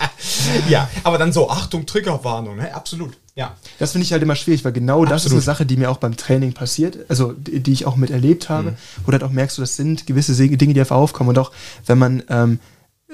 ja, 0.70 0.90
aber 1.04 1.18
dann 1.18 1.32
so, 1.32 1.50
Achtung, 1.50 1.86
Triggerwarnung, 1.86 2.58
ne? 2.58 2.74
absolut. 2.74 3.18
Ja. 3.36 3.56
Das 3.78 3.92
finde 3.92 4.06
ich 4.06 4.12
halt 4.12 4.24
immer 4.24 4.36
schwierig, 4.36 4.66
weil 4.66 4.72
genau 4.72 5.04
Absolut. 5.04 5.12
das 5.12 5.26
ist 5.26 5.32
eine 5.32 5.42
Sache, 5.42 5.66
die 5.66 5.78
mir 5.78 5.92
auch 5.92 5.98
beim 5.98 6.18
Training 6.18 6.54
passiert, 6.54 6.98
also 7.08 7.34
die, 7.34 7.60
die 7.60 7.72
ich 7.72 7.86
auch 7.86 7.96
miterlebt 7.96 8.50
habe, 8.50 8.72
mhm. 8.72 8.76
wo 9.06 9.12
du 9.12 9.14
halt 9.14 9.24
auch 9.24 9.32
merkst, 9.32 9.58
du, 9.60 9.62
das 9.62 9.76
sind 9.76 10.08
gewisse 10.08 10.34
Dinge, 10.36 10.74
die 10.74 10.80
einfach 10.80 10.96
aufkommen. 10.96 11.30
Und 11.30 11.38
auch 11.38 11.52
wenn 11.86 12.00
man, 12.00 12.24
ähm, 12.30 12.60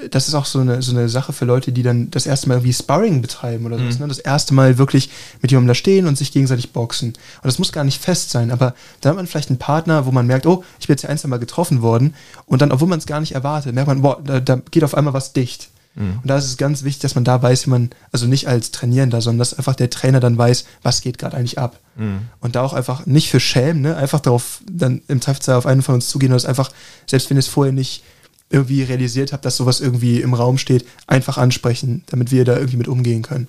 das 0.10 0.28
ist 0.28 0.34
auch 0.34 0.46
so 0.46 0.60
eine, 0.60 0.82
so 0.82 0.92
eine 0.92 1.10
Sache 1.10 1.34
für 1.34 1.46
Leute, 1.46 1.74
die 1.74 1.84
dann 1.84 2.10
das 2.10 2.26
erste 2.26 2.48
Mal 2.48 2.56
irgendwie 2.56 2.74
Sparring 2.74 3.22
betreiben 3.22 3.66
oder 3.66 3.78
mhm. 3.78 3.82
sowas, 3.82 4.00
ne? 4.00 4.08
Das 4.08 4.20
erste 4.20 4.54
Mal 4.54 4.78
wirklich 4.78 5.10
mit 5.42 5.52
jemandem 5.52 5.68
da 5.68 5.76
stehen 5.76 6.08
und 6.08 6.18
sich 6.18 6.32
gegenseitig 6.32 6.72
boxen. 6.72 7.10
Und 7.10 7.18
das 7.44 7.60
muss 7.60 7.74
gar 7.74 7.84
nicht 7.84 8.02
fest 8.02 8.30
sein, 8.30 8.50
aber 8.50 8.76
da 9.02 9.10
hat 9.10 9.18
man 9.18 9.28
vielleicht 9.28 9.50
einen 9.50 9.60
Partner, 9.60 10.06
wo 10.06 10.12
man 10.12 10.26
merkt, 10.26 10.46
oh, 10.46 10.64
ich 10.80 10.88
bin 10.88 10.94
jetzt 10.94 11.04
ja 11.04 11.10
ein, 11.10 11.18
zwei 11.18 11.28
Mal 11.28 11.38
getroffen 11.38 11.82
worden. 11.82 12.16
Und 12.46 12.62
dann, 12.62 12.72
obwohl 12.72 12.88
man 12.88 13.00
es 13.00 13.06
gar 13.06 13.20
nicht 13.20 13.34
erwartet, 13.34 13.76
merkt 13.76 13.88
man, 13.88 14.02
boah, 14.02 14.22
da, 14.24 14.40
da 14.40 14.62
geht 14.72 14.86
auf 14.86 14.96
einmal 14.96 15.14
was 15.14 15.34
dicht. 15.34 15.70
Mhm. 15.96 16.20
Und 16.22 16.28
da 16.28 16.38
ist 16.38 16.46
es 16.46 16.58
ganz 16.58 16.84
wichtig, 16.84 17.02
dass 17.02 17.16
man 17.16 17.24
da 17.24 17.42
weiß, 17.42 17.68
wie 17.68 17.72
man, 17.72 17.90
also 18.12 18.26
nicht 18.26 18.48
als 18.48 18.72
Trainierender, 18.72 19.22
sondern 19.22 19.40
dass 19.40 19.54
einfach 19.54 19.76
der 19.76 19.90
Trainer 19.90 20.20
dann 20.20 20.38
weiß, 20.38 20.66
was 20.82 21.02
geht 21.02 21.18
gerade 21.18 21.38
eigentlich 21.38 21.60
ab. 21.60 21.80
Mhm. 21.96 22.22
Und 22.40 22.56
da 22.56 22.62
auch 22.62 22.74
einfach 22.74 23.06
nicht 23.06 23.30
für 23.30 23.40
schämen, 23.40 23.82
ne? 23.82 23.96
einfach 23.96 24.20
darauf, 24.20 24.62
dann 24.70 25.02
im 25.08 25.22
Zweifelsfall 25.22 25.56
auf 25.56 25.66
einen 25.66 25.82
von 25.82 25.96
uns 25.96 26.10
zugehen 26.10 26.32
und 26.32 26.36
das 26.36 26.46
einfach, 26.46 26.72
selbst 27.06 27.30
wenn 27.30 27.38
ihr 27.38 27.40
es 27.40 27.48
vorher 27.48 27.74
nicht 27.74 28.04
irgendwie 28.50 28.84
realisiert 28.84 29.34
habt, 29.34 29.46
dass 29.46 29.58
sowas 29.58 29.82
irgendwie 29.82 30.22
im 30.22 30.34
Raum 30.34 30.58
steht, 30.58 30.86
einfach 31.08 31.38
ansprechen, 31.38 32.04
damit 32.08 32.32
wir 32.32 32.46
da 32.46 32.56
irgendwie 32.56 32.78
mit 32.78 32.88
umgehen 32.88 33.24
können. 33.24 33.48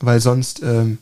Weil 0.00 0.20
sonst, 0.20 0.62
ähm, 0.62 0.98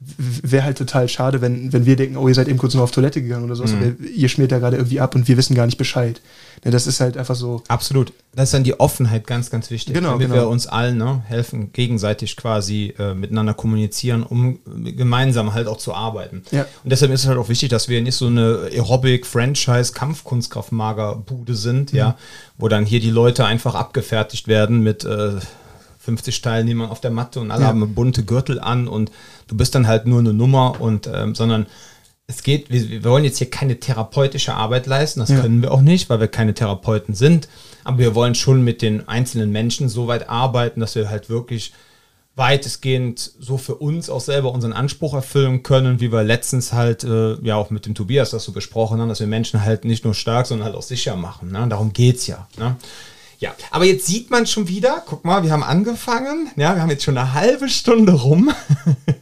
wäre 0.00 0.64
halt 0.64 0.78
total 0.78 1.08
schade, 1.08 1.42
wenn, 1.42 1.74
wenn 1.74 1.84
wir 1.84 1.94
denken, 1.94 2.16
oh, 2.16 2.26
ihr 2.26 2.34
seid 2.34 2.48
eben 2.48 2.56
kurz 2.56 2.72
noch 2.72 2.80
auf 2.82 2.90
Toilette 2.90 3.20
gegangen 3.20 3.44
oder 3.44 3.54
so, 3.54 3.64
mhm. 3.64 3.98
ihr 4.14 4.30
schmiert 4.30 4.50
da 4.50 4.58
gerade 4.58 4.78
irgendwie 4.78 4.98
ab 4.98 5.14
und 5.14 5.28
wir 5.28 5.36
wissen 5.36 5.54
gar 5.54 5.66
nicht 5.66 5.76
Bescheid. 5.76 6.22
Ne, 6.64 6.70
das 6.70 6.86
ist 6.86 7.00
halt 7.00 7.18
einfach 7.18 7.34
so. 7.34 7.62
Absolut. 7.68 8.14
Das 8.34 8.44
ist 8.44 8.54
dann 8.54 8.64
die 8.64 8.80
Offenheit 8.80 9.26
ganz, 9.26 9.50
ganz 9.50 9.70
wichtig. 9.70 9.92
Genau, 9.94 10.12
damit 10.12 10.28
genau. 10.28 10.40
wir 10.40 10.48
uns 10.48 10.66
allen 10.66 10.96
ne, 10.96 11.22
helfen, 11.26 11.74
gegenseitig 11.74 12.36
quasi 12.36 12.94
äh, 12.98 13.12
miteinander 13.12 13.52
kommunizieren, 13.52 14.22
um 14.22 14.60
gemeinsam 14.64 15.52
halt 15.52 15.68
auch 15.68 15.76
zu 15.76 15.92
arbeiten. 15.92 16.44
Ja. 16.50 16.62
Und 16.82 16.90
deshalb 16.90 17.12
ist 17.12 17.20
es 17.20 17.26
halt 17.26 17.36
auch 17.36 17.50
wichtig, 17.50 17.68
dass 17.68 17.90
wir 17.90 18.00
nicht 18.00 18.16
so 18.16 18.28
eine 18.28 18.70
Aerobic-Franchise-Kampfkunstkraftmager-Bude 18.72 21.54
sind, 21.54 21.92
mhm. 21.92 21.98
ja, 21.98 22.16
wo 22.56 22.68
dann 22.68 22.86
hier 22.86 23.00
die 23.00 23.10
Leute 23.10 23.44
einfach 23.44 23.74
abgefertigt 23.74 24.48
werden 24.48 24.82
mit 24.82 25.04
äh, 25.04 25.32
50 26.00 26.40
Teilnehmern 26.40 26.90
auf 26.90 27.00
der 27.00 27.10
Matte 27.10 27.40
und 27.40 27.50
alle 27.50 27.62
ja. 27.62 27.68
haben 27.68 27.94
bunte 27.94 28.24
Gürtel 28.24 28.58
an 28.58 28.88
und 28.88 29.12
du 29.50 29.56
bist 29.56 29.74
dann 29.74 29.86
halt 29.86 30.06
nur 30.06 30.20
eine 30.20 30.32
Nummer 30.32 30.80
und 30.80 31.10
ähm, 31.12 31.34
sondern 31.34 31.66
es 32.26 32.44
geht, 32.44 32.70
wir, 32.70 32.88
wir, 32.88 33.04
wollen 33.04 33.24
jetzt 33.24 33.38
hier 33.38 33.50
keine 33.50 33.80
therapeutische 33.80 34.54
Arbeit 34.54 34.86
leisten, 34.86 35.18
das 35.18 35.30
ja. 35.30 35.40
können 35.40 35.62
wir 35.62 35.72
auch 35.72 35.80
nicht, 35.80 36.08
weil 36.08 36.20
wir 36.20 36.28
keine 36.28 36.54
Therapeuten 36.54 37.14
sind, 37.14 37.48
aber 37.82 37.98
wir 37.98 38.14
wollen 38.14 38.36
schon 38.36 38.62
mit 38.62 38.82
den 38.82 39.08
einzelnen 39.08 39.50
Menschen 39.50 39.88
so 39.88 40.06
weit 40.06 40.28
arbeiten, 40.28 40.78
dass 40.78 40.94
wir 40.94 41.10
halt 41.10 41.28
wirklich 41.28 41.72
weitestgehend 42.36 43.32
so 43.40 43.58
für 43.58 43.74
uns 43.74 44.08
auch 44.08 44.20
selber 44.20 44.52
unseren 44.52 44.72
Anspruch 44.72 45.14
erfüllen 45.14 45.64
können, 45.64 46.00
wie 46.00 46.12
wir 46.12 46.22
letztens 46.22 46.72
halt 46.72 47.02
äh, 47.02 47.34
ja 47.42 47.56
auch 47.56 47.70
mit 47.70 47.86
dem 47.86 47.94
Tobias 47.96 48.30
das 48.30 48.44
so 48.44 48.52
besprochen 48.52 49.00
haben, 49.00 49.08
dass 49.08 49.18
wir 49.18 49.26
Menschen 49.26 49.64
halt 49.64 49.84
nicht 49.84 50.04
nur 50.04 50.14
stark, 50.14 50.46
sondern 50.46 50.66
halt 50.66 50.76
auch 50.76 50.82
sicher 50.82 51.16
machen. 51.16 51.50
Ne? 51.50 51.66
Darum 51.68 51.92
geht 51.92 52.16
es 52.16 52.28
ja. 52.28 52.46
Ne? 52.56 52.76
Ja, 53.40 53.54
aber 53.70 53.86
jetzt 53.86 54.06
sieht 54.06 54.30
man 54.30 54.46
schon 54.46 54.68
wieder, 54.68 55.02
guck 55.06 55.24
mal, 55.24 55.42
wir 55.42 55.50
haben 55.50 55.62
angefangen, 55.62 56.50
ja, 56.56 56.74
wir 56.74 56.82
haben 56.82 56.90
jetzt 56.90 57.04
schon 57.04 57.16
eine 57.16 57.32
halbe 57.32 57.70
Stunde 57.70 58.12
rum. 58.12 58.50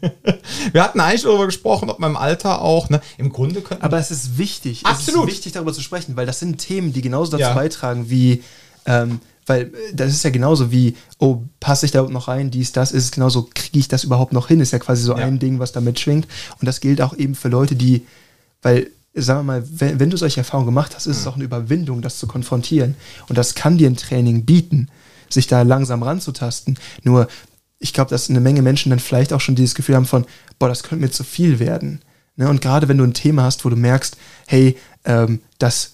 wir 0.72 0.83
hatten 0.83 0.98
eigentlich 0.98 1.22
darüber 1.22 1.46
gesprochen, 1.46 1.88
ob 1.88 2.00
man 2.00 2.11
im 2.11 2.16
Alter 2.16 2.61
auch, 2.61 2.90
ne, 2.90 3.00
im 3.16 3.33
Grunde 3.33 3.61
könnte. 3.61 3.85
Aber 3.85 3.96
es 3.96 4.11
ist 4.11 4.37
wichtig, 4.37 4.85
Absolut. 4.85 5.20
es 5.20 5.28
ist 5.28 5.37
wichtig 5.37 5.52
darüber 5.52 5.72
zu 5.72 5.83
sprechen, 5.83 6.16
weil 6.16 6.26
das 6.26 6.40
sind 6.40 6.59
Themen, 6.59 6.92
die 6.92 7.00
genauso 7.00 7.31
dazu 7.31 7.42
ja. 7.42 7.54
beitragen 7.54 8.11
wie, 8.11 8.42
ähm, 8.87 9.20
weil 9.46 9.66
äh, 9.66 9.94
das 9.94 10.11
ist 10.11 10.24
ja 10.24 10.31
genauso 10.31 10.72
wie, 10.72 10.96
oh, 11.20 11.42
passe 11.61 11.87
ich 11.87 11.92
da 11.92 12.02
noch 12.02 12.26
rein, 12.26 12.50
dies, 12.50 12.72
das, 12.72 12.90
ist 12.90 13.04
es 13.04 13.11
genauso, 13.12 13.48
kriege 13.54 13.78
ich 13.78 13.87
das 13.87 14.02
überhaupt 14.02 14.33
noch 14.33 14.48
hin, 14.48 14.59
ist 14.59 14.72
ja 14.72 14.81
quasi 14.81 15.04
so 15.04 15.16
ja. 15.16 15.24
ein 15.24 15.38
Ding, 15.38 15.61
was 15.61 15.70
da 15.70 15.81
mitschwingt. 15.81 16.26
Und 16.61 16.66
das 16.66 16.81
gilt 16.81 17.00
auch 17.02 17.16
eben 17.16 17.37
für 17.37 17.48
Leute, 17.48 17.76
die, 17.76 18.04
weil 18.62 18.90
sagen 19.22 19.40
wir 19.40 19.44
mal, 19.44 19.64
wenn, 19.70 20.00
wenn 20.00 20.11
du 20.11 20.16
solche 20.16 20.40
Erfahrungen 20.40 20.66
gemacht 20.66 20.94
hast, 20.94 21.07
ist 21.07 21.16
mhm. 21.16 21.20
es 21.20 21.26
auch 21.26 21.35
eine 21.35 21.44
Überwindung, 21.44 22.02
das 22.02 22.18
zu 22.18 22.26
konfrontieren. 22.26 22.94
Und 23.28 23.38
das 23.38 23.54
kann 23.54 23.78
dir 23.78 23.88
ein 23.88 23.96
Training 23.96 24.44
bieten, 24.44 24.88
sich 25.28 25.46
da 25.46 25.62
langsam 25.62 26.02
ranzutasten. 26.02 26.78
Nur, 27.02 27.28
ich 27.78 27.92
glaube, 27.92 28.11
dass 28.11 28.31
eine 28.31 28.40
Menge 28.40 28.62
Menschen 28.62 28.90
dann 28.90 28.98
vielleicht 28.98 29.33
auch 29.33 29.40
schon 29.40 29.54
dieses 29.54 29.74
Gefühl 29.74 29.96
haben 29.96 30.07
von, 30.07 30.26
boah, 30.59 30.68
das 30.68 30.83
könnte 30.83 31.04
mir 31.04 31.11
zu 31.11 31.24
viel 31.24 31.59
werden. 31.59 32.00
Ne? 32.37 32.48
Und 32.48 32.61
gerade 32.61 32.88
wenn 32.88 32.98
du 32.98 33.04
ein 33.04 33.14
Thema 33.14 33.42
hast, 33.42 33.64
wo 33.64 33.68
du 33.68 33.76
merkst, 33.76 34.16
hey, 34.46 34.76
ähm, 35.04 35.40
das, 35.59 35.92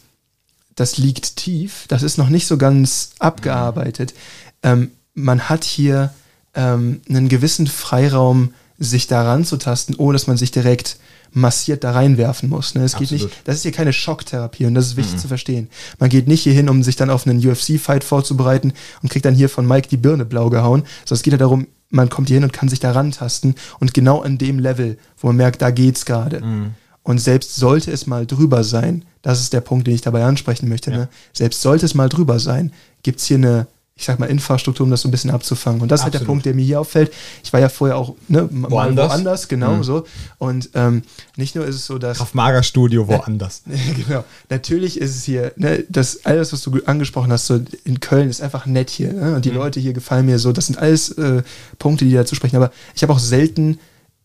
das 0.74 0.98
liegt 0.98 1.36
tief, 1.36 1.86
das 1.88 2.02
ist 2.02 2.18
noch 2.18 2.28
nicht 2.28 2.46
so 2.46 2.58
ganz 2.58 3.10
abgearbeitet. 3.18 4.14
Ähm, 4.62 4.92
man 5.14 5.48
hat 5.48 5.64
hier 5.64 6.12
ähm, 6.54 7.00
einen 7.08 7.28
gewissen 7.28 7.66
Freiraum, 7.66 8.54
sich 8.78 9.06
da 9.06 9.22
ranzutasten, 9.22 9.94
ohne 9.94 10.14
dass 10.14 10.26
man 10.26 10.36
sich 10.36 10.50
direkt 10.50 10.98
massiert 11.34 11.84
da 11.84 11.92
reinwerfen 11.92 12.48
muss. 12.48 12.74
Ne? 12.74 12.84
Es 12.84 12.96
geht 12.96 13.10
nicht, 13.10 13.28
das 13.44 13.56
ist 13.56 13.62
hier 13.62 13.72
keine 13.72 13.92
Schocktherapie 13.92 14.66
und 14.66 14.74
das 14.74 14.86
ist 14.86 14.96
wichtig 14.96 15.16
mhm. 15.16 15.18
zu 15.18 15.28
verstehen. 15.28 15.68
Man 15.98 16.08
geht 16.08 16.28
nicht 16.28 16.42
hier 16.42 16.52
hin, 16.52 16.68
um 16.68 16.82
sich 16.82 16.96
dann 16.96 17.10
auf 17.10 17.26
einen 17.26 17.46
UFC-Fight 17.46 18.04
vorzubereiten 18.04 18.72
und 19.02 19.10
kriegt 19.10 19.24
dann 19.24 19.34
hier 19.34 19.48
von 19.48 19.66
Mike 19.66 19.88
die 19.88 19.96
Birne 19.96 20.24
blau 20.24 20.48
gehauen, 20.48 20.84
sondern 21.04 21.18
es 21.18 21.22
geht 21.22 21.32
ja 21.32 21.38
darum, 21.38 21.66
man 21.90 22.08
kommt 22.08 22.28
hier 22.28 22.36
hin 22.36 22.44
und 22.44 22.52
kann 22.52 22.68
sich 22.68 22.80
da 22.80 22.92
rantasten 22.92 23.54
und 23.80 23.94
genau 23.94 24.22
an 24.22 24.38
dem 24.38 24.58
Level, 24.58 24.96
wo 25.18 25.28
man 25.28 25.36
merkt, 25.36 25.60
da 25.60 25.70
geht's 25.70 26.04
gerade. 26.04 26.40
Mhm. 26.40 26.70
Und 27.02 27.18
selbst 27.18 27.56
sollte 27.56 27.90
es 27.90 28.06
mal 28.06 28.26
drüber 28.26 28.64
sein, 28.64 29.04
das 29.20 29.40
ist 29.40 29.52
der 29.52 29.60
Punkt, 29.60 29.86
den 29.86 29.94
ich 29.94 30.00
dabei 30.00 30.24
ansprechen 30.24 30.68
möchte, 30.68 30.90
ja. 30.90 30.96
ne? 30.96 31.08
selbst 31.32 31.60
sollte 31.60 31.84
es 31.84 31.94
mal 31.94 32.08
drüber 32.08 32.38
sein, 32.38 32.72
gibt's 33.02 33.26
hier 33.26 33.36
eine 33.36 33.66
ich 33.96 34.04
sag 34.06 34.18
mal, 34.18 34.26
Infrastruktur, 34.26 34.84
um 34.84 34.90
das 34.90 35.02
so 35.02 35.08
ein 35.08 35.12
bisschen 35.12 35.30
abzufangen. 35.30 35.80
Und 35.80 35.88
das 35.88 36.00
Absolut. 36.00 36.14
ist 36.14 36.18
halt 36.18 36.22
der 36.22 36.26
Punkt, 36.26 36.46
der 36.46 36.54
mir 36.54 36.64
hier 36.64 36.80
auffällt. 36.80 37.12
Ich 37.44 37.52
war 37.52 37.60
ja 37.60 37.68
vorher 37.68 37.96
auch 37.96 38.14
ne, 38.26 38.48
woanders. 38.50 39.10
woanders, 39.10 39.48
genau 39.48 39.76
mhm. 39.76 39.84
so. 39.84 40.04
Und 40.38 40.70
ähm, 40.74 41.02
nicht 41.36 41.54
nur 41.54 41.64
ist 41.64 41.76
es 41.76 41.86
so, 41.86 41.98
dass. 41.98 42.20
Auf 42.20 42.34
Magerstudio 42.34 43.06
woanders. 43.06 43.62
genau. 44.06 44.24
Natürlich 44.50 45.00
ist 45.00 45.14
es 45.14 45.24
hier, 45.24 45.52
ne, 45.56 45.84
das 45.88 46.24
alles, 46.24 46.52
was 46.52 46.62
du 46.62 46.80
angesprochen 46.86 47.30
hast, 47.30 47.46
so 47.46 47.60
in 47.84 48.00
Köln 48.00 48.28
ist 48.28 48.42
einfach 48.42 48.66
nett 48.66 48.90
hier. 48.90 49.12
Ne? 49.12 49.36
Und 49.36 49.44
die 49.44 49.50
mhm. 49.50 49.58
Leute 49.58 49.78
hier 49.78 49.92
gefallen 49.92 50.26
mir 50.26 50.40
so. 50.40 50.50
Das 50.50 50.66
sind 50.66 50.76
alles 50.76 51.10
äh, 51.10 51.44
Punkte, 51.78 52.04
die 52.04 52.12
dazu 52.12 52.34
sprechen. 52.34 52.56
Aber 52.56 52.72
ich 52.96 53.02
habe 53.04 53.12
auch 53.12 53.20
selten 53.20 53.78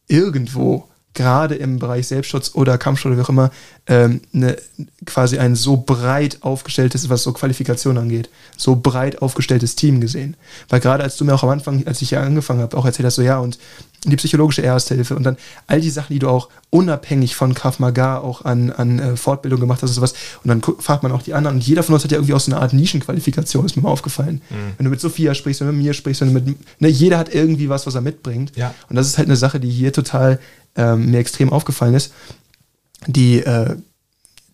irgendwo 0.07 0.88
gerade 1.13 1.55
im 1.55 1.79
Bereich 1.79 2.07
Selbstschutz 2.07 2.51
oder 2.53 2.77
Kampfschutz 2.77 3.11
oder 3.11 3.17
wie 3.17 3.23
auch 3.23 3.29
immer, 3.29 3.51
ähm, 3.87 4.21
eine, 4.33 4.57
quasi 5.05 5.39
ein 5.39 5.55
so 5.55 5.77
breit 5.77 6.37
aufgestelltes, 6.41 7.09
was 7.09 7.23
so 7.23 7.33
Qualifikation 7.33 7.97
angeht, 7.97 8.29
so 8.55 8.75
breit 8.75 9.21
aufgestelltes 9.21 9.75
Team 9.75 10.01
gesehen. 10.01 10.37
Weil 10.69 10.79
gerade 10.79 11.03
als 11.03 11.17
du 11.17 11.25
mir 11.25 11.33
auch 11.33 11.43
am 11.43 11.49
Anfang, 11.49 11.85
als 11.87 12.01
ich 12.01 12.11
ja 12.11 12.21
angefangen 12.21 12.61
habe, 12.61 12.77
auch 12.77 12.85
erzählt 12.85 13.07
hast, 13.07 13.15
so 13.15 13.21
ja, 13.21 13.39
und 13.39 13.57
die 14.05 14.15
psychologische 14.15 14.61
Ersthilfe 14.61 15.15
und 15.15 15.23
dann 15.23 15.37
all 15.67 15.81
die 15.81 15.89
Sachen, 15.89 16.13
die 16.13 16.19
du 16.19 16.29
auch 16.29 16.47
unabhängig 16.69 17.35
von 17.35 17.53
Krav 17.53 17.79
Maga 17.79 18.19
auch 18.19 18.45
an, 18.45 18.71
an 18.71 18.99
äh, 18.99 19.17
Fortbildung 19.17 19.59
gemacht 19.59 19.81
hast 19.81 19.89
und 19.89 19.95
sowas. 19.95 20.13
Und 20.43 20.47
dann 20.47 20.61
fragt 20.61 21.03
man 21.03 21.11
auch 21.11 21.21
die 21.21 21.33
anderen. 21.33 21.57
Und 21.57 21.67
jeder 21.67 21.83
von 21.83 21.95
uns 21.95 22.03
hat 22.03 22.11
ja 22.11 22.17
irgendwie 22.17 22.33
auch 22.33 22.39
so 22.39 22.51
eine 22.51 22.61
Art 22.61 22.73
Nischenqualifikation, 22.73 23.65
ist 23.65 23.75
mir 23.75 23.81
mal 23.81 23.89
aufgefallen. 23.89 24.41
Mhm. 24.49 24.55
Wenn 24.77 24.83
du 24.85 24.89
mit 24.89 25.01
Sophia 25.01 25.33
sprichst, 25.33 25.61
wenn 25.61 25.67
du 25.67 25.73
mit 25.73 25.83
mir 25.83 25.93
sprichst, 25.93 26.21
wenn 26.21 26.33
du 26.33 26.33
mit, 26.35 26.79
ne, 26.79 26.87
jeder 26.87 27.17
hat 27.17 27.33
irgendwie 27.33 27.67
was, 27.69 27.87
was 27.87 27.95
er 27.95 28.01
mitbringt. 28.01 28.55
Ja. 28.55 28.73
Und 28.89 28.95
das 28.95 29.07
ist 29.07 29.17
halt 29.17 29.27
eine 29.27 29.35
Sache, 29.35 29.59
die 29.59 29.69
hier 29.69 29.91
total 29.91 30.39
ähm, 30.79 31.11
mir 31.11 31.19
extrem 31.19 31.51
aufgefallen 31.51 31.93
ist. 31.93 32.13
Die, 33.05 33.39
äh, 33.41 33.75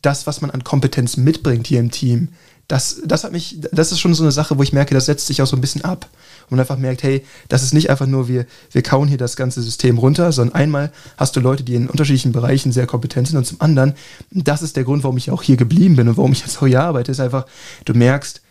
das, 0.01 0.27
was 0.27 0.41
man 0.41 0.51
an 0.51 0.63
Kompetenz 0.63 1.17
mitbringt 1.17 1.67
hier 1.67 1.79
im 1.79 1.91
Team, 1.91 2.29
das, 2.67 3.01
das 3.05 3.23
hat 3.23 3.31
mich, 3.31 3.59
das 3.71 3.91
ist 3.91 3.99
schon 3.99 4.15
so 4.15 4.23
eine 4.23 4.31
Sache, 4.31 4.57
wo 4.57 4.63
ich 4.63 4.73
merke, 4.73 4.95
das 4.95 5.05
setzt 5.05 5.27
sich 5.27 5.41
auch 5.41 5.47
so 5.47 5.55
ein 5.55 5.61
bisschen 5.61 5.83
ab. 5.83 6.09
Und 6.43 6.51
man 6.51 6.59
einfach 6.59 6.77
merkt, 6.77 7.03
hey, 7.03 7.23
das 7.47 7.61
ist 7.61 7.73
nicht 7.73 7.91
einfach 7.91 8.07
nur, 8.07 8.27
wir, 8.27 8.45
wir 8.71 8.81
kauen 8.81 9.07
hier 9.07 9.19
das 9.19 9.35
ganze 9.35 9.61
System 9.61 9.99
runter, 9.99 10.31
sondern 10.31 10.55
einmal 10.55 10.91
hast 11.17 11.35
du 11.35 11.39
Leute, 11.39 11.63
die 11.63 11.75
in 11.75 11.87
unterschiedlichen 11.87 12.31
Bereichen 12.31 12.71
sehr 12.71 12.87
kompetent 12.87 13.27
sind 13.27 13.37
und 13.37 13.45
zum 13.45 13.61
anderen, 13.61 13.93
das 14.31 14.63
ist 14.63 14.75
der 14.75 14.83
Grund, 14.83 15.03
warum 15.03 15.17
ich 15.17 15.29
auch 15.29 15.43
hier 15.43 15.57
geblieben 15.57 15.95
bin 15.95 16.07
und 16.07 16.17
warum 16.17 16.31
ich 16.31 16.41
jetzt 16.41 16.57
auch 16.57 16.67
hier 16.67 16.81
arbeite, 16.81 17.11
ist 17.11 17.19
einfach, 17.19 17.45
du 17.85 17.93
merkst, 17.93 18.41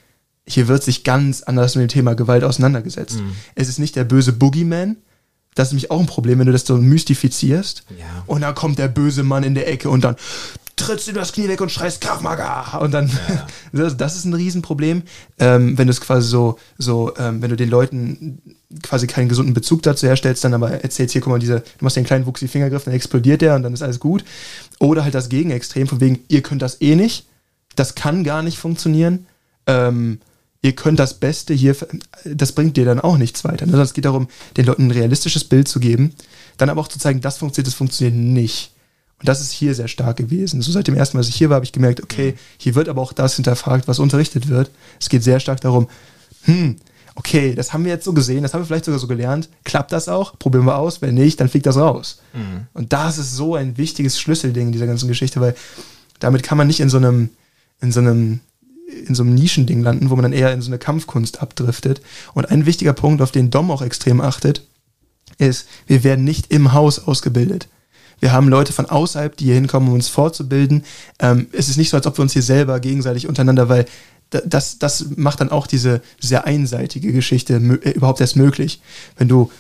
hier 0.46 0.68
wird 0.68 0.84
sich 0.84 1.02
ganz 1.02 1.42
anders 1.42 1.74
mit 1.74 1.82
dem 1.82 1.92
Thema 1.92 2.14
Gewalt 2.14 2.44
auseinandergesetzt. 2.44 3.20
Mhm. 3.20 3.32
Es 3.54 3.68
ist 3.68 3.78
nicht 3.78 3.96
der 3.96 4.04
böse 4.04 4.32
Boogeyman, 4.32 4.96
das 5.54 5.68
ist 5.68 5.72
nämlich 5.72 5.90
auch 5.90 6.00
ein 6.00 6.06
Problem, 6.06 6.38
wenn 6.38 6.46
du 6.46 6.52
das 6.52 6.66
so 6.66 6.76
mystifizierst. 6.76 7.84
Ja. 7.98 8.24
Und 8.26 8.40
dann 8.40 8.54
kommt 8.54 8.78
der 8.78 8.88
böse 8.88 9.22
Mann 9.22 9.44
in 9.44 9.54
der 9.54 9.68
Ecke 9.68 9.88
und 9.88 10.02
dann 10.02 10.16
trittst 10.76 11.06
du 11.06 11.12
das 11.12 11.32
Knie 11.32 11.48
weg 11.48 11.60
und 11.60 11.70
schreist 11.70 12.00
Kraftmager. 12.00 12.80
Und 12.80 12.92
dann, 12.92 13.08
ja. 13.08 13.46
das, 13.72 13.96
das, 13.96 14.16
ist 14.16 14.24
ein 14.24 14.34
Riesenproblem, 14.34 15.02
ähm, 15.38 15.78
wenn 15.78 15.86
du 15.86 15.92
es 15.92 16.00
quasi 16.00 16.28
so, 16.28 16.58
so 16.78 17.14
ähm, 17.16 17.42
wenn 17.42 17.50
du 17.50 17.56
den 17.56 17.70
Leuten 17.70 18.40
quasi 18.82 19.06
keinen 19.06 19.28
gesunden 19.28 19.54
Bezug 19.54 19.82
dazu 19.82 20.06
herstellst, 20.06 20.42
dann 20.42 20.54
aber 20.54 20.70
erzählst 20.70 21.12
hier, 21.12 21.20
guck 21.20 21.30
mal, 21.30 21.38
diese, 21.38 21.60
du 21.60 21.84
machst 21.84 21.96
den 21.96 22.04
kleinen 22.04 22.26
wuchsi 22.26 22.48
Fingergriff, 22.48 22.84
dann 22.84 22.94
explodiert 22.94 23.40
der 23.40 23.54
und 23.54 23.62
dann 23.62 23.72
ist 23.72 23.82
alles 23.82 24.00
gut. 24.00 24.24
Oder 24.80 25.04
halt 25.04 25.14
das 25.14 25.28
Gegenextrem, 25.28 25.86
von 25.86 26.00
wegen, 26.00 26.20
ihr 26.28 26.42
könnt 26.42 26.62
das 26.62 26.80
eh 26.80 26.96
nicht, 26.96 27.26
das 27.76 27.94
kann 27.94 28.24
gar 28.24 28.42
nicht 28.42 28.58
funktionieren. 28.58 29.26
Ähm, 29.66 30.20
ihr 30.64 30.74
könnt 30.74 30.98
das 30.98 31.14
Beste 31.14 31.52
hier, 31.52 31.76
das 32.24 32.52
bringt 32.52 32.78
dir 32.78 32.86
dann 32.86 32.98
auch 32.98 33.18
nichts 33.18 33.44
weiter. 33.44 33.66
Ne? 33.66 33.76
Es 33.82 33.92
geht 33.92 34.06
darum, 34.06 34.28
den 34.56 34.64
Leuten 34.64 34.86
ein 34.86 34.90
realistisches 34.92 35.44
Bild 35.44 35.68
zu 35.68 35.78
geben, 35.78 36.14
dann 36.56 36.70
aber 36.70 36.80
auch 36.80 36.88
zu 36.88 36.98
zeigen, 36.98 37.20
das 37.20 37.36
funktioniert, 37.36 37.66
das 37.66 37.74
funktioniert 37.74 38.16
nicht. 38.16 38.70
Und 39.20 39.28
das 39.28 39.42
ist 39.42 39.52
hier 39.52 39.74
sehr 39.74 39.88
stark 39.88 40.16
gewesen. 40.16 40.62
So 40.62 40.72
seit 40.72 40.88
dem 40.88 40.94
ersten 40.94 41.18
Mal, 41.18 41.20
als 41.20 41.28
ich 41.28 41.36
hier 41.36 41.50
war, 41.50 41.56
habe 41.56 41.66
ich 41.66 41.72
gemerkt, 41.72 42.02
okay, 42.02 42.32
mhm. 42.32 42.38
hier 42.56 42.74
wird 42.74 42.88
aber 42.88 43.02
auch 43.02 43.12
das 43.12 43.36
hinterfragt, 43.36 43.86
was 43.88 43.98
unterrichtet 43.98 44.48
wird. 44.48 44.70
Es 44.98 45.10
geht 45.10 45.22
sehr 45.22 45.38
stark 45.38 45.60
darum, 45.60 45.86
hm, 46.44 46.76
okay, 47.14 47.54
das 47.54 47.74
haben 47.74 47.84
wir 47.84 47.92
jetzt 47.92 48.06
so 48.06 48.14
gesehen, 48.14 48.42
das 48.42 48.54
haben 48.54 48.62
wir 48.62 48.66
vielleicht 48.66 48.86
sogar 48.86 48.98
so 48.98 49.06
gelernt. 49.06 49.50
Klappt 49.64 49.92
das 49.92 50.08
auch? 50.08 50.38
Probieren 50.38 50.64
wir 50.64 50.78
aus. 50.78 51.02
Wenn 51.02 51.14
nicht, 51.14 51.40
dann 51.40 51.50
fliegt 51.50 51.66
das 51.66 51.76
raus. 51.76 52.20
Mhm. 52.32 52.68
Und 52.72 52.94
das 52.94 53.18
ist 53.18 53.36
so 53.36 53.54
ein 53.54 53.76
wichtiges 53.76 54.18
Schlüsselding 54.18 54.68
in 54.68 54.72
dieser 54.72 54.86
ganzen 54.86 55.08
Geschichte, 55.08 55.42
weil 55.42 55.54
damit 56.20 56.42
kann 56.42 56.56
man 56.56 56.66
nicht 56.66 56.80
in 56.80 56.88
so 56.88 56.96
einem, 56.96 57.28
in 57.82 57.92
so 57.92 58.00
einem, 58.00 58.40
in 58.86 59.14
so 59.14 59.22
einem 59.22 59.34
Nischending 59.34 59.82
landen, 59.82 60.10
wo 60.10 60.16
man 60.16 60.24
dann 60.24 60.32
eher 60.32 60.52
in 60.52 60.60
so 60.60 60.68
eine 60.68 60.78
Kampfkunst 60.78 61.40
abdriftet. 61.40 62.00
Und 62.34 62.50
ein 62.50 62.66
wichtiger 62.66 62.92
Punkt, 62.92 63.22
auf 63.22 63.32
den 63.32 63.50
Dom 63.50 63.70
auch 63.70 63.82
extrem 63.82 64.20
achtet, 64.20 64.66
ist, 65.38 65.66
wir 65.86 66.04
werden 66.04 66.24
nicht 66.24 66.52
im 66.52 66.72
Haus 66.72 67.06
ausgebildet. 67.06 67.68
Wir 68.20 68.32
haben 68.32 68.48
Leute 68.48 68.72
von 68.72 68.86
außerhalb, 68.86 69.36
die 69.36 69.46
hier 69.46 69.54
hinkommen, 69.54 69.88
um 69.88 69.94
uns 69.94 70.08
fortzubilden. 70.08 70.84
Ähm, 71.18 71.48
es 71.52 71.68
ist 71.68 71.76
nicht 71.76 71.90
so, 71.90 71.96
als 71.96 72.06
ob 72.06 72.18
wir 72.18 72.22
uns 72.22 72.32
hier 72.32 72.42
selber 72.42 72.80
gegenseitig 72.80 73.26
untereinander, 73.26 73.68
weil 73.68 73.86
das, 74.30 74.78
das 74.78 75.06
macht 75.16 75.40
dann 75.40 75.50
auch 75.50 75.66
diese 75.66 76.00
sehr 76.20 76.46
einseitige 76.46 77.12
Geschichte 77.12 77.54
äh, 77.54 77.90
überhaupt 77.90 78.20
erst 78.20 78.36
möglich. 78.36 78.80
Wenn 79.16 79.28
du 79.28 79.50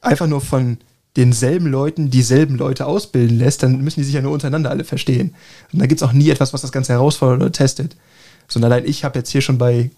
einfach 0.00 0.26
nur 0.26 0.40
von 0.40 0.78
denselben 1.16 1.66
Leuten 1.66 2.10
dieselben 2.10 2.56
Leute 2.56 2.86
ausbilden 2.86 3.38
lässt, 3.38 3.62
dann 3.62 3.82
müssen 3.82 4.00
die 4.00 4.04
sich 4.04 4.14
ja 4.14 4.22
nur 4.22 4.32
untereinander 4.32 4.70
alle 4.70 4.84
verstehen. 4.84 5.34
Und 5.72 5.80
da 5.80 5.86
gibt 5.86 6.00
es 6.00 6.06
auch 6.06 6.12
nie 6.12 6.30
etwas, 6.30 6.52
was 6.52 6.62
das 6.62 6.72
Ganze 6.72 6.92
herausfordert 6.92 7.40
oder 7.40 7.52
testet. 7.52 7.96
Sondern 8.48 8.72
allein 8.72 8.86
ich 8.86 9.04
habe 9.04 9.18
jetzt 9.18 9.30
hier 9.30 9.42
schon 9.42 9.58
bei 9.58 9.90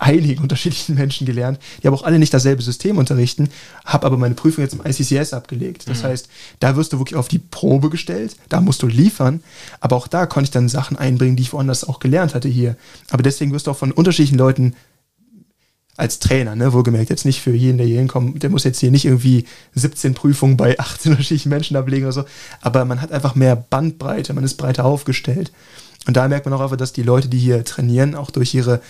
einigen 0.00 0.42
unterschiedlichen 0.42 0.94
Menschen 0.94 1.26
gelernt, 1.26 1.58
die 1.82 1.86
aber 1.86 1.96
auch 1.96 2.02
alle 2.02 2.18
nicht 2.18 2.34
dasselbe 2.34 2.62
System 2.62 2.98
unterrichten, 2.98 3.48
habe 3.84 4.06
aber 4.06 4.16
meine 4.16 4.34
Prüfung 4.34 4.64
jetzt 4.64 4.74
im 4.74 4.84
ICCS 4.84 5.32
abgelegt. 5.32 5.88
Das 5.88 6.02
mhm. 6.02 6.08
heißt, 6.08 6.28
da 6.60 6.76
wirst 6.76 6.92
du 6.92 6.98
wirklich 6.98 7.16
auf 7.16 7.28
die 7.28 7.38
Probe 7.38 7.90
gestellt, 7.90 8.36
da 8.48 8.60
musst 8.60 8.82
du 8.82 8.86
liefern, 8.86 9.42
aber 9.80 9.96
auch 9.96 10.08
da 10.08 10.26
konnte 10.26 10.48
ich 10.48 10.52
dann 10.52 10.68
Sachen 10.68 10.96
einbringen, 10.98 11.36
die 11.36 11.42
ich 11.42 11.52
woanders 11.52 11.88
auch 11.88 12.00
gelernt 12.00 12.34
hatte 12.34 12.48
hier. 12.48 12.76
Aber 13.10 13.22
deswegen 13.22 13.52
wirst 13.52 13.66
du 13.66 13.70
auch 13.70 13.76
von 13.76 13.92
unterschiedlichen 13.92 14.38
Leuten 14.38 14.74
als 15.96 16.20
Trainer, 16.20 16.54
ne, 16.54 16.72
wohlgemerkt, 16.72 17.10
jetzt 17.10 17.24
nicht 17.24 17.40
für 17.40 17.52
jeden, 17.52 17.76
der 17.76 17.86
hier 17.86 17.98
hinkommt, 17.98 18.40
der 18.44 18.50
muss 18.50 18.62
jetzt 18.62 18.78
hier 18.78 18.92
nicht 18.92 19.04
irgendwie 19.04 19.46
17 19.74 20.14
Prüfungen 20.14 20.56
bei 20.56 20.78
18 20.78 21.12
unterschiedlichen 21.12 21.48
Menschen 21.48 21.76
ablegen 21.76 22.04
oder 22.04 22.12
so, 22.12 22.24
aber 22.60 22.84
man 22.84 23.02
hat 23.02 23.10
einfach 23.10 23.34
mehr 23.34 23.56
Bandbreite, 23.56 24.32
man 24.32 24.44
ist 24.44 24.54
breiter 24.54 24.84
aufgestellt. 24.84 25.50
Und 26.08 26.16
da 26.16 26.26
merkt 26.26 26.46
man 26.46 26.54
auch 26.54 26.62
einfach, 26.62 26.78
dass 26.78 26.94
die 26.94 27.02
Leute, 27.02 27.28
die 27.28 27.38
hier 27.38 27.62
trainieren, 27.66 28.14
auch 28.14 28.30
durch 28.30 28.54
ihre 28.54 28.80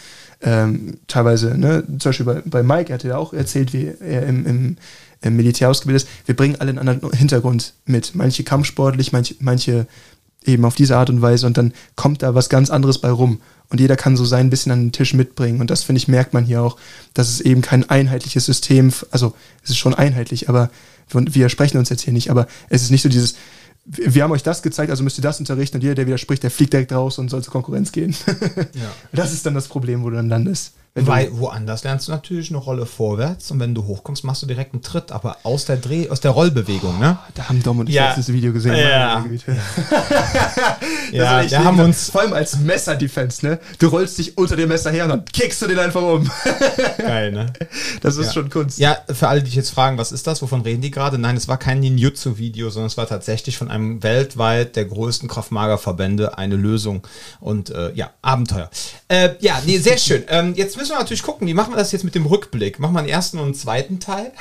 ähm, 0.40 0.98
teilweise, 1.08 1.58
ne, 1.58 1.82
zum 1.98 2.10
Beispiel 2.10 2.26
bei, 2.26 2.42
bei 2.44 2.62
Mike, 2.62 2.90
er 2.90 2.94
hatte 2.94 3.08
ja 3.08 3.18
auch 3.18 3.32
erzählt, 3.32 3.72
wie 3.72 3.92
er 4.00 4.24
im, 4.24 4.46
im, 4.46 4.76
im 5.22 5.36
Militär 5.36 5.68
ausgebildet 5.68 6.04
ist, 6.04 6.08
wir 6.26 6.36
bringen 6.36 6.54
alle 6.60 6.70
einen 6.70 6.78
anderen 6.78 7.10
Hintergrund 7.10 7.74
mit. 7.86 8.14
Manche 8.14 8.44
kampfsportlich, 8.44 9.10
manche, 9.10 9.34
manche 9.40 9.88
eben 10.44 10.64
auf 10.64 10.76
diese 10.76 10.96
Art 10.96 11.10
und 11.10 11.20
Weise 11.20 11.48
und 11.48 11.58
dann 11.58 11.72
kommt 11.96 12.22
da 12.22 12.36
was 12.36 12.48
ganz 12.48 12.70
anderes 12.70 12.98
bei 12.98 13.10
rum. 13.10 13.40
Und 13.68 13.80
jeder 13.80 13.96
kann 13.96 14.16
so 14.16 14.24
sein 14.24 14.48
bisschen 14.48 14.70
an 14.70 14.84
den 14.84 14.92
Tisch 14.92 15.12
mitbringen. 15.12 15.60
Und 15.60 15.70
das, 15.70 15.82
finde 15.82 15.98
ich, 15.98 16.06
merkt 16.06 16.34
man 16.34 16.44
hier 16.44 16.62
auch, 16.62 16.76
dass 17.14 17.28
es 17.30 17.40
eben 17.40 17.62
kein 17.62 17.90
einheitliches 17.90 18.46
System, 18.46 18.92
also 19.10 19.34
es 19.64 19.70
ist 19.70 19.78
schon 19.78 19.92
einheitlich, 19.92 20.48
aber 20.48 20.70
wir 21.10 21.34
widersprechen 21.34 21.78
uns 21.78 21.88
jetzt 21.88 22.02
hier 22.02 22.12
nicht, 22.12 22.30
aber 22.30 22.46
es 22.68 22.82
ist 22.82 22.92
nicht 22.92 23.02
so 23.02 23.08
dieses, 23.08 23.34
wir 23.90 24.22
haben 24.22 24.32
euch 24.32 24.42
das 24.42 24.62
gezeigt, 24.62 24.90
also 24.90 25.02
müsst 25.02 25.18
ihr 25.18 25.22
das 25.22 25.40
unterrichten 25.40 25.78
und 25.78 25.82
jeder, 25.82 25.94
der 25.94 26.06
widerspricht, 26.06 26.42
der 26.42 26.50
fliegt 26.50 26.72
direkt 26.72 26.92
raus 26.92 27.18
und 27.18 27.30
soll 27.30 27.42
zur 27.42 27.52
Konkurrenz 27.52 27.90
gehen. 27.90 28.14
ja. 28.74 28.90
Das 29.12 29.32
ist 29.32 29.46
dann 29.46 29.54
das 29.54 29.68
Problem, 29.68 30.02
wo 30.02 30.10
du 30.10 30.16
dann 30.16 30.28
landest. 30.28 30.74
Weil 31.06 31.28
woanders 31.32 31.84
lernst 31.84 32.08
du 32.08 32.12
natürlich 32.12 32.50
eine 32.50 32.58
Rolle 32.58 32.86
vorwärts 32.86 33.50
und 33.50 33.60
wenn 33.60 33.74
du 33.74 33.84
hochkommst, 33.84 34.24
machst 34.24 34.42
du 34.42 34.46
direkt 34.46 34.72
einen 34.72 34.82
Tritt, 34.82 35.12
aber 35.12 35.38
aus 35.42 35.64
der 35.64 35.76
Dreh, 35.76 36.08
aus 36.08 36.20
der 36.20 36.32
Rollbewegung, 36.32 36.98
ne? 36.98 37.18
Da 37.34 37.48
haben 37.48 37.62
Dom 37.62 37.80
und 37.80 37.88
ich 37.88 37.94
ja. 37.94 38.08
letztes 38.08 38.32
Video 38.32 38.52
gesehen. 38.52 38.74
Ja, 38.74 39.24
ja, 41.12 41.42
ja 41.42 41.64
haben 41.64 41.80
uns. 41.80 42.10
Vor 42.10 42.22
allem 42.22 42.32
als 42.32 42.58
Messer-Defense, 42.58 43.46
ne? 43.46 43.58
Du 43.78 43.88
rollst 43.88 44.18
dich 44.18 44.36
unter 44.36 44.56
dem 44.56 44.68
Messer 44.68 44.90
her 44.90 45.04
und 45.04 45.10
dann 45.10 45.24
kickst 45.24 45.62
du 45.62 45.66
den 45.66 45.78
einfach 45.78 46.02
um. 46.02 46.30
Geil, 46.98 47.32
ne? 47.32 47.52
Das 48.00 48.16
ist 48.16 48.26
ja. 48.26 48.32
schon 48.32 48.50
Kunst. 48.50 48.78
Ja, 48.78 48.98
für 49.12 49.28
alle, 49.28 49.40
die 49.40 49.46
sich 49.46 49.56
jetzt 49.56 49.70
fragen, 49.70 49.98
was 49.98 50.12
ist 50.12 50.26
das? 50.26 50.42
Wovon 50.42 50.62
reden 50.62 50.82
die 50.82 50.90
gerade? 50.90 51.18
Nein, 51.18 51.36
es 51.36 51.48
war 51.48 51.58
kein 51.58 51.80
Ninjutsu-Video, 51.80 52.70
sondern 52.70 52.88
es 52.88 52.96
war 52.96 53.06
tatsächlich 53.06 53.58
von 53.58 53.70
einem 53.70 54.02
weltweit 54.02 54.76
der 54.76 54.84
größten 54.86 55.28
Kraftmager-Verbände 55.28 56.38
eine 56.38 56.56
Lösung 56.56 57.06
und 57.40 57.70
äh, 57.70 57.92
ja, 57.94 58.10
Abenteuer. 58.22 58.70
Äh, 59.08 59.30
ja, 59.40 59.60
nee, 59.64 59.78
sehr 59.78 59.98
schön. 59.98 60.24
Ähm, 60.28 60.54
jetzt 60.54 60.76
müssen 60.76 60.87
wir 60.90 60.98
natürlich 60.98 61.22
gucken, 61.22 61.46
wie 61.46 61.54
machen 61.54 61.72
wir 61.72 61.76
das 61.76 61.92
jetzt 61.92 62.04
mit 62.04 62.14
dem 62.14 62.26
Rückblick? 62.26 62.78
Machen 62.78 62.94
wir 62.94 63.00
einen 63.00 63.08
ersten 63.08 63.38
und 63.38 63.44
einen 63.44 63.54
zweiten 63.54 64.00
Teil? 64.00 64.32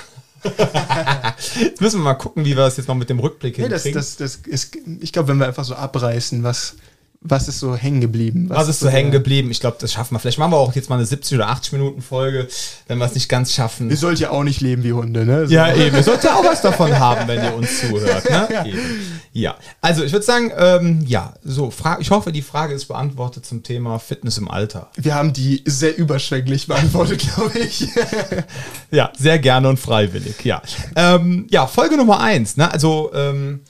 jetzt 1.60 1.82
müssen 1.82 2.00
wir 2.00 2.04
mal 2.04 2.14
gucken, 2.14 2.46
wie 2.46 2.56
wir 2.56 2.64
das 2.64 2.78
jetzt 2.78 2.88
noch 2.88 2.96
mit 2.96 3.10
dem 3.10 3.20
Rückblick 3.20 3.56
hinkriegen. 3.56 3.78
Nee, 3.84 3.92
das, 3.92 4.18
das, 4.18 4.42
das 4.42 4.48
ist, 4.48 4.78
ich 5.00 5.12
glaube, 5.12 5.30
wenn 5.30 5.38
wir 5.38 5.48
einfach 5.48 5.66
so 5.66 5.76
abreißen, 5.76 6.44
was, 6.44 6.76
was 7.22 7.48
ist 7.48 7.60
so 7.60 7.76
hängen 7.76 8.00
geblieben? 8.00 8.50
Was, 8.50 8.60
was 8.60 8.70
ist 8.70 8.80
so 8.80 8.90
hängen 8.90 9.12
geblieben? 9.12 9.50
Ich 9.50 9.60
glaube, 9.60 9.78
das 9.80 9.92
schaffen 9.92 10.16
wir. 10.16 10.20
Vielleicht 10.20 10.38
machen 10.38 10.52
wir 10.52 10.58
auch 10.58 10.76
jetzt 10.76 10.90
mal 10.90 10.96
eine 10.96 11.06
70 11.06 11.38
oder 11.38 11.50
80 11.50 11.74
Minuten 11.74 12.02
Folge, 12.02 12.48
wenn 12.88 13.00
wir 13.00 13.06
es 13.06 13.16
nicht 13.16 13.28
ganz 13.28 13.54
schaffen. 13.54 13.90
Ihr 13.90 13.98
sollt 13.98 14.20
ja 14.20 14.30
auch 14.30 14.44
nicht 14.44 14.62
leben 14.62 14.84
wie 14.84 14.94
Hunde, 14.94 15.26
ne? 15.26 15.48
So. 15.48 15.54
Ja, 15.54 15.74
eben. 15.74 15.96
Ihr 15.96 16.04
sollt 16.04 16.24
ja 16.24 16.36
auch 16.36 16.44
was 16.44 16.62
davon 16.62 16.98
haben, 16.98 17.28
wenn 17.28 17.44
ihr 17.44 17.56
uns 17.56 17.82
zuhört, 17.82 18.30
ne? 18.30 18.48
Ja, 18.58 18.66
ja. 19.34 19.56
also 19.82 20.04
ich 20.04 20.12
würde 20.12 20.26
sagen, 20.26 20.52
ähm, 20.58 21.04
ja, 21.06 21.34
so, 21.44 21.72
ich 22.00 22.12
hoffe, 22.12 22.32
die 22.32 22.42
Frage 22.42 22.74
ist 22.74 22.86
beantwortet 22.86 23.46
zum 23.46 23.62
Thema 23.62 24.00
Fitness 24.00 24.38
im 24.38 24.50
Alter. 24.50 24.90
Wir 24.96 25.16
haben 25.16 25.34
die 25.34 25.64
sehr 25.66 25.98
überschwänglich 25.98 26.68
beantwortet, 26.68 27.20
glaube 27.20 27.60
ich. 27.60 27.88
ja, 28.92 29.12
sehr 29.18 29.40
gerne 29.40 29.70
und 29.70 29.78
freiwillig, 29.78 30.44
ja. 30.44 30.62
Ähm, 30.96 31.48
ja, 31.50 31.68
Folge 31.68 31.98
Nummer 31.98 32.20
eins, 32.20 32.58
ne? 32.58 32.72
Also, 32.72 33.12
ähm, 33.14 33.62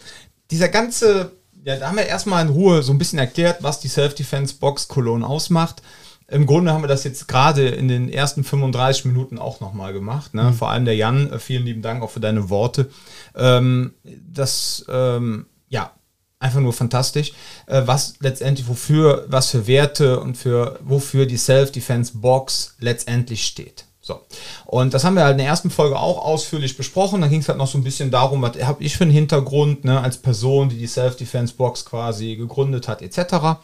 dieser 0.52 0.70
ganze 0.70 1.37
ja, 1.68 1.76
da 1.76 1.90
haben 1.90 1.98
wir 1.98 2.06
erstmal 2.06 2.46
in 2.46 2.52
Ruhe 2.52 2.82
so 2.82 2.94
ein 2.94 2.98
bisschen 2.98 3.20
erklärt, 3.20 3.62
was 3.62 3.82
die 3.82 3.90
Self-Defense-Box 3.90 4.88
Cologne 4.88 5.28
ausmacht. 5.28 5.82
Im 6.30 6.46
Grunde 6.46 6.72
haben 6.72 6.82
wir 6.82 6.88
das 6.88 7.04
jetzt 7.04 7.28
gerade 7.28 7.68
in 7.68 7.90
den 7.90 8.08
ersten 8.08 8.46
35 8.46 9.04
Minuten 9.04 9.38
auch 9.38 9.60
nochmal 9.60 9.92
gemacht. 9.92 10.34
Ne? 10.34 10.44
Mhm. 10.44 10.54
Vor 10.54 10.70
allem 10.70 10.86
der 10.86 10.96
Jan, 10.96 11.30
äh, 11.30 11.40
vielen 11.40 11.66
lieben 11.66 11.82
Dank 11.82 12.02
auch 12.04 12.10
für 12.10 12.22
deine 12.22 12.50
Worte. 12.50 12.90
Ähm, 13.36 13.94
das, 14.06 14.86
ähm, 14.88 15.48
ja, 15.68 15.92
einfach 16.40 16.62
nur 16.62 16.72
fantastisch, 16.72 17.34
äh, 17.66 17.82
was 17.84 18.16
letztendlich, 18.22 18.70
wofür, 18.70 19.26
was 19.28 19.50
für 19.50 19.68
Werte 19.68 20.22
und 20.22 20.38
für 20.38 20.80
wofür 20.84 21.26
die 21.26 21.36
Self-Defense-Box 21.36 22.78
letztendlich 22.80 23.46
steht. 23.46 23.87
So. 24.08 24.22
Und 24.66 24.94
das 24.94 25.04
haben 25.04 25.16
wir 25.16 25.24
halt 25.24 25.34
in 25.34 25.40
der 25.40 25.48
ersten 25.48 25.70
Folge 25.70 26.00
auch 26.00 26.24
ausführlich 26.24 26.78
besprochen. 26.78 27.20
Da 27.20 27.28
ging 27.28 27.42
es 27.42 27.50
halt 27.50 27.58
noch 27.58 27.68
so 27.68 27.78
ein 27.78 27.84
bisschen 27.84 28.10
darum, 28.10 28.42
was 28.42 28.58
habe 28.64 28.82
ich 28.84 28.96
für 28.96 29.04
einen 29.04 29.12
Hintergrund, 29.12 29.84
ne, 29.84 30.00
als 30.00 30.18
Person, 30.18 30.70
die 30.70 30.78
die 30.78 30.88
Self-Defense-Box 30.88 31.84
quasi 31.84 32.38
gegründet 32.38 32.88
hat, 32.88 33.02
etc. 33.02 33.60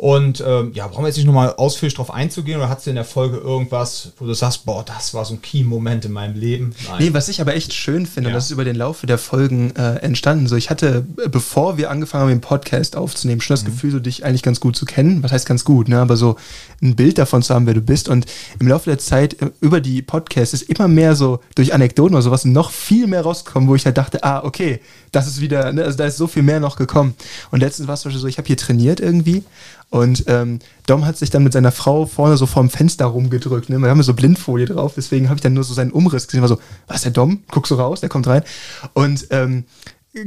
Und 0.00 0.40
ähm, 0.46 0.70
ja, 0.74 0.86
brauchen 0.86 1.02
wir 1.02 1.08
jetzt 1.08 1.16
nicht 1.16 1.26
nochmal 1.26 1.54
ausführlich 1.56 1.94
drauf 1.94 2.12
einzugehen 2.12 2.58
oder 2.58 2.68
hast 2.68 2.86
du 2.86 2.90
in 2.90 2.94
der 2.94 3.04
Folge 3.04 3.38
irgendwas, 3.38 4.12
wo 4.18 4.26
du 4.26 4.32
sagst, 4.32 4.64
boah, 4.64 4.84
das 4.84 5.12
war 5.12 5.24
so 5.24 5.34
ein 5.34 5.42
Key-Moment 5.42 6.04
in 6.04 6.12
meinem 6.12 6.36
Leben? 6.36 6.72
Nein. 6.88 6.96
Nee, 7.00 7.14
was 7.14 7.28
ich 7.28 7.40
aber 7.40 7.56
echt 7.56 7.74
schön 7.74 8.06
finde, 8.06 8.28
ja. 8.28 8.32
und 8.32 8.36
das 8.36 8.44
ist 8.44 8.52
über 8.52 8.62
den 8.62 8.76
Laufe 8.76 9.08
der 9.08 9.18
Folgen 9.18 9.74
äh, 9.74 9.96
entstanden. 9.96 10.46
So, 10.46 10.54
ich 10.54 10.70
hatte, 10.70 11.04
bevor 11.32 11.78
wir 11.78 11.90
angefangen 11.90 12.22
haben, 12.22 12.28
den 12.28 12.40
Podcast 12.40 12.94
aufzunehmen, 12.94 13.40
schon 13.40 13.54
das 13.54 13.64
mhm. 13.64 13.70
Gefühl, 13.70 13.90
so 13.90 13.98
dich 13.98 14.24
eigentlich 14.24 14.44
ganz 14.44 14.60
gut 14.60 14.76
zu 14.76 14.84
kennen. 14.84 15.24
Was 15.24 15.32
heißt 15.32 15.46
ganz 15.46 15.64
gut, 15.64 15.88
ne? 15.88 15.98
Aber 15.98 16.16
so 16.16 16.36
ein 16.80 16.94
Bild 16.94 17.18
davon 17.18 17.42
zu 17.42 17.52
haben, 17.52 17.66
wer 17.66 17.74
du 17.74 17.80
bist. 17.80 18.08
Und 18.08 18.26
im 18.60 18.68
Laufe 18.68 18.88
der 18.88 18.98
Zeit 19.00 19.42
äh, 19.42 19.50
über 19.60 19.80
die 19.80 20.02
Podcasts 20.02 20.54
ist 20.54 20.62
immer 20.62 20.86
mehr 20.86 21.16
so 21.16 21.40
durch 21.56 21.74
Anekdoten 21.74 22.14
oder 22.14 22.22
sowas 22.22 22.44
noch 22.44 22.70
viel 22.70 23.08
mehr 23.08 23.22
rausgekommen, 23.22 23.68
wo 23.68 23.74
ich 23.74 23.84
halt 23.84 23.98
dachte, 23.98 24.22
ah, 24.22 24.44
okay, 24.44 24.78
das 25.10 25.26
ist 25.26 25.40
wieder, 25.40 25.72
ne, 25.72 25.82
also 25.82 25.98
da 25.98 26.06
ist 26.06 26.18
so 26.18 26.28
viel 26.28 26.44
mehr 26.44 26.60
noch 26.60 26.76
gekommen. 26.76 27.14
Und 27.50 27.58
letztens 27.58 27.88
war 27.88 27.94
es 27.94 28.02
zum 28.02 28.10
Beispiel 28.10 28.20
so, 28.20 28.28
ich 28.28 28.38
habe 28.38 28.46
hier 28.46 28.56
trainiert 28.56 29.00
irgendwie 29.00 29.42
und 29.90 30.24
ähm, 30.26 30.58
Dom 30.86 31.06
hat 31.06 31.16
sich 31.16 31.30
dann 31.30 31.44
mit 31.44 31.52
seiner 31.52 31.72
Frau 31.72 32.04
vorne 32.04 32.36
so 32.36 32.46
vorm 32.46 32.68
Fenster 32.68 33.06
rumgedrückt. 33.06 33.70
Ne? 33.70 33.78
Wir 33.78 33.88
haben 33.88 34.02
so 34.02 34.12
Blindfolie 34.12 34.66
drauf, 34.66 34.92
deswegen 34.96 35.28
habe 35.28 35.36
ich 35.36 35.42
dann 35.42 35.54
nur 35.54 35.64
so 35.64 35.72
seinen 35.72 35.92
Umriss 35.92 36.26
gesehen. 36.26 36.42
War 36.42 36.48
so, 36.48 36.58
was, 36.86 37.02
der 37.02 37.12
Dom? 37.12 37.42
Guckst 37.50 37.70
du 37.70 37.76
raus, 37.76 38.00
der 38.00 38.10
kommt 38.10 38.26
rein. 38.26 38.42
Und 38.92 39.26
ähm, 39.30 39.64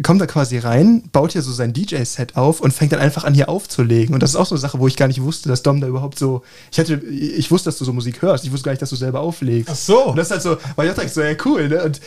kommt 0.03 0.21
da 0.21 0.25
quasi 0.25 0.57
rein, 0.57 1.03
baut 1.11 1.33
hier 1.33 1.41
so 1.43 1.51
sein 1.51 1.73
DJ-Set 1.73 2.37
auf 2.37 2.61
und 2.61 2.71
fängt 2.71 2.91
dann 2.91 2.99
einfach 2.99 3.23
an, 3.23 3.35
hier 3.35 3.49
aufzulegen. 3.49 4.15
Und 4.15 4.23
das 4.23 4.31
ist 4.31 4.35
auch 4.35 4.45
so 4.45 4.55
eine 4.55 4.61
Sache, 4.61 4.79
wo 4.79 4.87
ich 4.87 4.95
gar 4.95 5.07
nicht 5.07 5.21
wusste, 5.21 5.49
dass 5.49 5.61
Dom 5.61 5.79
da 5.79 5.87
überhaupt 5.87 6.17
so. 6.17 6.43
Ich 6.71 6.79
hatte, 6.79 6.95
ich 6.95 7.51
wusste, 7.51 7.69
dass 7.69 7.77
du 7.77 7.85
so 7.85 7.93
Musik 7.93 8.21
hörst. 8.21 8.43
Ich 8.43 8.51
wusste 8.51 8.65
gar 8.65 8.71
nicht, 8.71 8.81
dass 8.81 8.89
du 8.89 8.95
selber 8.95 9.19
auflegst. 9.19 9.69
Ach 9.71 9.75
so. 9.75 10.05
Und 10.05 10.17
das 10.17 10.27
ist 10.27 10.31
halt 10.31 10.41
so, 10.41 10.57
weil 10.75 10.89
ich 10.89 10.95
dachte 10.95 11.09
so, 11.09 11.21
ja, 11.21 11.35
cool, 11.45 11.69
ne? 11.69 11.83
Und 11.83 12.01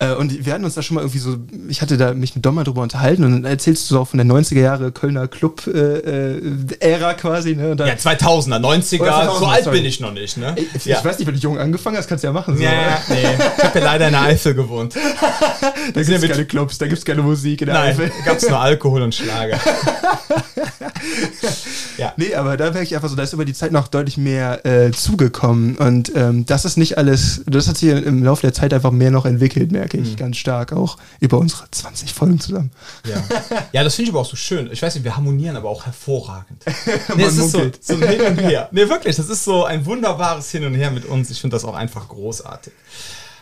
äh, 0.00 0.12
und 0.14 0.44
wir 0.44 0.52
hatten 0.52 0.64
uns 0.64 0.74
da 0.74 0.82
schon 0.82 0.96
mal 0.96 1.02
irgendwie 1.02 1.20
so, 1.20 1.36
ich 1.68 1.80
hatte 1.80 1.96
da 1.96 2.14
mich 2.14 2.34
mit 2.34 2.44
Dom 2.44 2.56
mal 2.56 2.64
drüber 2.64 2.82
unterhalten 2.82 3.22
und 3.22 3.30
dann 3.30 3.44
erzählst 3.44 3.88
du 3.88 3.94
so 3.94 4.00
auch 4.00 4.08
von 4.08 4.18
der 4.18 4.26
90er 4.26 4.58
Jahre 4.58 4.90
Kölner 4.90 5.28
Club-Ära 5.28 7.10
äh, 7.10 7.14
quasi. 7.14 7.54
Ne? 7.54 7.76
ja, 7.78 7.94
2000er, 7.94 8.58
90er, 8.58 8.96
2000, 8.98 9.38
so 9.38 9.46
alt 9.46 9.64
sorry. 9.64 9.76
bin 9.78 9.86
ich 9.86 10.00
noch 10.00 10.12
nicht. 10.12 10.36
Ne? 10.36 10.56
Ich, 10.74 10.84
ja. 10.84 10.98
ich 10.98 11.04
weiß 11.04 11.18
nicht, 11.18 11.28
wenn 11.28 11.34
du 11.34 11.40
jung 11.40 11.58
angefangen 11.58 11.96
hast, 11.96 12.08
kannst 12.08 12.24
du 12.24 12.26
ja 12.26 12.32
machen. 12.32 12.56
So. 12.56 12.62
Ja, 12.64 13.00
nee, 13.08 13.22
ich 13.22 13.64
habe 13.64 13.78
ja 13.78 13.84
leider 13.84 14.06
in 14.06 14.12
der 14.12 14.22
Eifel 14.22 14.54
gewohnt. 14.54 14.96
da 15.94 16.02
gibt 16.02 16.10
es 16.10 16.28
keine 16.28 16.44
Clubs, 16.44 16.78
da 16.78 16.86
gibt 16.86 16.98
es 16.98 17.04
keine 17.04 17.22
Musik 17.22 17.60
in 17.60 17.66
der 17.66 17.76
Nein, 17.76 17.90
Eifel. 17.90 18.10
da 18.18 18.24
gab 18.24 18.38
es 18.38 18.48
nur 18.48 18.58
Alkohol 18.58 19.02
und 19.02 19.14
Schlager. 19.14 19.60
ja. 21.98 22.12
Nee, 22.16 22.34
aber 22.34 22.56
da 22.56 22.74
wäre 22.74 22.84
ich 22.84 22.94
einfach 22.94 23.08
so, 23.08 23.16
da 23.16 23.22
ist 23.22 23.32
über 23.32 23.44
die 23.44 23.54
Zeit 23.54 23.72
noch 23.72 23.88
deutlich 23.88 24.16
mehr 24.16 24.64
äh, 24.64 24.90
zugekommen 24.92 25.76
und 25.76 26.12
ähm, 26.14 26.46
das 26.46 26.64
ist 26.64 26.76
nicht 26.76 26.98
alles, 26.98 27.42
das 27.46 27.68
hat 27.68 27.76
sich 27.76 27.90
im 27.90 28.22
Laufe 28.24 28.42
der 28.42 28.52
Zeit 28.52 28.72
einfach 28.72 28.90
mehr 28.90 29.10
noch 29.10 29.26
entwickelt, 29.26 29.72
merke 29.72 29.96
ich, 29.98 30.12
mhm. 30.12 30.16
ganz 30.16 30.36
stark 30.36 30.72
auch 30.72 30.96
über 31.20 31.38
unsere 31.38 31.70
20 31.70 32.12
Folgen 32.12 32.40
zusammen. 32.40 32.70
Ja, 33.06 33.22
ja 33.72 33.84
das 33.84 33.94
finde 33.94 34.08
ich 34.08 34.14
aber 34.14 34.20
auch 34.20 34.30
so 34.30 34.36
schön. 34.36 34.70
Ich 34.72 34.82
weiß 34.82 34.94
nicht, 34.94 35.04
wir 35.04 35.16
harmonieren 35.16 35.56
aber 35.56 35.68
auch 35.68 35.86
hervorragend. 35.86 36.64
nee, 37.16 37.24
es 37.24 37.36
ist 37.36 37.52
so, 37.52 37.70
so 37.80 37.94
ein 37.94 38.08
Hin 38.08 38.20
und 38.20 38.40
Her. 38.40 38.68
Nee, 38.74 38.88
wirklich, 38.88 39.16
das 39.16 39.28
ist 39.28 39.44
so 39.44 39.64
ein 39.64 39.86
wunderbares 39.86 40.50
Hin 40.50 40.64
und 40.64 40.74
Her 40.74 40.90
mit 40.90 41.04
uns. 41.04 41.30
Ich 41.30 41.40
finde 41.40 41.54
das 41.54 41.64
auch 41.64 41.74
einfach 41.74 42.08
großartig. 42.08 42.72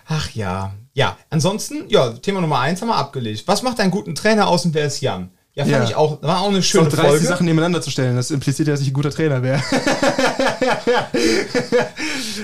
Ach 0.07 0.31
ja. 0.31 0.75
Ja, 0.95 1.17
ansonsten, 1.31 1.89
ja, 1.89 2.11
Thema 2.11 2.41
Nummer 2.41 2.59
eins 2.59 2.83
haben 2.83 2.89
wir 2.89 2.97
abgelegt. 2.97 3.45
Was 3.47 3.63
macht 3.63 3.81
einen 3.81 3.91
guten 3.91 4.15
Trainer 4.15 4.49
aus 4.49 4.65
und 4.67 4.75
wer 4.75 4.87
ist 4.87 5.01
Jan? 5.01 5.31
Ja, 5.55 5.65
fand 5.65 5.77
ja. 5.77 5.85
ich 5.85 5.95
auch, 5.97 6.23
war 6.23 6.41
auch 6.41 6.49
eine 6.49 6.63
schöne 6.63 6.91
so, 6.91 6.97
Folge. 6.97 7.27
Sachen 7.27 7.45
nebeneinander 7.45 7.83
zu 7.83 7.91
stellen, 7.91 8.17
das 8.17 8.31
impliziert 8.31 8.69
ja, 8.69 8.73
dass 8.75 8.81
ich 8.81 8.89
ein 8.89 8.95
guter 8.95 9.11
Trainer 9.11 9.43
wäre. 9.43 9.63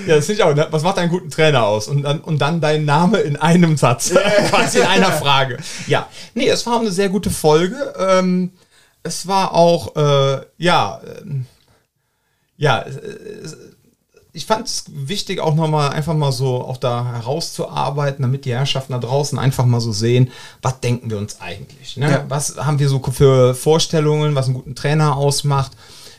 ja, 0.06 0.16
das 0.16 0.26
finde 0.26 0.32
ich 0.32 0.42
auch. 0.42 0.54
Ne? 0.54 0.66
Was 0.70 0.82
macht 0.82 0.98
einen 0.98 1.11
guten 1.11 1.30
Trainer 1.30 1.64
aus? 1.64 1.88
Und 1.88 2.02
dann, 2.02 2.20
und 2.20 2.38
dann 2.38 2.61
dein 2.61 2.84
Name 2.84 3.20
in 3.20 3.36
einem 3.36 3.78
Satz, 3.78 4.12
quasi 4.50 4.80
in 4.80 4.84
einer 4.84 5.11
Frage. 5.12 5.56
Ja, 5.86 6.06
nee, 6.34 6.48
es 6.48 6.66
war 6.66 6.80
eine 6.80 6.90
sehr 6.90 7.09
gute 7.09 7.30
Folge. 7.30 7.94
Ähm, 7.98 8.52
es 9.02 9.26
war 9.26 9.54
auch, 9.54 9.96
äh, 9.96 10.42
ja, 10.59 11.00
äh, 11.02 11.22
ja, 12.59 12.82
es, 12.82 13.56
ich 14.39 14.47
fand 14.47 14.68
es 14.68 14.84
wichtig, 14.86 15.41
auch 15.41 15.57
nochmal 15.57 15.91
einfach 15.91 16.14
mal 16.14 16.30
so 16.30 16.62
auch 16.62 16.76
da 16.76 17.05
herauszuarbeiten, 17.12 18.22
damit 18.22 18.45
die 18.45 18.53
Herrschaften 18.53 18.93
da 18.93 19.01
draußen 19.01 19.36
einfach 19.36 19.64
mal 19.64 19.80
so 19.80 19.91
sehen, 19.91 20.30
was 20.62 20.78
denken 20.78 21.11
wir 21.11 21.18
uns 21.18 21.41
eigentlich? 21.41 21.97
Ne? 21.97 22.09
Ja. 22.09 22.24
Was 22.28 22.57
haben 22.57 22.78
wir 22.78 22.89
so 22.89 23.03
für 23.03 23.57
Vorstellungen, 23.57 24.36
was 24.36 24.47
einen 24.47 24.55
guten 24.55 24.76
Trainer 24.76 25.16
ausmacht? 25.16 25.72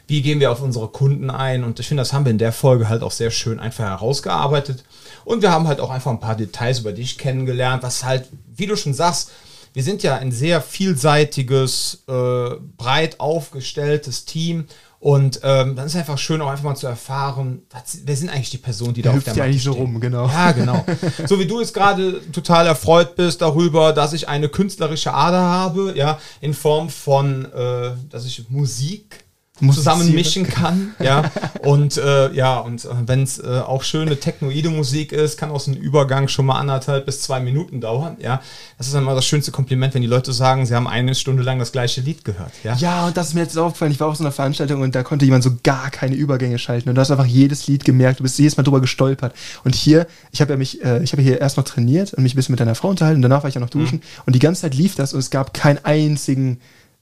Wie 0.06 0.22
gehen 0.22 0.42
wir 0.42 0.52
auf 0.52 0.62
unsere 0.62 0.90
Kunden 0.90 1.30
ein? 1.30 1.64
Und 1.64 1.80
ich 1.80 1.88
finde, 1.88 2.02
das 2.02 2.12
haben 2.12 2.26
wir 2.26 2.32
in 2.32 2.40
der 2.40 2.52
Folge 2.52 2.90
halt 2.90 3.04
auch 3.04 3.12
sehr 3.12 3.32
schön 3.32 3.58
einfach 3.58 3.86
herausgearbeitet. 3.86 4.84
Und 5.24 5.42
wir 5.42 5.52
haben 5.52 5.70
halt 5.70 5.80
auch 5.80 5.90
einfach 5.90 6.12
ein 6.12 6.20
paar 6.20 6.36
Details 6.36 6.80
über 6.80 6.92
dich 6.92 7.18
kennengelernt, 7.18 7.84
was 7.84 8.04
halt, 8.04 8.28
wie 8.54 8.66
du 8.66 8.76
schon 8.76 8.94
sagst, 8.94 9.32
wir 9.72 9.84
sind 9.84 10.04
ja 10.04 10.18
ein 10.18 10.34
sehr 10.34 10.62
vielseitiges, 10.62 12.04
äh, 12.10 12.50
breit 12.76 13.22
aufgestelltes 13.22 14.26
Team 14.26 14.66
und 15.00 15.40
ähm, 15.44 15.78
dann 15.78 15.86
ist 15.86 15.94
es 15.94 16.00
einfach 16.00 16.18
schön, 16.18 16.42
auch 16.42 16.50
einfach 16.50 16.66
mal 16.66 16.76
zu 16.76 16.88
erfahren, 16.88 17.62
was, 17.70 18.00
wer 18.04 18.16
sind 18.18 18.30
eigentlich 18.30 18.50
die 18.50 18.58
Personen, 18.58 18.94
die 18.94 19.02
da, 19.02 19.12
da 19.12 19.18
auf 19.18 19.24
der 19.24 19.34
Matte 19.34 19.44
eigentlich 19.44 19.62
stehen. 19.62 19.74
so 19.74 19.80
rum, 19.80 20.00
genau. 20.02 20.28
Ja, 20.28 20.52
genau. 20.52 20.86
so 21.26 21.40
wie 21.40 21.46
du 21.46 21.62
jetzt 21.62 21.74
gerade 21.74 22.20
total 22.32 22.68
erfreut 22.68 23.16
bist 23.16 23.42
darüber, 23.42 23.94
dass 23.94 24.12
ich 24.12 24.28
eine 24.28 24.50
künstlerische 24.50 25.14
Ader 25.14 25.42
habe, 25.42 25.94
ja, 25.96 26.20
in 26.42 26.54
Form 26.54 26.90
von, 26.90 27.46
äh, 27.46 27.92
dass 28.10 28.26
ich 28.26 28.50
Musik 28.50 29.24
zusammen 29.72 30.14
mischen 30.14 30.48
kann. 30.50 30.96
Ja, 31.00 31.32
und 31.64 31.98
äh, 31.98 32.32
ja, 32.34 32.60
und 32.60 32.86
äh, 32.86 32.90
wenn 33.06 33.24
es 33.24 33.40
äh, 33.40 33.62
auch 33.66 33.84
schöne 33.84 34.20
technoide 34.20 34.70
Musik 34.70 35.12
ist, 35.12 35.38
kann 35.38 35.52
auch 35.52 35.60
so 35.60 35.72
ein 35.72 35.78
Übergang 35.78 36.28
schon 36.28 36.46
mal 36.46 36.60
anderthalb 36.60 37.06
bis 37.06 37.22
zwei 37.22 37.40
Minuten 37.40 37.82
dauern. 37.82 38.18
Ja, 38.20 38.42
das 38.78 38.88
ist 38.88 38.94
immer 38.94 39.16
das 39.16 39.26
schönste 39.26 39.52
Kompliment, 39.52 39.94
wenn 39.94 40.02
die 40.02 40.08
Leute 40.08 40.34
sagen, 40.34 40.66
sie 40.66 40.76
haben 40.76 40.88
eine 40.88 41.16
Stunde 41.16 41.44
lang 41.44 41.60
das 41.60 41.72
gleiche 41.72 42.02
Lied 42.02 42.26
gehört. 42.26 42.52
Ja, 42.64 42.76
ja 42.76 43.08
und 43.08 43.18
das 43.18 43.30
ist 43.30 43.34
mir 43.34 43.42
jetzt 43.42 43.58
aufgefallen. 43.58 43.92
Ich 43.92 44.00
war 44.00 44.08
auf 44.08 44.16
so 44.16 44.24
einer 44.24 44.32
Veranstaltung 44.32 44.82
und 44.82 44.96
da 44.96 45.04
konnte 45.04 45.26
jemand 45.26 45.44
so 45.44 45.52
gar 45.64 45.90
keine 45.92 46.16
Übergänge 46.16 46.60
schalten 46.60 46.90
und 46.90 46.96
du 46.96 47.02
hast 47.02 47.12
einfach 47.12 47.26
jedes 47.26 47.68
Lied 47.68 47.86
gemerkt. 47.86 48.20
Du 48.20 48.24
bist 48.24 48.40
jedes 48.40 48.58
Mal 48.58 48.64
drüber 48.64 48.82
gestolpert. 48.82 49.34
Und 49.64 49.76
hier, 49.76 50.08
ich 50.32 50.42
habe 50.42 50.52
ja 50.52 50.58
mich, 50.58 50.84
äh, 50.84 51.04
ich 51.04 51.12
habe 51.12 51.22
hier 51.22 51.40
erst 51.40 51.58
noch 51.58 51.64
trainiert 51.64 52.14
und 52.14 52.24
mich 52.24 52.34
ein 52.34 52.36
bisschen 52.38 52.54
mit 52.54 52.60
deiner 52.60 52.76
Frau 52.76 52.90
unterhalten 52.90 53.18
und 53.18 53.24
danach 53.24 53.44
war 53.44 53.50
ich 53.50 53.56
ja 53.56 53.62
noch 53.62 53.70
duschen 53.70 54.00
mhm. 54.00 54.24
und 54.26 54.36
die 54.36 54.40
ganze 54.40 54.62
Zeit 54.62 54.76
lief 54.76 54.96
das 54.96 55.14
und 55.14 55.20
es 55.20 55.30
gab 55.30 55.54
keinen 55.54 55.84
einzigen 55.84 56.60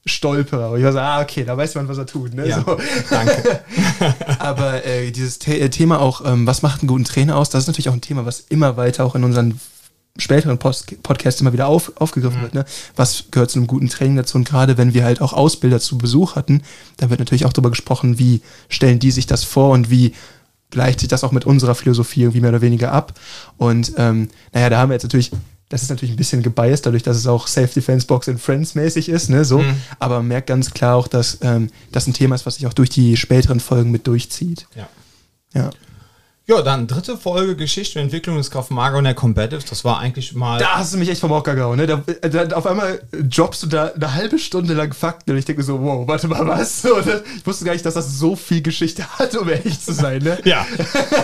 Stolperer. 0.08 0.72
Und 0.72 0.80
ich 0.80 0.86
war 0.86 0.92
so, 0.92 1.00
ah, 1.00 1.22
okay, 1.22 1.44
da 1.44 1.56
weiß 1.56 1.76
man, 1.76 1.88
was 1.88 1.98
er 1.98 2.06
tut. 2.06 2.34
Ne? 2.34 2.48
Ja, 2.48 2.64
so. 2.64 2.78
Danke. 3.10 3.62
Aber 4.40 4.86
äh, 4.86 5.12
dieses 5.12 5.40
The 5.44 5.60
äh, 5.60 5.70
Thema 5.70 6.00
auch, 6.00 6.26
ähm, 6.26 6.48
was 6.48 6.62
macht 6.62 6.82
einen 6.82 6.88
guten 6.88 7.04
Trainer 7.04 7.38
aus, 7.38 7.50
das 7.50 7.64
ist 7.64 7.68
natürlich 7.68 7.90
auch 7.90 7.94
ein 7.94 8.02
Thema, 8.02 8.26
was 8.26 8.42
immer 8.50 8.78
weiter 8.78 9.06
auch 9.06 9.16
in 9.16 9.24
unseren 9.24 9.60
späteren 10.18 10.58
Post 10.58 11.04
Podcasts 11.04 11.42
immer 11.42 11.54
wieder 11.54 11.68
auf, 11.68 11.92
aufgegriffen 11.96 12.40
mhm. 12.40 12.44
wird. 12.44 12.54
Ne? 12.54 12.66
Was 12.96 13.26
gehört 13.32 13.52
zu 13.52 13.60
einem 13.60 13.68
guten 13.68 13.90
Training 13.90 14.18
dazu? 14.18 14.38
Und 14.38 14.48
gerade 14.48 14.78
wenn 14.78 14.94
wir 14.94 15.04
halt 15.04 15.22
auch 15.22 15.34
Ausbilder 15.34 15.80
zu 15.80 15.98
Besuch 15.98 16.36
hatten, 16.36 16.64
dann 16.98 17.10
wird 17.10 17.20
natürlich 17.20 17.46
auch 17.46 17.54
darüber 17.54 17.70
gesprochen, 17.70 18.20
wie 18.20 18.42
stellen 18.70 19.00
die 19.00 19.12
sich 19.12 19.28
das 19.28 19.44
vor 19.44 19.72
und 19.72 19.90
wie 19.90 20.14
gleicht 20.70 21.00
sich 21.00 21.10
das 21.10 21.24
auch 21.24 21.32
mit 21.32 21.46
unserer 21.46 21.76
Philosophie 21.76 22.22
irgendwie 22.22 22.42
mehr 22.42 22.50
oder 22.50 22.62
weniger 22.62 22.92
ab. 22.92 23.14
Und 23.58 23.94
ähm, 23.98 24.30
naja, 24.52 24.70
da 24.70 24.80
haben 24.80 24.90
wir 24.90 24.96
jetzt 24.96 25.04
natürlich 25.04 25.32
das 25.70 25.84
ist 25.84 25.90
natürlich 25.90 26.14
ein 26.14 26.18
bisschen 26.18 26.44
gebiased, 26.44 26.86
dadurch, 26.86 27.04
dass 27.04 27.18
es 27.18 27.28
auch 27.28 27.48
Self-Defense-Box 27.48 28.30
and 28.30 28.40
Friends 28.40 28.76
mäßig 28.76 29.10
ist, 29.10 29.30
ne, 29.30 29.44
so. 29.44 29.60
Mhm. 29.60 29.76
Aber 30.00 30.18
man 30.18 30.28
merkt 30.30 30.48
ganz 30.48 30.72
klar 30.72 30.96
auch, 30.96 31.08
dass 31.08 31.40
ähm, 31.42 31.70
das 31.92 32.08
ein 32.08 32.14
Thema 32.14 32.36
ist, 32.36 32.46
was 32.46 32.56
sich 32.56 32.68
auch 32.68 32.74
durch 32.74 32.90
die 32.90 33.18
späteren 33.18 33.60
Folgen 33.60 33.92
mit 33.92 34.08
durchzieht. 34.08 34.68
Ja. 34.76 34.88
Ja. 35.54 35.70
Ja, 36.50 36.62
dann 36.62 36.88
dritte 36.88 37.18
Folge 37.18 37.58
Geschichte 37.58 38.00
und 38.00 38.06
Entwicklung 38.06 38.38
des 38.38 38.50
Kraft 38.50 38.72
Maga 38.72 38.98
und 38.98 39.04
der 39.04 39.14
Combatives. 39.14 39.66
Das 39.66 39.84
war 39.84 40.00
eigentlich 40.00 40.34
mal. 40.34 40.58
Da 40.60 40.78
hast 40.78 40.94
du 40.94 40.98
mich 40.98 41.10
echt 41.10 41.20
vom 41.20 41.32
Hocker 41.32 41.56
gehauen, 41.56 41.76
ne? 41.76 41.88
Da, 41.88 41.98
da, 42.30 42.56
auf 42.56 42.66
einmal 42.66 43.02
droppst 43.12 43.64
du 43.64 43.68
da 43.68 43.88
eine 43.88 44.14
halbe 44.14 44.40
Stunde 44.40 44.74
lang 44.74 44.94
Fakten 44.94 45.32
und 45.32 45.38
ich 45.38 45.44
denke 45.44 45.62
so, 45.62 45.82
wow, 45.82 46.08
warte 46.08 46.30
mal, 46.30 46.48
was? 46.48 46.82
Das, 46.88 47.22
ich 47.38 47.46
wusste 47.46 47.66
gar 47.66 47.74
nicht, 47.74 47.86
dass 47.86 47.96
das 47.96 48.18
so 48.18 48.38
viel 48.38 48.62
Geschichte 48.62 49.04
hat, 49.20 49.36
um 49.36 49.50
ehrlich 49.50 49.78
zu 49.78 49.94
sein, 49.94 50.22
ne? 50.22 50.40
ja. 50.46 50.66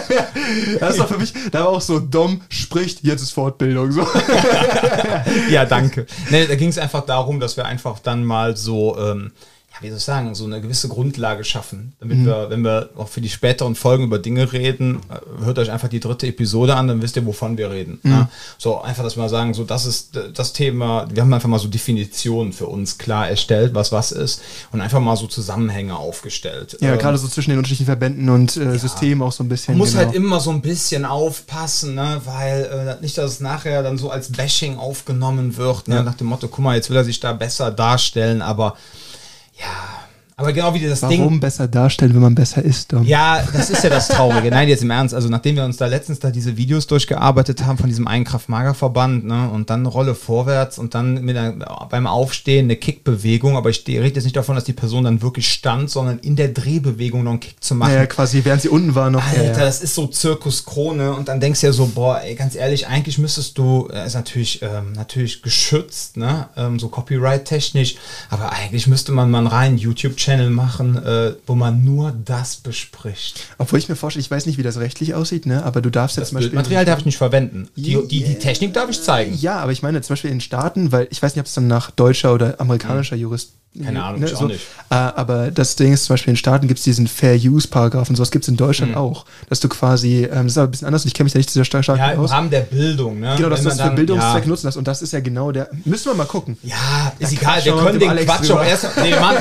das 0.81 0.99
war 0.99 1.07
für 1.07 1.17
mich, 1.17 1.33
da 1.51 1.61
war 1.61 1.69
auch 1.69 1.81
so, 1.81 1.99
Dom 1.99 2.41
spricht, 2.49 3.03
jetzt 3.03 3.21
ist 3.21 3.31
Fortbildung. 3.31 3.93
So. 3.93 4.05
ja, 5.49 5.63
danke. 5.63 6.05
Ne, 6.31 6.47
da 6.47 6.55
ging 6.55 6.67
es 6.67 6.77
einfach 6.77 7.05
darum, 7.05 7.39
dass 7.39 7.55
wir 7.55 7.65
einfach 7.65 7.99
dann 7.99 8.25
mal 8.25 8.57
so. 8.57 8.97
Ähm, 8.99 9.31
wie 9.83 9.89
soll 9.89 9.97
ich 9.97 10.03
sagen, 10.03 10.33
so 10.33 10.45
eine 10.45 10.61
gewisse 10.61 10.87
Grundlage 10.87 11.43
schaffen, 11.43 11.93
damit 11.99 12.19
mhm. 12.19 12.25
wir, 12.25 12.49
wenn 12.49 12.61
wir 12.63 12.89
auch 12.95 13.09
für 13.09 13.21
die 13.21 13.29
späteren 13.29 13.75
Folgen 13.75 14.05
über 14.05 14.17
Dinge 14.17 14.51
reden, 14.51 15.01
äh, 15.09 15.45
hört 15.45 15.59
euch 15.59 15.71
einfach 15.71 15.89
die 15.89 15.99
dritte 15.99 16.27
Episode 16.27 16.75
an, 16.75 16.87
dann 16.87 17.01
wisst 17.01 17.15
ihr, 17.17 17.25
wovon 17.25 17.57
wir 17.57 17.69
reden. 17.69 17.99
Mhm. 18.03 18.11
Ja? 18.11 18.29
So 18.57 18.81
einfach, 18.81 19.03
dass 19.03 19.17
wir 19.17 19.29
sagen, 19.29 19.53
so 19.53 19.63
das 19.63 19.85
ist 19.85 20.17
das 20.33 20.53
Thema, 20.53 21.07
wir 21.13 21.21
haben 21.21 21.33
einfach 21.33 21.49
mal 21.49 21.59
so 21.59 21.67
Definitionen 21.67 22.53
für 22.53 22.67
uns 22.67 22.97
klar 22.97 23.29
erstellt, 23.29 23.73
was 23.73 23.91
was 23.91 24.11
ist 24.11 24.41
und 24.71 24.81
einfach 24.81 24.99
mal 24.99 25.15
so 25.15 25.27
Zusammenhänge 25.27 25.95
aufgestellt. 25.95 26.77
Ja, 26.79 26.93
ähm, 26.93 26.99
gerade 26.99 27.17
so 27.17 27.27
zwischen 27.27 27.49
den 27.51 27.59
unterschiedlichen 27.59 27.85
Verbänden 27.85 28.29
und 28.29 28.55
äh, 28.57 28.65
ja, 28.65 28.77
Systemen 28.77 29.21
auch 29.21 29.31
so 29.31 29.43
ein 29.43 29.49
bisschen. 29.49 29.73
Man 29.73 29.79
muss 29.79 29.91
genau. 29.91 30.05
halt 30.05 30.15
immer 30.15 30.39
so 30.39 30.51
ein 30.51 30.61
bisschen 30.61 31.05
aufpassen, 31.05 31.95
ne? 31.95 32.21
weil 32.25 32.97
äh, 32.99 33.01
nicht, 33.01 33.17
dass 33.17 33.31
es 33.31 33.39
nachher 33.39 33.83
dann 33.83 33.97
so 33.97 34.09
als 34.09 34.31
Bashing 34.31 34.77
aufgenommen 34.77 35.57
wird, 35.57 35.87
ne? 35.87 35.95
ja. 35.95 36.03
nach 36.03 36.15
dem 36.15 36.27
Motto, 36.27 36.47
guck 36.47 36.59
mal, 36.59 36.75
jetzt 36.75 36.89
will 36.89 36.97
er 36.97 37.03
sich 37.03 37.19
da 37.19 37.33
besser 37.33 37.71
darstellen, 37.71 38.41
aber 38.41 38.77
ja, 39.59 40.02
Aber 40.35 40.51
genau 40.51 40.73
wie 40.73 40.79
das 40.79 41.01
Warum 41.01 41.17
Ding. 41.17 41.39
besser 41.39 41.67
darstellen, 41.67 42.13
wenn 42.15 42.21
man 42.21 42.35
besser 42.35 42.63
ist, 42.63 42.91
Dom? 42.91 43.03
Ja, 43.03 43.43
das 43.53 43.69
ist 43.69 43.83
ja 43.83 43.89
das 43.89 44.07
Traurige. 44.07 44.49
Nein, 44.49 44.67
jetzt 44.67 44.81
im 44.81 44.89
Ernst. 44.89 45.13
Also 45.13 45.29
nachdem 45.29 45.55
wir 45.55 45.63
uns 45.63 45.77
da 45.77 45.85
letztens 45.85 46.19
da 46.19 46.31
diese 46.31 46.57
Videos 46.57 46.87
durchgearbeitet 46.87 47.63
haben 47.65 47.77
von 47.77 47.87
diesem 47.87 48.07
Einkraft-Magerverband, 48.07 49.25
ne, 49.25 49.49
und 49.49 49.69
dann 49.69 49.85
Rolle 49.85 50.15
vorwärts 50.15 50.79
und 50.79 50.95
dann 50.95 51.23
mit 51.23 51.37
einer, 51.37 51.87
beim 51.89 52.07
Aufstehen 52.07 52.65
eine 52.65 52.75
Kickbewegung, 52.75 53.57
aber 53.57 53.69
ich 53.69 53.83
rede 53.87 54.07
jetzt 54.15 54.23
nicht 54.23 54.35
davon, 54.35 54.55
dass 54.55 54.63
die 54.63 54.73
Person 54.73 55.03
dann 55.03 55.21
wirklich 55.21 55.47
stand, 55.47 55.89
sondern 55.89 56.19
in 56.19 56.35
der 56.35 56.49
Drehbewegung 56.49 57.23
noch 57.23 57.31
einen 57.31 57.39
Kick 57.39 57.63
zu 57.63 57.75
machen. 57.75 57.93
Ja, 57.93 58.05
quasi, 58.05 58.43
während 58.43 58.61
sie 58.61 58.69
unten 58.69 58.95
war 58.95 59.09
noch. 59.09 59.23
Alter, 59.25 59.43
ja, 59.43 59.51
ja. 59.51 59.59
das 59.59 59.81
ist 59.81 59.95
so 59.95 60.07
Zirkus 60.07 60.65
Krone 60.65 61.13
und 61.13 61.27
dann 61.27 61.39
denkst 61.39 61.61
du 61.61 61.67
ja 61.67 61.73
so, 61.73 61.85
boah, 61.87 62.21
ey, 62.21 62.35
ganz 62.35 62.55
ehrlich, 62.55 62.87
eigentlich 62.87 63.17
müsstest 63.17 63.57
du, 63.57 63.87
äh, 63.93 64.05
ist 64.05 64.15
natürlich, 64.15 64.61
ähm, 64.61 64.93
natürlich 64.93 65.41
geschützt, 65.41 66.17
ne, 66.17 66.49
ähm, 66.57 66.79
so 66.79 66.89
Copyright-technisch, 66.89 67.95
aber 68.29 68.51
eigentlich 68.51 68.87
müsste 68.87 69.11
man 69.11 69.29
mal 69.29 69.39
einen 69.39 69.47
reinen 69.47 69.77
YouTube-Channel 69.77 70.23
machen, 70.37 70.97
äh, 70.97 71.33
wo 71.45 71.55
man 71.55 71.83
nur 71.83 72.13
das 72.25 72.57
bespricht. 72.57 73.45
Obwohl 73.57 73.79
ich 73.79 73.89
mir 73.89 73.95
vorstelle, 73.95 74.21
ich 74.21 74.31
weiß 74.31 74.45
nicht, 74.45 74.57
wie 74.57 74.63
das 74.63 74.77
rechtlich 74.77 75.13
aussieht, 75.13 75.45
ne? 75.45 75.63
aber 75.63 75.81
du 75.81 75.89
darfst 75.89 76.17
jetzt 76.17 76.23
Das 76.23 76.29
zum 76.29 76.35
Beispiel. 76.37 76.49
Bildmaterial 76.51 76.85
darf 76.85 76.99
ich 76.99 77.05
nicht 77.05 77.17
verwenden. 77.17 77.69
Die, 77.75 77.97
die, 78.07 78.23
die 78.23 78.35
Technik 78.39 78.73
darf 78.73 78.89
ich 78.89 79.01
zeigen. 79.01 79.35
Ja, 79.39 79.59
aber 79.59 79.71
ich 79.71 79.81
meine 79.81 80.01
zum 80.01 80.13
Beispiel 80.13 80.31
in 80.31 80.41
Staaten, 80.41 80.91
weil 80.91 81.07
ich 81.11 81.21
weiß 81.21 81.35
nicht, 81.35 81.41
ob 81.41 81.47
es 81.47 81.53
dann 81.53 81.67
nach 81.67 81.91
deutscher 81.91 82.33
oder 82.33 82.59
amerikanischer 82.59 83.15
Jurist. 83.15 83.53
Keine 83.83 84.03
Ahnung, 84.03 84.19
ne, 84.19 84.27
ich 84.27 84.35
auch 84.35 84.41
so. 84.41 84.45
nicht. 84.47 84.67
Äh, 84.91 84.95
aber 84.95 85.49
das 85.49 85.75
Ding 85.75 85.93
ist 85.93 86.05
zum 86.05 86.13
Beispiel 86.13 86.31
in 86.31 86.37
Staaten 86.37 86.67
gibt 86.67 86.77
es 86.77 86.83
diesen 86.83 87.07
Fair 87.07 87.35
Use 87.35 87.67
Paragraphen, 87.67 88.15
sowas 88.15 88.29
gibt 88.29 88.43
es 88.45 88.49
in 88.49 88.55
Deutschland 88.57 88.91
Hm. 88.93 88.97
auch, 89.01 89.25
dass 89.49 89.59
du 89.61 89.67
quasi, 89.69 90.25
ähm, 90.25 90.43
das 90.43 90.45
ist 90.53 90.57
aber 90.59 90.67
ein 90.67 90.71
bisschen 90.71 90.87
anders 90.87 91.05
ich 91.05 91.13
kenne 91.15 91.25
mich 91.25 91.33
da 91.33 91.39
nicht 91.39 91.49
sehr 91.49 91.65
stark 91.65 91.83
stark 91.83 91.97
Ja, 91.97 92.11
im 92.11 92.19
aus. 92.19 92.29
Rahmen 92.31 92.51
der 92.51 92.59
Bildung, 92.61 93.19
ne? 93.19 93.33
Genau, 93.35 93.49
dass 93.49 93.59
Wenn 93.59 93.63
du 93.65 93.69
das 93.71 93.79
für 93.79 93.85
dann- 93.87 93.95
Bildungszweck 93.95 94.43
ja. 94.43 94.49
nutzen 94.49 94.67
lässt 94.67 94.77
und 94.77 94.87
das 94.87 95.01
ist 95.01 95.11
ja 95.13 95.19
genau 95.21 95.51
der. 95.51 95.69
Müssen 95.85 96.05
wir 96.11 96.13
mal 96.13 96.25
gucken. 96.25 96.57
Ja, 96.61 97.11
ist 97.17 97.31
Da 97.33 97.37
egal. 97.37 97.65
Wir 97.65 97.75
können 97.77 97.99
den 97.99 98.09
Alex 98.09 98.25
Quatsch 98.27 98.49
drüber. 98.49 98.61
auch 98.61 98.65
erst. 98.65 98.87
Nee, 99.01 99.11
machen, 99.19 99.37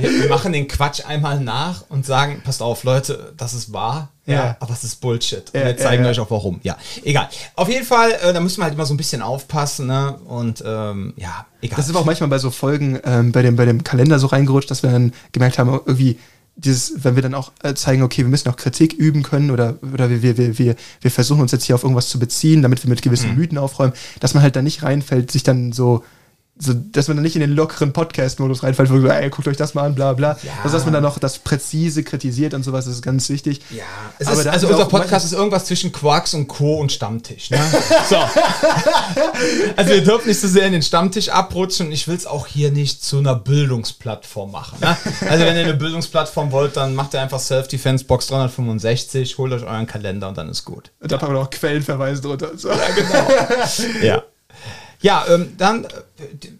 wir, 0.00 0.10
wir 0.22 0.28
machen 0.30 0.52
den 0.52 0.66
Quatsch 0.66 1.00
einmal 1.06 1.38
nach 1.40 1.84
und 1.88 2.04
sagen: 2.04 2.40
Passt 2.44 2.62
auf, 2.62 2.82
Leute, 2.82 3.32
das 3.36 3.54
ist 3.54 3.72
wahr. 3.72 4.08
Ja, 4.26 4.34
Ja. 4.34 4.56
aber 4.60 4.72
es 4.72 4.82
ist 4.84 5.00
Bullshit. 5.00 5.44
Und 5.54 5.60
Ja, 5.60 5.66
wir 5.66 5.76
zeigen 5.76 6.04
ja, 6.04 6.10
euch 6.10 6.18
auch 6.20 6.30
warum. 6.30 6.60
Ja, 6.62 6.76
egal. 7.04 7.28
Auf 7.54 7.68
jeden 7.68 7.84
Fall, 7.86 8.10
äh, 8.22 8.32
da 8.32 8.40
müssen 8.40 8.58
wir 8.58 8.64
halt 8.64 8.74
immer 8.74 8.86
so 8.86 8.92
ein 8.94 8.96
bisschen 8.96 9.22
aufpassen. 9.22 9.86
Ne? 9.86 10.16
Und 10.26 10.62
ähm, 10.66 11.14
ja, 11.16 11.46
egal. 11.60 11.76
Das 11.76 11.86
ist 11.86 11.90
aber 11.90 12.00
auch 12.00 12.04
manchmal 12.04 12.28
bei 12.28 12.38
so 12.38 12.50
Folgen 12.50 12.98
ähm, 13.04 13.32
bei, 13.32 13.42
dem, 13.42 13.56
bei 13.56 13.64
dem 13.64 13.84
Kalender 13.84 14.18
so 14.18 14.26
reingerutscht, 14.26 14.70
dass 14.70 14.82
wir 14.82 14.90
dann 14.90 15.12
gemerkt 15.32 15.58
haben, 15.58 15.68
irgendwie, 15.86 16.18
dieses, 16.58 17.04
wenn 17.04 17.14
wir 17.16 17.22
dann 17.22 17.34
auch 17.34 17.52
äh, 17.62 17.74
zeigen, 17.74 18.02
okay, 18.02 18.22
wir 18.22 18.28
müssen 18.30 18.48
auch 18.48 18.56
Kritik 18.56 18.94
üben 18.94 19.22
können 19.22 19.50
oder, 19.50 19.76
oder 19.92 20.08
wir, 20.08 20.22
wir, 20.22 20.38
wir, 20.38 20.58
wir, 20.58 20.76
wir 21.02 21.10
versuchen 21.10 21.42
uns 21.42 21.52
jetzt 21.52 21.64
hier 21.64 21.74
auf 21.74 21.82
irgendwas 21.82 22.08
zu 22.08 22.18
beziehen, 22.18 22.62
damit 22.62 22.82
wir 22.82 22.88
mit 22.88 23.02
gewissen 23.02 23.30
Mhm. 23.32 23.36
Mythen 23.36 23.58
aufräumen, 23.58 23.92
dass 24.20 24.32
man 24.34 24.42
halt 24.42 24.56
da 24.56 24.62
nicht 24.62 24.82
reinfällt, 24.82 25.30
sich 25.30 25.42
dann 25.42 25.72
so, 25.72 26.02
so 26.58 26.72
dass 26.72 27.08
man 27.08 27.18
dann 27.18 27.24
nicht 27.24 27.36
in 27.36 27.40
den 27.40 27.54
lockeren 27.54 27.92
Podcast-Modus 27.92 28.62
reinfällt, 28.62 28.88
wo 28.88 28.94
man 28.94 29.02
so, 29.02 29.08
ey, 29.08 29.28
guckt 29.28 29.46
euch 29.46 29.58
das 29.58 29.74
mal 29.74 29.84
an, 29.84 29.94
bla 29.94 30.14
bla. 30.14 30.38
Ja. 30.42 30.52
Also, 30.64 30.76
dass 30.76 30.86
man 30.86 30.94
dann 30.94 31.02
noch 31.02 31.18
das 31.18 31.38
präzise 31.38 32.02
kritisiert 32.02 32.54
und 32.54 32.62
sowas, 32.62 32.86
das 32.86 32.94
ist 32.94 33.02
ganz 33.02 33.28
wichtig. 33.28 33.60
ja, 33.70 33.82
es 34.18 34.26
Aber 34.26 34.40
ist, 34.40 34.46
also 34.46 34.68
unser 34.68 34.86
Podcast 34.86 35.26
ist 35.26 35.32
irgendwas 35.32 35.66
zwischen 35.66 35.92
Quarks 35.92 36.32
und 36.32 36.48
Co. 36.48 36.76
und 36.78 36.92
Stammtisch. 36.92 37.50
Ne? 37.50 37.58
So. 38.08 38.16
Also 39.76 39.90
wir 39.92 40.02
dürfen 40.02 40.28
nicht 40.28 40.40
so 40.40 40.48
sehr 40.48 40.66
in 40.66 40.72
den 40.72 40.82
Stammtisch 40.82 41.28
abrutschen 41.28 41.86
und 41.86 41.92
ich 41.92 42.08
will 42.08 42.16
es 42.16 42.26
auch 42.26 42.46
hier 42.46 42.70
nicht 42.70 43.04
zu 43.04 43.18
einer 43.18 43.34
Bildungsplattform 43.34 44.50
machen. 44.50 44.78
Ne? 44.80 44.96
Also 45.28 45.44
wenn 45.44 45.56
ihr 45.56 45.64
eine 45.64 45.74
Bildungsplattform 45.74 46.52
wollt, 46.52 46.76
dann 46.76 46.94
macht 46.94 47.14
ihr 47.14 47.20
einfach 47.20 47.40
Self-Defense 47.40 48.04
Box 48.04 48.28
365, 48.28 49.38
holt 49.38 49.52
euch 49.52 49.64
euren 49.64 49.86
Kalender 49.86 50.28
und 50.28 50.38
dann 50.38 50.48
ist 50.48 50.64
gut. 50.64 50.90
Und 51.00 51.12
da 51.12 51.18
packen 51.18 51.34
wir 51.34 51.40
noch 51.40 51.50
Quellenverweise 51.50 52.22
drunter. 52.22 52.52
und 52.52 52.60
So. 52.60 52.70
Ja. 54.02 54.22
Ja, 55.02 55.24
ähm, 55.28 55.52
dann 55.58 55.86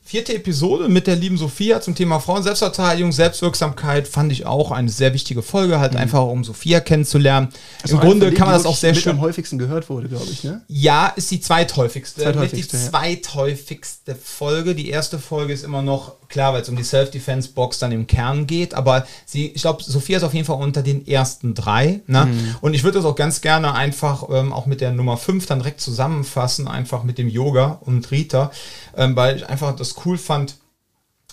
vierte 0.05 0.35
Episode 0.35 0.89
mit 0.89 1.07
der 1.07 1.17
lieben 1.17 1.39
Sophia 1.39 1.81
zum 1.81 1.95
Thema 1.95 2.21
Frauen, 2.21 2.43
Selbstverteidigung, 2.43 3.13
Selbstwirksamkeit 3.13 4.07
fand 4.07 4.31
ich 4.33 4.45
auch 4.45 4.71
eine 4.71 4.91
sehr 4.91 5.15
wichtige 5.15 5.43
Folge, 5.43 5.81
halt 5.81 5.97
einfach 5.97 6.25
um 6.25 6.45
Sophia 6.45 6.81
kennenzulernen. 6.81 7.49
Im 7.89 7.99
Grunde 7.99 8.33
kann 8.33 8.49
man 8.49 8.55
das 8.55 8.67
auch 8.67 8.77
sehr 8.77 8.93
mit 8.93 9.03
schön. 9.03 9.13
am 9.13 9.21
häufigsten 9.21 9.59
gehört 9.59 9.89
wurde, 9.89 10.09
glaube 10.09 10.27
ich, 10.31 10.45
ne? 10.45 10.63
Ja, 10.69 11.09
ist 11.09 11.31
die 11.31 11.41
zweithäufigste. 11.41 12.23
Zweithäufigste, 12.23 12.77
die 12.77 12.83
ja. 12.83 12.91
zweithäufigste 12.91 14.15
Folge. 14.15 14.75
Die 14.75 14.91
erste 14.91 15.19
Folge 15.19 15.53
ist 15.53 15.65
immer 15.65 15.83
noch, 15.83 16.17
klar, 16.29 16.53
weil 16.53 16.63
es 16.63 16.69
um 16.69 16.77
die 16.77 16.85
Self-Defense-Box 16.85 17.79
dann 17.79 17.93
im 17.93 18.07
Kern 18.07 18.47
geht, 18.47 18.75
aber 18.75 19.07
sie, 19.25 19.49
ich 19.49 19.63
glaube, 19.63 19.83
Sophia 19.83 20.19
ist 20.19 20.25
auf 20.25 20.35
jeden 20.35 20.47
Fall 20.47 20.61
unter 20.61 20.83
den 20.83 21.07
ersten 21.07 21.55
drei. 21.55 22.01
Ne? 22.07 22.27
Mhm. 22.27 22.57
Und 22.61 22.75
ich 22.75 22.85
würde 22.85 22.99
das 22.99 23.07
auch 23.07 23.17
ganz 23.17 23.41
gerne 23.41 23.75
einfach 23.75 24.29
ähm, 24.31 24.53
auch 24.53 24.67
mit 24.67 24.81
der 24.81 24.93
Nummer 24.93 25.17
5 25.17 25.47
dann 25.47 25.61
direkt 25.61 25.81
zusammenfassen, 25.81 26.69
einfach 26.69 27.05
mit 27.05 27.19
dem 27.19 27.29
Yoga 27.29 27.79
und 27.81 28.11
Rita, 28.11 28.51
ähm, 28.97 29.17
weil 29.17 29.37
ich 29.37 29.46
einfach 29.49 29.75
das 29.77 29.95
cool 30.05 30.19
fand, 30.19 30.57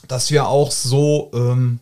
dass 0.07 0.31
wir 0.31 0.47
auch 0.47 0.71
so 0.71 1.31
ähm, 1.33 1.79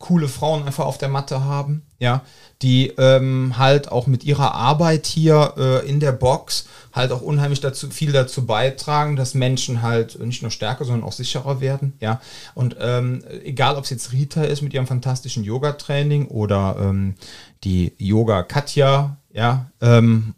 coole 0.00 0.28
Frauen 0.28 0.64
einfach 0.64 0.86
auf 0.86 0.98
der 0.98 1.10
Matte 1.10 1.44
haben, 1.44 1.82
ja, 1.98 2.22
die 2.62 2.88
ähm, 2.96 3.58
halt 3.58 3.92
auch 3.92 4.06
mit 4.06 4.24
ihrer 4.24 4.54
Arbeit 4.54 5.06
hier 5.06 5.54
äh, 5.58 5.88
in 5.88 6.00
der 6.00 6.12
Box 6.12 6.66
halt 6.92 7.12
auch 7.12 7.20
unheimlich 7.20 7.60
dazu 7.60 7.90
viel 7.90 8.10
dazu 8.10 8.46
beitragen, 8.46 9.14
dass 9.14 9.34
Menschen 9.34 9.82
halt 9.82 10.18
nicht 10.18 10.40
nur 10.40 10.50
stärker, 10.50 10.86
sondern 10.86 11.06
auch 11.06 11.12
sicherer 11.12 11.60
werden, 11.60 11.92
ja. 12.00 12.20
Und 12.54 12.76
ähm, 12.80 13.22
egal, 13.44 13.76
ob 13.76 13.84
es 13.84 13.90
jetzt 13.90 14.12
Rita 14.12 14.42
ist 14.42 14.62
mit 14.62 14.72
ihrem 14.72 14.86
fantastischen 14.86 15.44
Yoga-Training 15.44 16.28
oder 16.28 16.76
ähm, 16.80 17.14
die 17.62 17.92
Yoga 17.98 18.42
Katja, 18.42 19.18
ja, 19.32 19.70
ähm, 19.82 20.34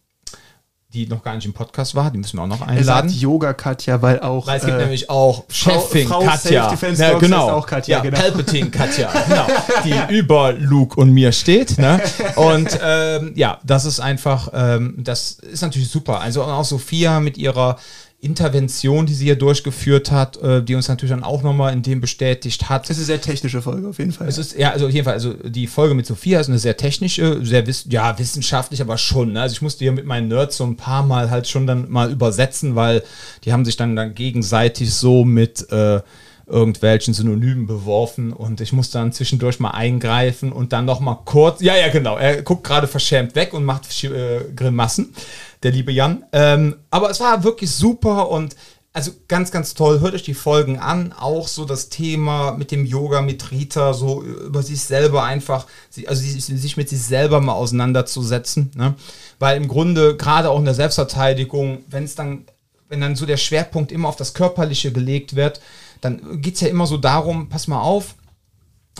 die 0.92 1.06
noch 1.06 1.22
gar 1.22 1.34
nicht 1.34 1.46
im 1.46 1.52
Podcast 1.52 1.94
war, 1.94 2.10
die 2.10 2.18
müssen 2.18 2.36
wir 2.36 2.42
auch 2.42 2.46
noch 2.46 2.60
Er 2.60 2.68
einladen. 2.68 3.08
sagt 3.08 3.20
Yoga 3.20 3.54
Katja, 3.54 4.02
weil 4.02 4.20
auch. 4.20 4.46
Weil 4.46 4.58
es 4.58 4.66
gibt 4.66 4.76
äh, 4.76 4.82
nämlich 4.82 5.08
auch 5.08 5.44
Chefin 5.48 6.06
Frau 6.06 6.20
Katja. 6.20 6.68
Self-Defense 6.68 7.02
Ja, 7.02 7.18
genau. 7.18 7.50
auch 7.50 7.66
Katja, 7.66 7.96
ja, 7.98 8.02
genau. 8.02 8.18
Palpatine 8.18 8.70
Katja, 8.70 9.10
genau. 9.28 9.46
Die 9.84 10.14
über 10.14 10.52
Luke 10.52 11.00
und 11.00 11.10
mir 11.12 11.32
steht. 11.32 11.78
Ne? 11.78 12.00
Und 12.36 12.78
ähm, 12.84 13.32
ja, 13.34 13.58
das 13.64 13.84
ist 13.84 14.00
einfach, 14.00 14.48
ähm, 14.52 14.96
das 14.98 15.32
ist 15.32 15.62
natürlich 15.62 15.88
super. 15.88 16.20
Also 16.20 16.42
auch 16.42 16.64
Sophia 16.64 17.20
mit 17.20 17.38
ihrer 17.38 17.78
Intervention, 18.22 19.04
die 19.04 19.14
sie 19.14 19.24
hier 19.24 19.36
durchgeführt 19.36 20.12
hat, 20.12 20.36
äh, 20.36 20.62
die 20.62 20.76
uns 20.76 20.86
natürlich 20.86 21.10
dann 21.10 21.24
auch 21.24 21.42
nochmal 21.42 21.72
in 21.72 21.82
dem 21.82 22.00
bestätigt 22.00 22.68
hat. 22.68 22.84
Das 22.84 22.90
ist 22.90 22.98
eine 22.98 23.06
sehr 23.06 23.20
technische 23.20 23.60
Folge 23.60 23.88
auf 23.88 23.98
jeden 23.98 24.12
Fall. 24.12 24.28
Es 24.28 24.38
ist, 24.38 24.56
ja, 24.56 24.70
also 24.70 24.86
auf 24.86 24.92
jeden 24.92 25.04
Fall, 25.04 25.14
also 25.14 25.32
die 25.32 25.66
Folge 25.66 25.94
mit 25.94 26.06
Sophia 26.06 26.38
ist 26.38 26.48
eine 26.48 26.60
sehr 26.60 26.76
technische, 26.76 27.44
sehr 27.44 27.66
wiss 27.66 27.86
ja, 27.90 28.16
wissenschaftlich, 28.20 28.80
aber 28.80 28.96
schon. 28.96 29.32
Ne? 29.32 29.42
Also 29.42 29.54
ich 29.54 29.62
musste 29.62 29.84
hier 29.84 29.90
mit 29.90 30.06
meinen 30.06 30.28
Nerds 30.28 30.56
so 30.56 30.64
ein 30.64 30.76
paar 30.76 31.02
Mal 31.02 31.30
halt 31.30 31.48
schon 31.48 31.66
dann 31.66 31.90
mal 31.90 32.12
übersetzen, 32.12 32.76
weil 32.76 33.02
die 33.44 33.52
haben 33.52 33.64
sich 33.64 33.76
dann, 33.76 33.96
dann 33.96 34.14
gegenseitig 34.14 34.94
so 34.94 35.24
mit 35.24 35.68
äh, 35.72 36.00
irgendwelchen 36.46 37.14
Synonymen 37.14 37.66
beworfen 37.66 38.32
und 38.32 38.60
ich 38.60 38.72
musste 38.72 38.98
dann 38.98 39.12
zwischendurch 39.12 39.58
mal 39.58 39.70
eingreifen 39.70 40.52
und 40.52 40.72
dann 40.72 40.84
noch 40.84 41.00
mal 41.00 41.18
kurz, 41.24 41.60
ja, 41.60 41.76
ja, 41.76 41.88
genau, 41.88 42.16
er 42.16 42.42
guckt 42.42 42.64
gerade 42.64 42.86
verschämt 42.86 43.34
weg 43.34 43.54
und 43.54 43.64
macht 43.64 44.04
äh, 44.04 44.40
Grimassen, 44.54 45.14
der 45.62 45.70
liebe 45.70 45.92
Jan. 45.92 46.24
Ähm, 46.32 46.76
aber 46.90 47.10
es 47.10 47.20
war 47.20 47.44
wirklich 47.44 47.70
super 47.70 48.28
und 48.30 48.56
also 48.94 49.12
ganz, 49.26 49.50
ganz 49.50 49.74
toll. 49.74 50.00
Hört 50.00 50.14
euch 50.14 50.22
die 50.22 50.34
Folgen 50.34 50.78
an. 50.78 51.14
Auch 51.14 51.48
so 51.48 51.64
das 51.64 51.88
Thema 51.88 52.52
mit 52.52 52.70
dem 52.70 52.84
Yoga, 52.84 53.22
mit 53.22 53.50
Rita, 53.50 53.94
so 53.94 54.22
über 54.22 54.62
sich 54.62 54.82
selber 54.82 55.24
einfach, 55.24 55.66
also 56.06 56.22
sich 56.22 56.76
mit 56.76 56.90
sich 56.90 57.02
selber 57.02 57.40
mal 57.40 57.54
auseinanderzusetzen. 57.54 58.70
Ne? 58.74 58.94
Weil 59.38 59.56
im 59.56 59.68
Grunde, 59.68 60.16
gerade 60.16 60.50
auch 60.50 60.58
in 60.58 60.66
der 60.66 60.74
Selbstverteidigung, 60.74 61.84
wenn 61.88 62.04
es 62.04 62.14
dann, 62.14 62.44
wenn 62.88 63.00
dann 63.00 63.16
so 63.16 63.24
der 63.24 63.38
Schwerpunkt 63.38 63.92
immer 63.92 64.08
auf 64.08 64.16
das 64.16 64.34
Körperliche 64.34 64.92
gelegt 64.92 65.36
wird, 65.36 65.62
dann 66.02 66.42
geht 66.42 66.56
es 66.56 66.60
ja 66.60 66.68
immer 66.68 66.86
so 66.86 66.98
darum, 66.98 67.48
pass 67.48 67.68
mal 67.68 67.80
auf, 67.80 68.16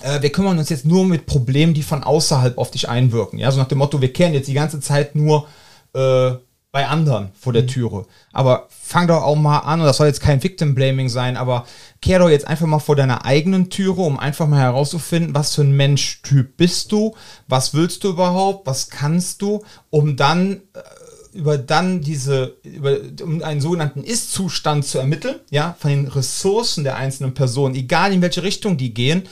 äh, 0.01 0.23
wir 0.23 0.33
kümmern 0.33 0.59
uns 0.59 0.71
jetzt 0.71 0.87
nur 0.87 1.05
mit 1.05 1.27
Problemen, 1.27 1.75
die 1.75 1.83
von 1.83 2.03
außerhalb 2.03 2.57
auf 2.57 2.71
dich 2.71 2.89
einwirken. 2.89 3.39
Ja, 3.39 3.51
so 3.51 3.59
nach 3.59 3.69
dem 3.69 3.79
Motto, 3.79 4.01
wir 4.01 4.13
kehren 4.13 4.33
jetzt 4.33 4.49
die 4.49 4.55
ganze 4.55 4.81
Zeit 4.81 5.15
nur 5.15 5.47
äh, 5.95 6.33
bei 6.73 6.89
anderen 6.89 7.31
vor 7.39 7.53
der 7.53 7.67
Türe. 7.67 8.07
Aber 8.33 8.67
fang 8.71 9.07
doch 9.07 9.23
auch 9.23 9.37
mal 9.37 9.59
an, 9.59 9.81
und 9.81 9.87
das 9.87 9.99
soll 9.99 10.07
jetzt 10.07 10.23
kein 10.23 10.43
Victim 10.43 10.75
Blaming 10.75 11.11
sein, 11.11 11.37
aber 11.37 11.67
kehr 12.01 12.19
doch 12.19 12.31
jetzt 12.31 12.47
einfach 12.49 12.67
mal 12.67 12.79
vor 12.79 12.97
deiner 12.97 13.27
eigenen 13.27 13.69
Türe, 13.69 14.01
um 14.01 14.19
einfach 14.19 14.49
mal 14.49 14.61
herauszufinden, 14.61 15.35
was 15.35 15.55
für 15.55 15.63
ein 15.63 15.77
Menschtyp 15.77 16.57
bist 16.57 16.91
du, 16.91 17.15
was 17.47 17.75
willst 17.75 18.03
du 18.05 18.09
überhaupt, 18.09 18.67
was 18.67 18.89
kannst 18.89 19.43
du, 19.43 19.63
um 19.91 20.17
dann 20.17 20.63
äh, 20.73 21.37
über 21.37 21.59
dann 21.59 22.01
diese, 22.01 22.57
über, 22.63 22.97
um 23.23 23.43
einen 23.43 23.61
sogenannten 23.61 24.03
Ist-Zustand 24.03 24.87
zu 24.87 24.99
ermitteln, 24.99 25.41
ja, 25.51 25.77
von 25.79 25.91
den 25.91 26.09
Ressourcen 26.09 26.85
der 26.85 26.97
einzelnen 26.97 27.35
Personen, 27.35 27.75
egal 27.75 28.15
in 28.15 28.23
welche 28.23 28.43
Richtung 28.43 28.79
die 28.79 28.95
gehen, 28.95 29.25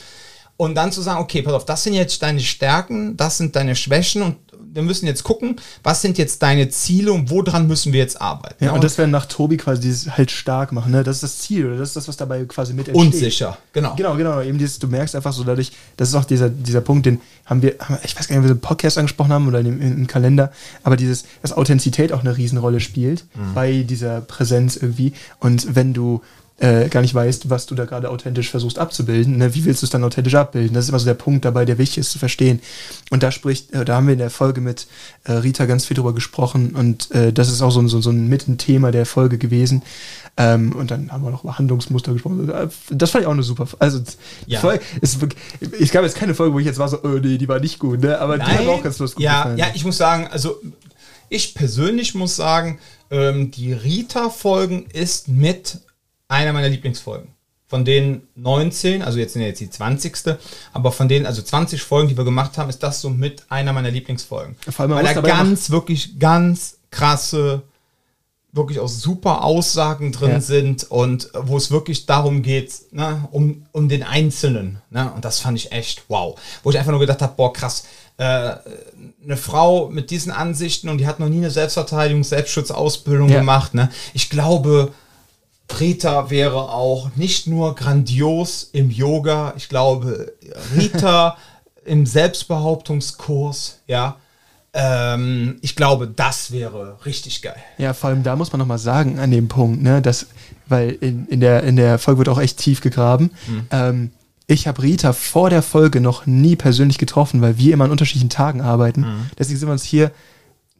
und 0.57 0.75
dann 0.75 0.91
zu 0.91 1.01
sagen, 1.01 1.19
okay, 1.19 1.41
pass 1.41 1.53
auf, 1.53 1.65
das 1.65 1.83
sind 1.83 1.95
jetzt 1.95 2.21
deine 2.21 2.39
Stärken, 2.39 3.17
das 3.17 3.39
sind 3.39 3.55
deine 3.55 3.75
Schwächen 3.75 4.21
und 4.21 4.37
wir 4.73 4.81
müssen 4.83 5.05
jetzt 5.05 5.23
gucken, 5.23 5.57
was 5.83 6.01
sind 6.01 6.17
jetzt 6.17 6.41
deine 6.41 6.69
Ziele 6.69 7.11
und 7.11 7.29
woran 7.29 7.67
müssen 7.67 7.93
wir 7.93 7.99
jetzt 7.99 8.21
arbeiten. 8.21 8.63
ja, 8.63 8.71
und 8.71 8.83
das 8.83 8.97
wäre 8.97 9.07
nach 9.07 9.25
Tobi 9.25 9.57
quasi 9.57 9.81
dieses 9.81 10.17
halt 10.17 10.31
stark 10.31 10.71
machen, 10.71 10.91
ne? 10.91 11.03
Das 11.03 11.17
ist 11.17 11.23
das 11.23 11.37
Ziel, 11.39 11.65
oder 11.65 11.77
das 11.77 11.89
ist 11.89 11.95
das, 11.97 12.07
was 12.07 12.17
dabei 12.17 12.45
quasi 12.45 12.73
mit 12.73 12.87
entsteht. 12.87 13.13
unsicher, 13.13 13.57
genau. 13.73 13.95
Genau, 13.95 14.15
genau. 14.15 14.41
Eben 14.41 14.57
dieses, 14.57 14.79
du 14.79 14.87
merkst 14.87 15.15
einfach 15.15 15.33
so 15.33 15.43
dadurch, 15.43 15.71
das 15.97 16.09
ist 16.09 16.15
auch 16.15 16.25
dieser, 16.25 16.49
dieser 16.49 16.81
Punkt, 16.81 17.05
den 17.05 17.19
haben 17.45 17.61
wir, 17.61 17.75
haben, 17.79 17.97
ich 18.03 18.17
weiß 18.17 18.27
gar 18.27 18.35
nicht, 18.35 18.39
ob 18.39 18.43
wir 18.43 18.49
so 18.49 18.53
einen 18.53 18.61
Podcast 18.61 18.97
angesprochen 18.97 19.33
haben 19.33 19.47
oder 19.47 19.61
dem, 19.61 19.81
im 19.81 20.07
Kalender, 20.07 20.51
aber 20.83 20.95
dieses, 20.95 21.25
dass 21.41 21.53
Authentizität 21.53 22.13
auch 22.13 22.21
eine 22.21 22.37
Riesenrolle 22.37 22.79
spielt 22.79 23.25
Mhm. 23.35 23.53
bei 23.53 23.83
dieser 23.83 24.21
Präsenz 24.21 24.75
irgendwie. 24.77 25.13
Und 25.39 25.75
wenn 25.75 25.93
du 25.93 26.21
äh, 26.61 26.89
gar 26.89 27.01
nicht 27.01 27.15
weißt, 27.15 27.49
was 27.49 27.65
du 27.65 27.73
da 27.73 27.85
gerade 27.85 28.09
authentisch 28.09 28.51
versuchst 28.51 28.77
abzubilden. 28.77 29.37
Ne? 29.37 29.55
Wie 29.55 29.65
willst 29.65 29.81
du 29.81 29.87
es 29.87 29.89
dann 29.89 30.03
authentisch 30.03 30.35
abbilden? 30.35 30.75
Das 30.75 30.85
ist 30.85 30.89
immer 30.89 30.99
so 30.99 31.05
der 31.05 31.15
Punkt 31.15 31.43
dabei, 31.43 31.65
der 31.65 31.79
wichtig 31.79 31.97
ist 31.97 32.11
zu 32.11 32.19
verstehen. 32.19 32.61
Und 33.09 33.23
da 33.23 33.31
spricht, 33.31 33.73
äh, 33.73 33.83
da 33.83 33.95
haben 33.95 34.05
wir 34.05 34.13
in 34.13 34.19
der 34.19 34.29
Folge 34.29 34.61
mit 34.61 34.85
äh, 35.23 35.31
Rita 35.31 35.65
ganz 35.65 35.85
viel 35.85 35.95
drüber 35.95 36.13
gesprochen 36.13 36.75
und 36.75 37.09
äh, 37.11 37.33
das 37.33 37.49
ist 37.49 37.63
auch 37.63 37.71
so, 37.71 37.85
so, 37.87 37.99
so 37.99 38.11
ein 38.11 38.27
Mittenthema 38.27 38.91
der 38.91 39.07
Folge 39.07 39.39
gewesen. 39.39 39.81
Ähm, 40.37 40.73
und 40.73 40.91
dann 40.91 41.11
haben 41.11 41.23
wir 41.23 41.31
noch 41.31 41.43
über 41.43 41.57
Handlungsmuster 41.57 42.13
gesprochen. 42.13 42.51
Das 42.91 43.09
fand 43.09 43.23
ich 43.23 43.27
auch 43.27 43.33
eine 43.33 43.43
super. 43.43 43.67
Also, 43.79 43.99
ja. 44.45 44.59
Folge, 44.59 44.83
es, 45.01 45.17
ich 45.79 45.91
gab 45.91 46.03
jetzt 46.03 46.15
keine 46.15 46.35
Folge, 46.35 46.53
wo 46.53 46.59
ich 46.59 46.67
jetzt 46.67 46.77
war 46.77 46.89
so, 46.89 46.99
oh 47.03 47.19
nee, 47.21 47.39
die 47.39 47.47
war 47.47 47.59
nicht 47.59 47.79
gut, 47.79 48.01
ne? 48.01 48.19
aber 48.19 48.37
Nein. 48.37 48.47
die 48.49 48.57
hat 48.59 48.67
auch 48.67 48.83
ganz 48.83 48.99
lustig 48.99 49.23
ja, 49.23 49.37
gefallen. 49.39 49.57
Ja, 49.57 49.67
ich 49.73 49.83
muss 49.83 49.97
sagen, 49.97 50.27
also 50.31 50.61
ich 51.27 51.55
persönlich 51.55 52.13
muss 52.13 52.35
sagen, 52.35 52.77
ähm, 53.09 53.49
die 53.49 53.73
Rita-Folgen 53.73 54.85
ist 54.93 55.27
mit 55.27 55.79
einer 56.31 56.53
meiner 56.53 56.69
Lieblingsfolgen. 56.69 57.29
Von 57.67 57.85
den 57.85 58.27
19, 58.35 59.01
also 59.01 59.17
jetzt 59.17 59.33
sind 59.33 59.43
ja 59.43 59.47
jetzt 59.47 59.61
die 59.61 59.69
20. 59.69 60.35
Aber 60.73 60.91
von 60.91 61.07
den, 61.07 61.25
also 61.25 61.41
20 61.41 61.81
Folgen, 61.81 62.09
die 62.09 62.17
wir 62.17 62.25
gemacht 62.25 62.57
haben, 62.57 62.69
ist 62.69 62.83
das 62.83 62.99
so 62.99 63.09
mit 63.09 63.45
einer 63.49 63.71
meiner 63.71 63.91
Lieblingsfolgen. 63.91 64.55
Vor 64.69 64.83
allem, 64.83 64.91
Weil 64.95 65.13
da 65.13 65.21
ganz, 65.21 65.69
wirklich 65.69 66.19
ganz 66.19 66.79
krasse, 66.89 67.61
wirklich 68.51 68.79
auch 68.79 68.89
super 68.89 69.45
Aussagen 69.45 70.11
drin 70.11 70.31
ja. 70.31 70.41
sind 70.41 70.83
und 70.91 71.29
wo 71.33 71.55
es 71.55 71.71
wirklich 71.71 72.05
darum 72.05 72.41
geht, 72.41 72.73
ne, 72.91 73.27
um, 73.31 73.63
um 73.71 73.87
den 73.87 74.03
Einzelnen. 74.03 74.81
Ne? 74.89 75.09
Und 75.15 75.23
das 75.23 75.39
fand 75.39 75.57
ich 75.57 75.71
echt 75.71 76.03
wow. 76.09 76.37
Wo 76.63 76.71
ich 76.71 76.77
einfach 76.77 76.91
nur 76.91 76.99
gedacht 76.99 77.21
habe, 77.21 77.33
boah, 77.37 77.53
krass, 77.53 77.85
äh, 78.17 78.55
eine 79.23 79.37
Frau 79.37 79.87
mit 79.87 80.11
diesen 80.11 80.33
Ansichten 80.33 80.89
und 80.89 80.97
die 80.97 81.07
hat 81.07 81.21
noch 81.21 81.29
nie 81.29 81.37
eine 81.37 81.51
Selbstverteidigung, 81.51 82.25
Selbstschutzausbildung 82.25 83.29
ja. 83.29 83.39
gemacht. 83.39 83.73
Ne? 83.73 83.89
Ich 84.13 84.29
glaube, 84.29 84.91
Rita 85.79 86.29
wäre 86.29 86.69
auch 86.69 87.15
nicht 87.15 87.47
nur 87.47 87.75
grandios 87.75 88.69
im 88.73 88.89
Yoga, 88.89 89.53
ich 89.55 89.69
glaube, 89.69 90.33
Rita 90.75 91.37
im 91.85 92.05
Selbstbehauptungskurs, 92.05 93.79
ja. 93.87 94.17
Ähm, 94.73 95.57
ich 95.61 95.75
glaube, 95.75 96.07
das 96.07 96.51
wäre 96.51 96.97
richtig 97.05 97.41
geil. 97.41 97.57
Ja, 97.77 97.93
vor 97.93 98.09
allem 98.09 98.23
da 98.23 98.35
muss 98.35 98.53
man 98.53 98.59
nochmal 98.59 98.77
sagen 98.77 99.19
an 99.19 99.29
dem 99.29 99.49
Punkt, 99.49 99.81
ne, 99.81 100.01
dass, 100.01 100.27
weil 100.67 100.91
in, 100.91 101.27
in, 101.27 101.41
der, 101.41 101.63
in 101.63 101.75
der 101.75 101.99
Folge 101.99 102.19
wird 102.19 102.29
auch 102.29 102.39
echt 102.39 102.57
tief 102.57 102.79
gegraben. 102.79 103.31
Mhm. 103.47 103.67
Ähm, 103.71 104.11
ich 104.47 104.67
habe 104.67 104.81
Rita 104.81 105.13
vor 105.13 105.49
der 105.49 105.61
Folge 105.61 105.99
noch 105.99 106.25
nie 106.25 106.55
persönlich 106.55 106.97
getroffen, 106.97 107.41
weil 107.41 107.57
wir 107.57 107.73
immer 107.73 107.85
an 107.85 107.91
unterschiedlichen 107.91 108.29
Tagen 108.29 108.61
arbeiten. 108.61 109.01
Mhm. 109.01 109.29
Deswegen 109.37 109.59
sind 109.59 109.67
wir 109.67 109.73
uns 109.73 109.83
hier, 109.83 110.11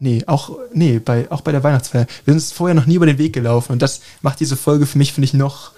nee, 0.02 0.24
auch, 0.26 0.58
nee, 0.74 1.00
bei, 1.00 1.30
auch 1.32 1.42
bei 1.42 1.52
der 1.52 1.64
Weihnachtsfeier. 1.64 2.08
Wir 2.26 2.34
sind 2.34 2.42
uns 2.42 2.52
vorher 2.52 2.76
noch 2.76 2.86
nie 2.86 2.96
über 2.96 3.06
den 3.06 3.18
Weg 3.18 3.34
gelaufen 3.34 3.72
und 3.72 3.82
das 3.82 4.02
macht 4.22 4.40
diese 4.40 4.58
Folge 4.58 4.86
für 4.86 4.98
mich, 4.98 5.14
finde 5.14 5.26
ich, 5.26 5.34
noch, 5.34 5.72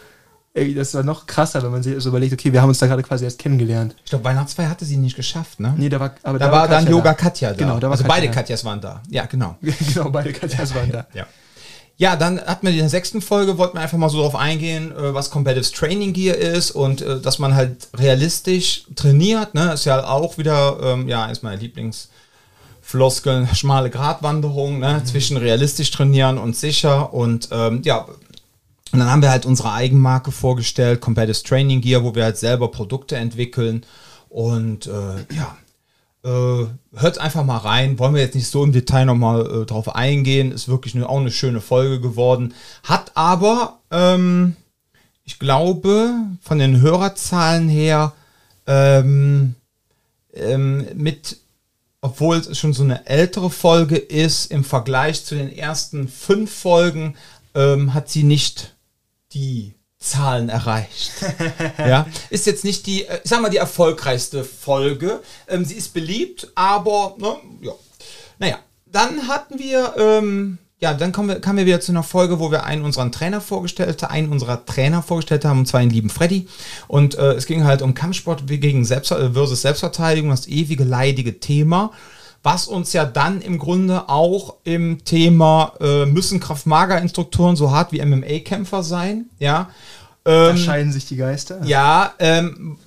ey, 0.53 0.73
das 0.73 0.93
war 0.93 1.03
noch 1.03 1.27
krasser, 1.27 1.61
wenn 1.61 1.71
man 1.71 1.83
sich 1.83 2.01
so 2.01 2.09
überlegt, 2.09 2.33
okay, 2.33 2.51
wir 2.51 2.61
haben 2.61 2.69
uns 2.69 2.79
da 2.79 2.87
gerade 2.87 3.03
quasi 3.03 3.25
erst 3.25 3.37
kennengelernt. 3.37 3.95
Ich 4.03 4.09
glaube, 4.09 4.23
Weihnachtsfeier 4.23 4.69
hatte 4.69 4.85
sie 4.85 4.97
nicht 4.97 5.15
geschafft, 5.15 5.59
ne? 5.59 5.75
Nee, 5.77 5.89
da 5.89 5.99
war, 5.99 6.15
aber 6.23 6.39
da, 6.39 6.45
da 6.45 6.51
war, 6.51 6.61
war 6.61 6.67
dann 6.69 6.87
Yoga 6.87 7.13
Katja 7.13 7.51
da. 7.51 7.57
Genau, 7.57 7.79
da 7.79 7.87
war 7.87 7.91
Also 7.91 8.03
Katja 8.03 8.15
beide 8.15 8.31
Katjas 8.31 8.65
waren 8.65 8.81
da. 8.81 9.03
Ja, 9.09 9.25
genau. 9.25 9.57
genau, 9.61 10.09
beide 10.09 10.31
Katjas 10.31 10.73
waren 10.73 10.91
da. 10.91 11.05
ja. 11.13 11.27
Ja, 11.95 12.15
dann 12.15 12.41
hat 12.41 12.63
man 12.63 12.73
in 12.73 12.79
der 12.79 12.89
sechsten 12.89 13.21
Folge, 13.21 13.59
wollten 13.59 13.77
wir 13.77 13.81
einfach 13.81 13.99
mal 13.99 14.09
so 14.09 14.17
darauf 14.17 14.35
eingehen, 14.35 14.91
äh, 14.91 15.13
was 15.13 15.29
Competitive 15.29 15.71
Training 15.71 16.13
Gear 16.13 16.35
ist 16.35 16.71
und 16.71 17.01
äh, 17.03 17.21
dass 17.21 17.37
man 17.37 17.53
halt 17.53 17.87
realistisch 17.95 18.85
trainiert. 18.95 19.53
Ne? 19.53 19.73
Ist 19.73 19.85
ja 19.85 20.03
auch 20.03 20.39
wieder, 20.39 20.79
ähm, 20.81 21.07
ja, 21.07 21.27
ist 21.27 21.43
meine 21.43 21.61
Lieblingsfloskeln, 22.93 23.47
schmale 23.55 23.89
Gratwanderung 23.89 24.79
ne? 24.79 24.99
Mhm. 24.99 25.05
zwischen 25.05 25.37
realistisch 25.37 25.91
trainieren 25.91 26.37
und 26.37 26.55
sicher. 26.55 27.13
Und 27.13 27.49
ähm, 27.51 27.81
ja, 27.83 28.05
und 28.91 28.99
dann 28.99 29.09
haben 29.09 29.21
wir 29.21 29.31
halt 29.31 29.45
unsere 29.45 29.73
Eigenmarke 29.73 30.31
vorgestellt, 30.31 31.01
Competitive 31.01 31.43
Training 31.43 31.81
Gear, 31.81 32.03
wo 32.03 32.13
wir 32.13 32.23
halt 32.23 32.37
selber 32.37 32.69
Produkte 32.69 33.15
entwickeln. 33.15 33.85
Und 34.29 34.87
äh, 34.87 35.25
ja, 35.35 35.57
äh, 36.23 36.67
hört 36.95 37.17
einfach 37.17 37.43
mal 37.43 37.57
rein. 37.57 37.97
Wollen 37.97 38.13
wir 38.13 38.21
jetzt 38.21 38.35
nicht 38.35 38.47
so 38.47 38.63
im 38.63 38.71
Detail 38.71 39.05
nochmal 39.05 39.41
äh, 39.41 39.65
drauf 39.65 39.95
eingehen. 39.95 40.51
Ist 40.51 40.67
wirklich 40.67 40.95
eine, 40.95 41.09
auch 41.09 41.19
eine 41.19 41.31
schöne 41.31 41.61
Folge 41.61 41.99
geworden. 41.99 42.53
Hat 42.83 43.11
aber, 43.15 43.79
ähm, 43.89 44.55
ich 45.23 45.39
glaube, 45.39 46.11
von 46.41 46.59
den 46.59 46.79
Hörerzahlen 46.79 47.69
her 47.69 48.13
ähm, 48.67 49.55
ähm, 50.35 50.85
mit, 50.93 51.37
obwohl 52.03 52.35
es 52.35 52.57
schon 52.57 52.73
so 52.73 52.83
eine 52.83 53.07
ältere 53.07 53.49
Folge 53.49 53.95
ist, 53.95 54.51
im 54.51 54.65
Vergleich 54.65 55.23
zu 55.23 55.35
den 55.35 55.49
ersten 55.49 56.09
fünf 56.09 56.53
Folgen, 56.53 57.15
ähm, 57.55 57.93
hat 57.93 58.09
sie 58.09 58.23
nicht 58.23 58.75
die 59.31 59.73
Zahlen 59.99 60.49
erreicht. 60.49 61.11
ja, 61.77 62.05
ist 62.29 62.45
jetzt 62.45 62.65
nicht 62.65 62.87
die, 62.87 63.05
äh, 63.05 63.21
ich 63.23 63.29
sag 63.29 63.41
mal, 63.41 63.49
die 63.49 63.57
erfolgreichste 63.57 64.43
Folge. 64.43 65.21
Ähm, 65.47 65.63
sie 65.63 65.75
ist 65.75 65.93
beliebt, 65.93 66.51
aber, 66.55 67.15
ne, 67.19 67.37
ja. 67.61 67.71
Naja, 68.37 68.59
dann 68.85 69.29
hatten 69.29 69.57
wir, 69.57 69.95
ähm, 69.97 70.57
ja, 70.83 70.93
dann 70.93 71.13
kommen 71.13 71.29
wir, 71.29 71.39
kamen 71.39 71.59
wir 71.59 71.65
wieder 71.65 71.79
zu 71.79 71.93
einer 71.93 72.03
Folge, 72.03 72.41
wo 72.41 72.51
wir 72.51 72.65
einen 72.65 72.83
unserer 72.83 73.09
Trainer 73.09 73.39
vorgestellt, 73.39 74.03
einen 74.03 74.27
unserer 74.27 74.65
Trainer 74.65 75.01
vorgestellt 75.01 75.45
haben, 75.45 75.59
und 75.59 75.65
zwar 75.65 75.79
den 75.79 75.89
lieben 75.89 76.09
Freddy. 76.09 76.45
Und 76.89 77.17
äh, 77.17 77.35
es 77.35 77.45
ging 77.45 77.63
halt 77.63 77.81
um 77.81 77.93
Kampfsport 77.93 78.45
gegen 78.47 78.83
Selbst 78.83 79.09
äh, 79.11 79.31
versus 79.31 79.61
Selbstverteidigung, 79.61 80.29
das 80.29 80.45
ewige 80.47 80.83
leidige 80.83 81.39
Thema 81.39 81.91
was 82.45 82.67
uns 82.67 82.91
ja 82.91 83.05
dann 83.05 83.39
im 83.39 83.57
Grunde 83.57 84.09
auch 84.09 84.55
im 84.65 85.05
Thema 85.05 85.71
äh, 85.79 86.05
müssen 86.05 86.41
Kraft-Mager-Instruktoren 86.41 87.55
so 87.55 87.71
hart 87.71 87.93
wie 87.93 88.03
MMA-Kämpfer 88.03 88.83
sein, 88.83 89.29
ja. 89.39 89.69
Ähm, 90.25 90.47
da 90.49 90.57
scheiden 90.57 90.91
sich 90.91 91.05
die 91.05 91.15
Geister. 91.15 91.61
Ja, 91.63 92.13
ähm, 92.19 92.77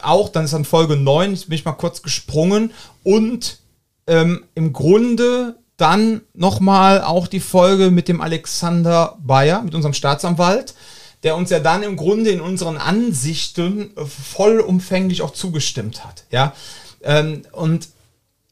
auch, 0.00 0.28
dann 0.28 0.44
ist 0.44 0.54
dann 0.54 0.64
Folge 0.64 0.94
9, 0.94 1.32
bin 1.48 1.54
ich 1.54 1.64
mal 1.64 1.72
kurz 1.72 2.02
gesprungen 2.02 2.70
und 3.02 3.58
ähm, 4.06 4.44
im 4.54 4.72
Grunde 4.72 5.56
dann 5.80 6.22
nochmal 6.34 7.02
auch 7.02 7.26
die 7.26 7.40
Folge 7.40 7.90
mit 7.90 8.08
dem 8.08 8.20
Alexander 8.20 9.16
Bayer, 9.20 9.62
mit 9.62 9.74
unserem 9.74 9.94
Staatsanwalt, 9.94 10.74
der 11.22 11.36
uns 11.36 11.50
ja 11.50 11.60
dann 11.60 11.82
im 11.82 11.96
Grunde 11.96 12.30
in 12.30 12.40
unseren 12.40 12.76
Ansichten 12.76 13.90
vollumfänglich 13.96 15.22
auch 15.22 15.32
zugestimmt 15.32 16.04
hat. 16.04 16.24
Ja, 16.30 16.54
ähm, 17.02 17.42
und 17.52 17.88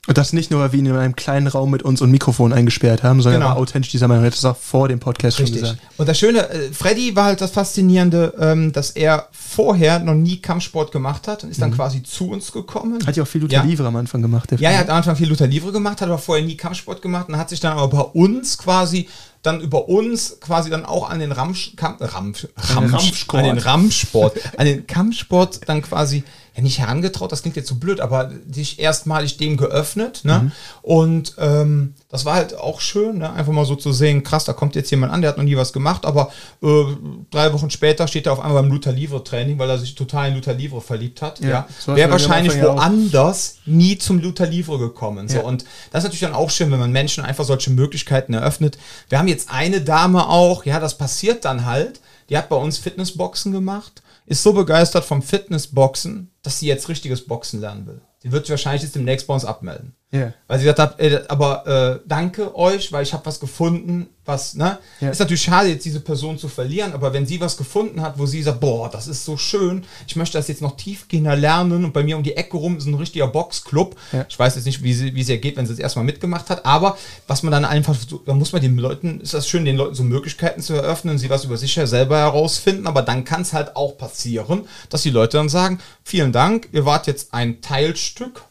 und 0.08 0.16
das 0.16 0.32
nicht 0.32 0.50
nur, 0.50 0.72
wie 0.72 0.78
in 0.78 0.90
einem 0.90 1.14
kleinen 1.14 1.48
Raum 1.48 1.70
mit 1.70 1.82
uns 1.82 2.00
und 2.00 2.10
Mikrofon 2.10 2.54
eingesperrt 2.54 3.02
haben, 3.02 3.20
sondern 3.20 3.42
genau. 3.42 3.52
war 3.52 3.58
authentisch 3.58 3.90
dieser 3.90 4.08
Meinung. 4.08 4.24
Das 4.24 4.42
auch 4.42 4.56
vor 4.56 4.88
dem 4.88 5.00
Podcast 5.00 5.38
Richtig. 5.38 5.60
schon 5.60 5.74
gesagt. 5.74 5.82
Und 5.98 6.08
das 6.08 6.18
Schöne, 6.18 6.48
äh, 6.48 6.72
Freddy 6.72 7.14
war 7.14 7.24
halt 7.24 7.42
das 7.42 7.50
Faszinierende, 7.50 8.32
ähm, 8.40 8.72
dass 8.72 8.92
er 8.92 9.28
vorher 9.32 9.98
noch 9.98 10.14
nie 10.14 10.38
Kampfsport 10.38 10.92
gemacht 10.92 11.28
hat 11.28 11.44
und 11.44 11.50
ist 11.50 11.60
dann 11.60 11.70
mhm. 11.70 11.74
quasi 11.74 12.02
zu 12.02 12.30
uns 12.30 12.52
gekommen. 12.52 13.06
Hat 13.06 13.16
ja 13.16 13.22
auch 13.22 13.28
viel 13.28 13.42
Luther 13.42 13.56
ja. 13.56 13.62
Livre 13.62 13.86
am 13.86 13.96
Anfang 13.96 14.22
gemacht. 14.22 14.50
ja, 14.58 14.70
er 14.70 14.78
hat 14.78 14.88
am 14.88 14.96
Anfang 14.96 15.14
viel 15.14 15.28
Luther 15.28 15.46
Livre 15.46 15.72
gemacht, 15.72 16.00
hat 16.00 16.08
aber 16.08 16.16
vorher 16.16 16.42
nie 16.42 16.56
Kampfsport 16.56 17.02
gemacht 17.02 17.28
und 17.28 17.36
hat 17.36 17.50
sich 17.50 17.60
dann 17.60 17.76
aber 17.76 17.88
bei 17.88 18.00
uns 18.00 18.56
quasi 18.56 19.08
dann 19.42 19.60
über 19.60 19.88
uns 19.88 20.40
quasi 20.40 20.70
dann 20.70 20.84
auch 20.84 21.08
an 21.10 21.20
den 21.20 21.32
Ramsch, 21.32 21.76
Kamp, 21.76 22.00
Ramsch, 22.00 22.48
Ramsch, 22.56 22.92
Ramsch 22.92 23.26
an 23.28 23.44
den 23.44 23.58
Ramsport, 23.58 24.36
an 24.56 24.66
den 24.66 24.86
Kampfsport 24.86 25.60
dann 25.68 25.82
quasi 25.82 26.24
ja 26.58 26.62
nicht 26.64 26.80
herangetraut, 26.80 27.30
das 27.30 27.42
klingt 27.42 27.54
jetzt 27.54 27.68
so 27.68 27.76
blöd, 27.76 28.00
aber 28.00 28.32
sich 28.50 28.80
erstmalig 28.80 29.36
dem 29.36 29.56
geöffnet. 29.56 30.24
Ne? 30.24 30.40
Mhm. 30.40 30.52
Und 30.82 31.34
ähm, 31.38 31.94
das 32.08 32.24
war 32.24 32.34
halt 32.34 32.56
auch 32.56 32.80
schön, 32.80 33.18
ne? 33.18 33.32
einfach 33.32 33.52
mal 33.52 33.64
so 33.64 33.76
zu 33.76 33.92
sehen, 33.92 34.24
krass, 34.24 34.44
da 34.44 34.52
kommt 34.52 34.74
jetzt 34.74 34.90
jemand 34.90 35.12
an, 35.12 35.22
der 35.22 35.30
hat 35.30 35.38
noch 35.38 35.44
nie 35.44 35.56
was 35.56 35.72
gemacht, 35.72 36.04
aber 36.04 36.32
äh, 36.60 36.84
drei 37.30 37.52
Wochen 37.52 37.70
später 37.70 38.08
steht 38.08 38.26
er 38.26 38.32
auf 38.32 38.40
einmal 38.40 38.62
beim 38.62 38.72
Luther 38.72 38.90
Livre 38.90 39.22
Training, 39.22 39.56
weil 39.58 39.70
er 39.70 39.78
sich 39.78 39.94
total 39.94 40.30
in 40.30 40.34
Luther 40.34 40.52
Livre 40.52 40.80
verliebt 40.80 41.22
hat. 41.22 41.38
Ja, 41.38 41.68
ja. 41.86 41.96
Wäre 41.96 42.10
wahrscheinlich 42.10 42.60
woanders 42.60 43.58
nie 43.64 43.96
zum 43.96 44.20
Luther 44.20 44.46
Livre 44.46 44.78
gekommen. 44.78 45.28
So. 45.28 45.40
Und 45.40 45.64
das 45.92 46.02
ist 46.02 46.08
natürlich 46.08 46.20
dann 46.20 46.34
auch 46.34 46.50
schön, 46.50 46.72
wenn 46.72 46.80
man 46.80 46.90
Menschen 46.90 47.24
einfach 47.24 47.44
solche 47.44 47.70
Möglichkeiten 47.70 48.34
eröffnet. 48.34 48.78
Wir 49.08 49.20
haben 49.20 49.28
jetzt 49.28 49.50
eine 49.50 49.80
Dame 49.80 50.28
auch, 50.28 50.64
ja, 50.64 50.80
das 50.80 50.98
passiert 50.98 51.44
dann 51.44 51.66
halt, 51.66 52.00
die 52.30 52.36
hat 52.36 52.48
bei 52.48 52.56
uns 52.56 52.78
Fitnessboxen 52.78 53.52
gemacht 53.52 54.02
ist 54.28 54.42
so 54.42 54.52
begeistert 54.52 55.04
vom 55.04 55.22
Fitnessboxen, 55.22 56.30
dass 56.42 56.58
sie 56.58 56.66
jetzt 56.66 56.88
richtiges 56.88 57.26
Boxen 57.26 57.60
lernen 57.60 57.86
will. 57.86 58.02
Sie 58.22 58.30
wird 58.30 58.44
sich 58.44 58.50
wahrscheinlich 58.50 58.82
jetzt 58.82 58.94
demnächst 58.94 59.26
bei 59.26 59.34
uns 59.34 59.44
abmelden. 59.44 59.94
Yeah. 60.10 60.32
Weil 60.46 60.58
sie 60.58 60.64
gesagt 60.64 60.78
hat, 60.78 61.00
äh, 61.00 61.22
aber 61.28 61.66
äh, 61.66 62.00
danke 62.08 62.56
euch, 62.56 62.90
weil 62.92 63.02
ich 63.02 63.12
habe 63.12 63.26
was 63.26 63.38
gefunden, 63.38 64.08
was, 64.24 64.54
ne? 64.54 64.78
Yeah. 65.02 65.10
Ist 65.10 65.18
natürlich 65.18 65.42
schade, 65.42 65.68
jetzt 65.68 65.84
diese 65.84 66.00
Person 66.00 66.38
zu 66.38 66.48
verlieren, 66.48 66.94
aber 66.94 67.12
wenn 67.12 67.26
sie 67.26 67.38
was 67.42 67.58
gefunden 67.58 68.00
hat, 68.00 68.18
wo 68.18 68.24
sie 68.24 68.42
sagt, 68.42 68.58
boah, 68.58 68.88
das 68.88 69.06
ist 69.06 69.26
so 69.26 69.36
schön, 69.36 69.84
ich 70.06 70.16
möchte 70.16 70.38
das 70.38 70.48
jetzt 70.48 70.62
noch 70.62 70.78
tiefgehender 70.78 71.36
lernen 71.36 71.84
und 71.84 71.92
bei 71.92 72.02
mir 72.02 72.16
um 72.16 72.22
die 72.22 72.38
Ecke 72.38 72.56
rum 72.56 72.78
ist 72.78 72.86
ein 72.86 72.94
richtiger 72.94 73.26
Boxclub. 73.26 73.96
Yeah. 74.14 74.24
Ich 74.30 74.38
weiß 74.38 74.54
jetzt 74.54 74.64
nicht, 74.64 74.82
wie 74.82 74.94
sie, 74.94 75.14
wie 75.14 75.22
sie 75.22 75.32
ergeht, 75.32 75.58
wenn 75.58 75.66
sie 75.66 75.74
es 75.74 75.78
erstmal 75.78 76.06
mitgemacht 76.06 76.48
hat, 76.48 76.64
aber 76.64 76.96
was 77.26 77.42
man 77.42 77.52
dann 77.52 77.66
einfach, 77.66 77.94
da 78.24 78.32
muss 78.32 78.52
man 78.52 78.62
den 78.62 78.78
Leuten, 78.78 79.20
ist 79.20 79.34
das 79.34 79.46
schön, 79.46 79.66
den 79.66 79.76
Leuten 79.76 79.94
so 79.94 80.04
Möglichkeiten 80.04 80.62
zu 80.62 80.72
eröffnen, 80.72 81.18
sie 81.18 81.28
was 81.28 81.44
über 81.44 81.58
sich 81.58 81.74
selber 81.74 82.16
herausfinden, 82.16 82.86
aber 82.86 83.02
dann 83.02 83.26
kann 83.26 83.42
es 83.42 83.52
halt 83.52 83.76
auch 83.76 83.98
passieren, 83.98 84.66
dass 84.88 85.02
die 85.02 85.10
Leute 85.10 85.36
dann 85.36 85.50
sagen, 85.50 85.80
vielen 86.02 86.32
Dank, 86.32 86.70
ihr 86.72 86.86
wart 86.86 87.06
jetzt 87.06 87.34
ein 87.34 87.60
Teilstück 87.60 88.47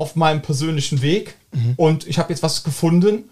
auf 0.00 0.16
meinem 0.16 0.40
persönlichen 0.40 1.02
Weg 1.02 1.36
mhm. 1.52 1.74
und 1.76 2.06
ich 2.06 2.18
habe 2.18 2.32
jetzt 2.32 2.42
was 2.42 2.64
gefunden, 2.64 3.28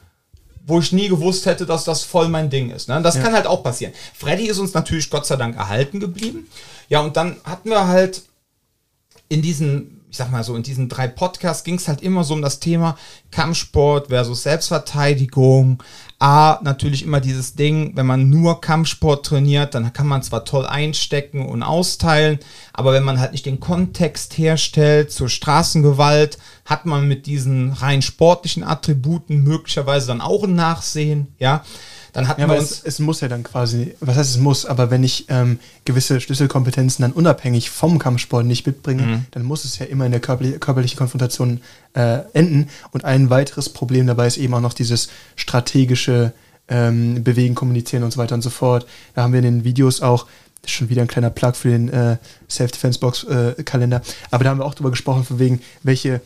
wo 0.67 0.81
ich 0.81 0.93
nie 0.93 1.09
gewusst 1.09 1.47
hätte, 1.47 1.65
dass 1.65 1.85
das 1.85 2.05
voll 2.05 2.29
mein 2.29 2.51
Ding 2.51 2.71
ist. 2.71 2.91
Ne? 2.91 3.01
Das 3.01 3.15
Ja. 3.17 3.23
kann 3.23 3.33
halt 3.33 3.47
auch 3.47 3.63
passieren. 3.63 3.95
Freddy 4.15 4.49
ist 4.49 4.59
uns 4.59 4.75
natürlich 4.75 5.09
Gott 5.09 5.25
sei 5.25 5.37
Dank 5.37 5.57
erhalten 5.57 5.99
geblieben. 5.99 6.47
Ja, 6.91 7.01
und 7.01 7.17
dann 7.17 7.37
hatten 7.45 7.71
wir 7.71 7.87
halt 7.89 8.23
in 9.31 9.41
diesen, 9.41 10.03
ich 10.11 10.19
sag 10.19 10.31
mal 10.31 10.45
so, 10.45 10.55
in 10.57 10.63
diesen 10.63 10.91
drei 10.91 11.09
Podcasts 11.09 11.65
ging 11.65 11.77
es 11.77 11.89
halt 11.89 12.03
immer 12.03 12.23
so 12.23 12.35
um 12.35 12.43
das 12.43 12.61
Thema 12.61 12.99
Kampfsport 13.31 14.09
versus 14.09 14.43
Selbstverteidigung. 14.43 15.83
A, 16.21 16.59
natürlich 16.65 17.05
immer 17.05 17.21
dieses 17.21 17.55
Ding, 17.55 17.93
wenn 17.95 18.07
man 18.07 18.29
nur 18.29 18.61
Kampfsport 18.61 19.25
trainiert, 19.25 19.75
dann 19.75 19.93
kann 19.93 20.09
man 20.09 20.23
zwar 20.25 20.45
toll 20.45 20.67
einstecken 20.67 21.47
und 21.47 21.63
austeilen, 21.63 22.41
aber 22.73 22.93
wenn 22.93 23.05
man 23.05 23.21
halt 23.21 23.31
nicht 23.33 23.47
den 23.47 23.61
Kontext 23.61 24.37
herstellt 24.37 25.13
zur 25.13 25.29
Straßengewalt, 25.29 26.39
hat 26.65 26.87
man 26.87 27.07
mit 27.07 27.27
diesen 27.27 27.73
rein 27.73 28.03
sportlichen 28.03 28.65
Attributen 28.65 29.45
möglicherweise 29.45 30.09
dann 30.09 30.21
auch 30.21 30.43
ein 30.45 30.55
Nachsehen, 30.57 31.29
ja. 31.39 31.65
Dann 32.15 32.27
hatten 32.27 32.41
Ja, 32.41 32.49
uns 32.49 32.71
es, 32.71 32.83
es 32.85 32.99
muss 33.01 33.21
ja 33.21 33.29
dann 33.29 33.43
quasi, 33.43 33.95
was 34.01 34.17
heißt 34.17 34.31
es 34.31 34.39
muss, 34.39 34.65
aber 34.65 34.91
wenn 34.91 35.05
ich 35.05 35.27
ähm, 35.29 35.59
gewisse 35.85 36.21
Schlüsselkompetenzen 36.23 37.03
dann 37.03 37.13
unabhängig 37.13 37.69
vom 37.69 37.99
Kampfsport 37.99 38.47
nicht 38.47 38.67
mitbringe, 38.67 39.03
Mhm. 39.03 39.27
dann 39.31 39.43
muss 39.45 39.65
es 39.67 39.79
ja 39.79 39.87
immer 39.87 40.07
in 40.07 40.13
der 40.13 40.21
körperli 40.21 40.59
körperlichen 40.59 40.97
Konfrontation 40.97 41.61
äh, 41.93 42.21
enden. 42.33 42.71
Und 42.93 43.05
ein 43.05 43.29
weiteres 43.29 43.69
Problem 43.69 44.07
dabei 44.07 44.27
ist 44.27 44.39
eben 44.39 44.55
auch 44.55 44.61
noch 44.61 44.73
dieses 44.73 45.11
strategische 45.37 46.08
ähm, 46.69 47.23
Bewegen, 47.25 47.55
Kommunizieren 47.55 48.03
und 48.05 48.13
so 48.13 48.19
weiter 48.19 48.35
und 48.35 48.43
so 48.43 48.51
fort. 48.51 48.87
Da 49.15 49.23
haben 49.23 49.33
wir 49.33 49.39
in 49.39 49.45
den 49.45 49.65
Videos 49.65 50.03
auch, 50.03 50.27
das 50.63 50.71
ist 50.71 50.77
schon 50.77 50.89
wieder 50.91 51.03
ein 51.03 51.09
kleiner 51.09 51.31
Plug 51.31 51.53
für 51.55 51.71
den 51.71 51.89
äh, 51.89 52.17
Self-Defense-Box-Kalender, 52.51 54.03
aber 54.31 54.45
da 54.45 54.51
haben 54.51 54.59
wir 54.59 54.65
auch 54.67 54.75
drüber 54.75 54.91
gesprochen, 54.91 55.25
von 55.25 55.39
wegen, 55.39 55.61
welche 55.83 56.21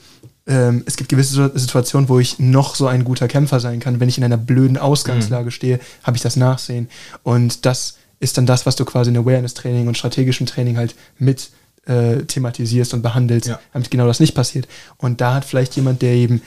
ähm, 0.46 0.82
es 0.86 0.96
gibt 0.96 1.08
gewisse 1.10 1.34
Situ- 1.34 1.56
Situationen, 1.58 2.08
wo 2.08 2.18
ich 2.18 2.40
noch 2.40 2.74
so 2.74 2.88
ein 2.88 3.04
guter 3.04 3.28
Kämpfer 3.28 3.60
sein 3.60 3.78
kann. 3.78 4.00
Wenn 4.00 4.08
ich 4.08 4.18
in 4.18 4.24
einer 4.24 4.36
blöden 4.36 4.76
Ausgangslage 4.76 5.52
stehe, 5.52 5.78
habe 6.02 6.16
ich 6.16 6.22
das 6.22 6.34
Nachsehen. 6.34 6.88
Und 7.22 7.64
das 7.64 7.94
ist 8.18 8.36
dann 8.38 8.46
das, 8.46 8.66
was 8.66 8.74
du 8.74 8.84
quasi 8.84 9.10
in 9.10 9.16
Awareness-Training 9.16 9.86
und 9.86 9.96
strategischem 9.96 10.46
Training 10.46 10.76
halt 10.78 10.96
mit 11.18 11.50
äh, 11.86 12.22
thematisierst 12.24 12.92
und 12.94 13.02
behandelst, 13.02 13.46
Ja. 13.48 13.60
damit 13.72 13.90
genau 13.92 14.06
das 14.08 14.18
nicht 14.18 14.34
passiert. 14.34 14.66
Und 14.98 15.20
da 15.20 15.34
hat 15.34 15.44
vielleicht 15.44 15.76
jemand, 15.76 16.02
der 16.02 16.14
eben 16.14 16.42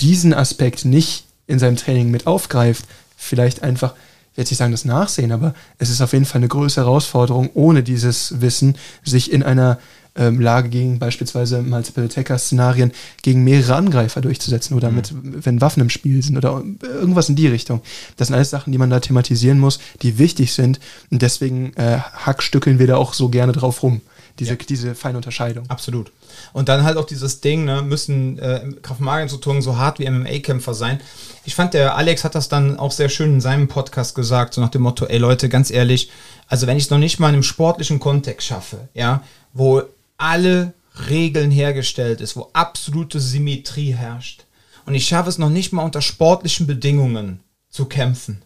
diesen 0.00 0.32
Aspekt 0.32 0.84
nicht 0.84 1.24
in 1.50 1.58
seinem 1.58 1.76
Training 1.76 2.10
mit 2.10 2.26
aufgreift, 2.26 2.84
vielleicht 3.16 3.62
einfach, 3.62 3.94
ich 4.32 4.36
will 4.38 4.42
jetzt 4.42 4.50
nicht 4.50 4.58
sagen 4.58 4.72
das 4.72 4.84
Nachsehen, 4.84 5.32
aber 5.32 5.54
es 5.78 5.90
ist 5.90 6.00
auf 6.00 6.12
jeden 6.12 6.24
Fall 6.24 6.38
eine 6.40 6.48
größere 6.48 6.84
Herausforderung, 6.84 7.50
ohne 7.54 7.82
dieses 7.82 8.40
Wissen, 8.40 8.76
sich 9.04 9.32
in 9.32 9.42
einer 9.42 9.78
ähm, 10.16 10.40
Lage 10.40 10.68
gegen 10.70 10.98
beispielsweise 10.98 11.62
Multiple 11.62 12.04
Attacker-Szenarien 12.04 12.90
gegen 13.22 13.44
mehrere 13.44 13.76
Angreifer 13.76 14.20
durchzusetzen 14.20 14.76
oder 14.76 14.90
mit, 14.90 15.12
wenn 15.22 15.60
Waffen 15.60 15.80
im 15.82 15.90
Spiel 15.90 16.20
sind 16.22 16.36
oder 16.36 16.62
irgendwas 16.82 17.28
in 17.28 17.36
die 17.36 17.46
Richtung. 17.46 17.80
Das 18.16 18.26
sind 18.28 18.34
alles 18.34 18.50
Sachen, 18.50 18.72
die 18.72 18.78
man 18.78 18.90
da 18.90 18.98
thematisieren 18.98 19.60
muss, 19.60 19.78
die 20.02 20.18
wichtig 20.18 20.52
sind 20.52 20.80
und 21.10 21.22
deswegen 21.22 21.72
äh, 21.74 21.98
hackstückeln 21.98 22.78
wir 22.80 22.88
da 22.88 22.96
auch 22.96 23.14
so 23.14 23.28
gerne 23.28 23.52
drauf 23.52 23.82
rum. 23.82 24.00
Diese, 24.38 24.52
Ja. 24.52 24.56
diese 24.56 24.94
feine 24.94 25.16
Unterscheidung. 25.16 25.68
Absolut. 25.68 26.10
Und 26.52 26.68
dann 26.68 26.84
halt 26.84 26.96
auch 26.96 27.04
dieses 27.04 27.40
Ding, 27.40 27.64
ne, 27.64 27.82
müssen 27.82 28.38
äh, 28.38 28.72
Kraft-Magen-Instruktoren 28.82 29.62
so 29.62 29.76
hart 29.76 29.98
wie 29.98 30.10
MMA-Kämpfer 30.10 30.74
sein. 30.74 31.00
Ich 31.44 31.54
fand, 31.54 31.74
der 31.74 31.96
Alex 31.96 32.24
hat 32.24 32.34
das 32.34 32.48
dann 32.48 32.78
auch 32.78 32.92
sehr 32.92 33.08
schön 33.08 33.34
in 33.34 33.40
seinem 33.40 33.68
Podcast 33.68 34.14
gesagt, 34.14 34.54
so 34.54 34.60
nach 34.60 34.70
dem 34.70 34.82
Motto, 34.82 35.06
ey 35.06 35.18
Leute, 35.18 35.48
ganz 35.48 35.70
ehrlich, 35.70 36.10
also 36.48 36.66
wenn 36.66 36.76
ich 36.76 36.84
es 36.84 36.90
noch 36.90 36.98
nicht 36.98 37.20
mal 37.20 37.28
in 37.28 37.34
einem 37.34 37.42
sportlichen 37.42 38.00
Kontext 38.00 38.46
schaffe, 38.46 38.88
ja, 38.94 39.22
wo 39.52 39.82
alle 40.18 40.74
Regeln 41.08 41.50
hergestellt 41.50 42.20
ist, 42.20 42.36
wo 42.36 42.50
absolute 42.52 43.20
Symmetrie 43.20 43.92
herrscht 43.92 44.44
und 44.86 44.94
ich 44.94 45.06
schaffe 45.06 45.28
es 45.28 45.38
noch 45.38 45.50
nicht 45.50 45.72
mal 45.72 45.84
unter 45.84 46.02
sportlichen 46.02 46.66
Bedingungen 46.66 47.40
zu 47.70 47.84
kämpfen, 47.84 48.42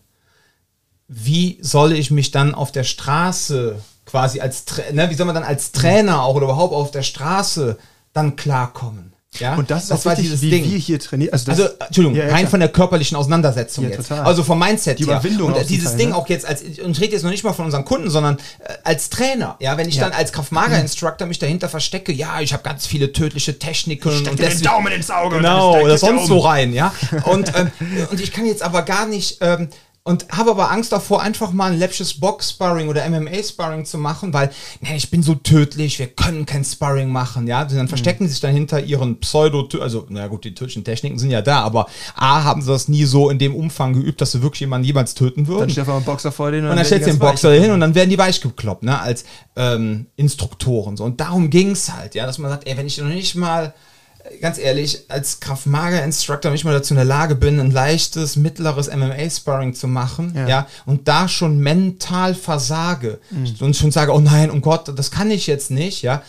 wie 1.09 1.59
soll 1.61 1.93
ich 1.93 2.11
mich 2.11 2.31
dann 2.31 2.55
auf 2.55 2.73
der 2.73 2.85
Straße 2.85 3.81
quasi 4.07 4.41
als, 4.41 4.65
ne, 4.93 5.11
wie 5.11 5.15
soll 5.15 5.27
man 5.27 5.35
dann 5.35 5.45
als 5.45 5.73
Trainer 5.73 6.23
auch 6.23 6.35
oder 6.37 6.45
überhaupt 6.45 6.75
auf 6.75 6.91
der 6.91 7.03
Straße 7.03 7.79
dann 8.15 8.37
klarkommen? 8.37 9.15
Ja, 9.41 9.57
Und 9.57 9.69
das 9.71 9.85
ist 9.85 9.93
auch 9.93 10.05
wichtig, 10.05 10.41
wie 10.43 10.51
wir 10.53 10.79
hier 10.79 11.01
trainieren. 11.01 11.33
Also, 11.33 11.47
das, 11.51 11.61
also, 11.61 11.75
Entschuldigung, 11.87 12.17
Ja, 12.17 12.27
ja, 12.27 12.31
rein 12.31 12.39
klar. 12.41 12.51
von 12.51 12.61
der 12.61 12.69
körperlichen 12.69 13.17
Auseinandersetzung 13.17 13.85
Ja, 13.85 13.91
jetzt. 13.91 14.09
total. 14.09 14.25
Also 14.25 14.45
vom 14.45 14.59
Mindset 14.59 15.01
Die 15.01 15.07
her. 15.07 15.15
Überwindung 15.15 15.49
Und 15.49 15.55
auch 15.55 15.63
äh, 15.63 15.65
dieses 15.65 15.91
Teil, 15.91 15.99
Ding 15.99 16.09
ne? 16.11 16.17
auch 16.17 16.29
jetzt 16.29 16.47
als, 16.47 16.63
und 16.63 16.93
ich 16.93 17.01
rede 17.01 17.15
jetzt 17.15 17.25
noch 17.25 17.33
nicht 17.33 17.43
mal 17.43 17.53
von 17.53 17.65
unseren 17.65 17.85
Kunden, 17.85 18.11
sondern 18.11 18.37
äh, 18.61 18.75
als 18.85 19.11
Trainer. 19.11 19.57
Ja, 19.59 19.77
wenn 19.77 19.89
ich 19.89 19.99
dann 19.99 20.13
als 20.13 20.33
Kraftmager-Instructor 20.33 21.27
mich 21.27 21.41
dahinter 21.41 21.69
verstecke, 21.69 22.13
ja, 22.13 22.41
ich 22.41 22.53
habe 22.53 22.63
ganz 22.63 22.87
viele 22.87 23.13
tödliche 23.13 23.59
Techniken 23.59 24.09
und 24.09 24.39
deswegen, 24.39 24.63
Daumen 24.63 24.93
ins 24.93 25.11
Auge. 25.11 25.37
Genau, 25.39 25.81
oder 25.81 25.99
sonst 25.99 26.23
um. 26.23 26.27
so 26.29 26.39
rein, 26.39 26.73
ja. 26.73 26.95
Und, 27.25 27.53
ähm, 27.57 27.73
und 28.13 28.21
ich 28.21 28.33
kann 28.33 28.47
jetzt 28.47 28.63
aber 28.63 28.83
gar 28.83 29.07
nicht, 29.07 29.39
ähm, 29.41 29.69
und 30.07 30.27
habe 30.31 30.51
aber 30.51 30.71
Angst 30.71 30.93
davor, 30.93 31.23
einfach 31.23 31.53
mal 31.53 31.73
ein 31.73 31.79
läppsches 31.79 32.21
Box-Sparring 32.21 32.89
oder 32.89 33.09
MMA-Sparring 33.09 33.87
zu 33.87 33.97
machen, 33.97 34.35
weil, 34.35 34.51
nee, 34.83 34.97
ich 34.97 35.11
bin 35.11 35.23
so 35.23 35.35
tödlich, 35.35 35.99
wir 35.99 36.09
können 36.09 36.45
kein 36.45 36.63
Sparring 36.63 37.09
machen, 37.09 37.47
ja. 37.47 37.65
Mhm. 37.65 37.77
Dann 37.77 37.89
verstecken 37.89 38.27
sie 38.27 38.35
sich 38.35 38.41
dann 38.43 38.53
hinter 38.53 38.81
ihren 38.81 39.19
Pseudo, 39.21 39.67
also, 39.81 40.05
na 40.11 40.27
gut, 40.27 40.45
die 40.45 40.55
tödlichen 40.55 40.85
Techniken 40.85 41.19
sind 41.19 41.31
ja 41.31 41.41
da, 41.41 41.63
aber 41.63 41.87
A, 42.15 42.45
haben 42.45 42.61
sie 42.61 42.71
das 42.71 42.87
nie 42.89 43.07
so 43.07 43.31
in 43.31 43.39
dem 43.39 43.55
Umfang 43.55 43.95
geübt, 43.95 44.21
dass 44.21 44.33
sie 44.33 44.43
wirklich 44.43 44.61
jemanden 44.61 44.87
jemals 44.87 45.15
töten 45.15 45.47
würden. 45.47 45.61
Dann 45.61 45.71
steht 45.71 45.81
einfach 45.81 45.97
ein 45.97 46.05
Boxer 46.05 46.33
vor 46.33 46.51
denen 46.51 46.69
Und 46.69 46.77
dann 46.77 46.85
stellst 46.85 47.07
du 47.07 47.11
den 47.13 47.19
Boxer 47.19 47.53
hin 47.53 47.71
und 47.71 47.81
dann 47.81 47.95
werden 47.95 48.11
die 48.11 48.19
weich 48.19 48.43
gekloppt, 48.43 48.83
ne, 48.83 49.01
als 49.01 49.25
ähm, 49.57 50.05
Instruktoren. 50.17 50.99
So. 50.99 51.05
Und 51.05 51.19
darum 51.19 51.49
ging's 51.49 51.91
halt, 51.91 52.15
ja, 52.15 52.27
dass 52.27 52.37
man 52.37 52.51
sagt, 52.51 52.69
ey, 52.69 52.77
wenn 52.77 52.87
ich 52.87 52.99
noch 52.99 53.09
nicht 53.09 53.37
mal, 53.37 53.73
ganz 54.41 54.59
ehrlich, 54.59 55.05
als 55.09 55.41
Kraftmager-Instructor 55.41 56.51
nicht 56.51 56.65
mal 56.65 56.73
dazu 56.73 56.95
in 56.95 56.97
der 56.97 57.05
Lage 57.05 57.35
bin, 57.35 57.61
ein 57.61 57.71
leichtes, 57.71 58.37
mittleres 58.37 58.89
MMA-Sparring 58.95 59.75
zu 59.75 59.87
machen, 59.89 60.33
ja. 60.37 60.49
Ja. 60.49 60.67
und 60.87 61.09
da 61.09 61.29
schon 61.29 61.59
mental 61.59 62.35
versage 62.35 63.19
und 63.61 63.77
schon 63.77 63.91
sage, 63.91 64.13
oh 64.13 64.21
nein, 64.21 64.51
um 64.51 64.61
Gott, 64.63 64.91
das 64.97 65.11
kann 65.11 65.31
ich 65.31 65.47
jetzt 65.47 65.71
nicht, 65.71 66.03
ja. 66.03 66.23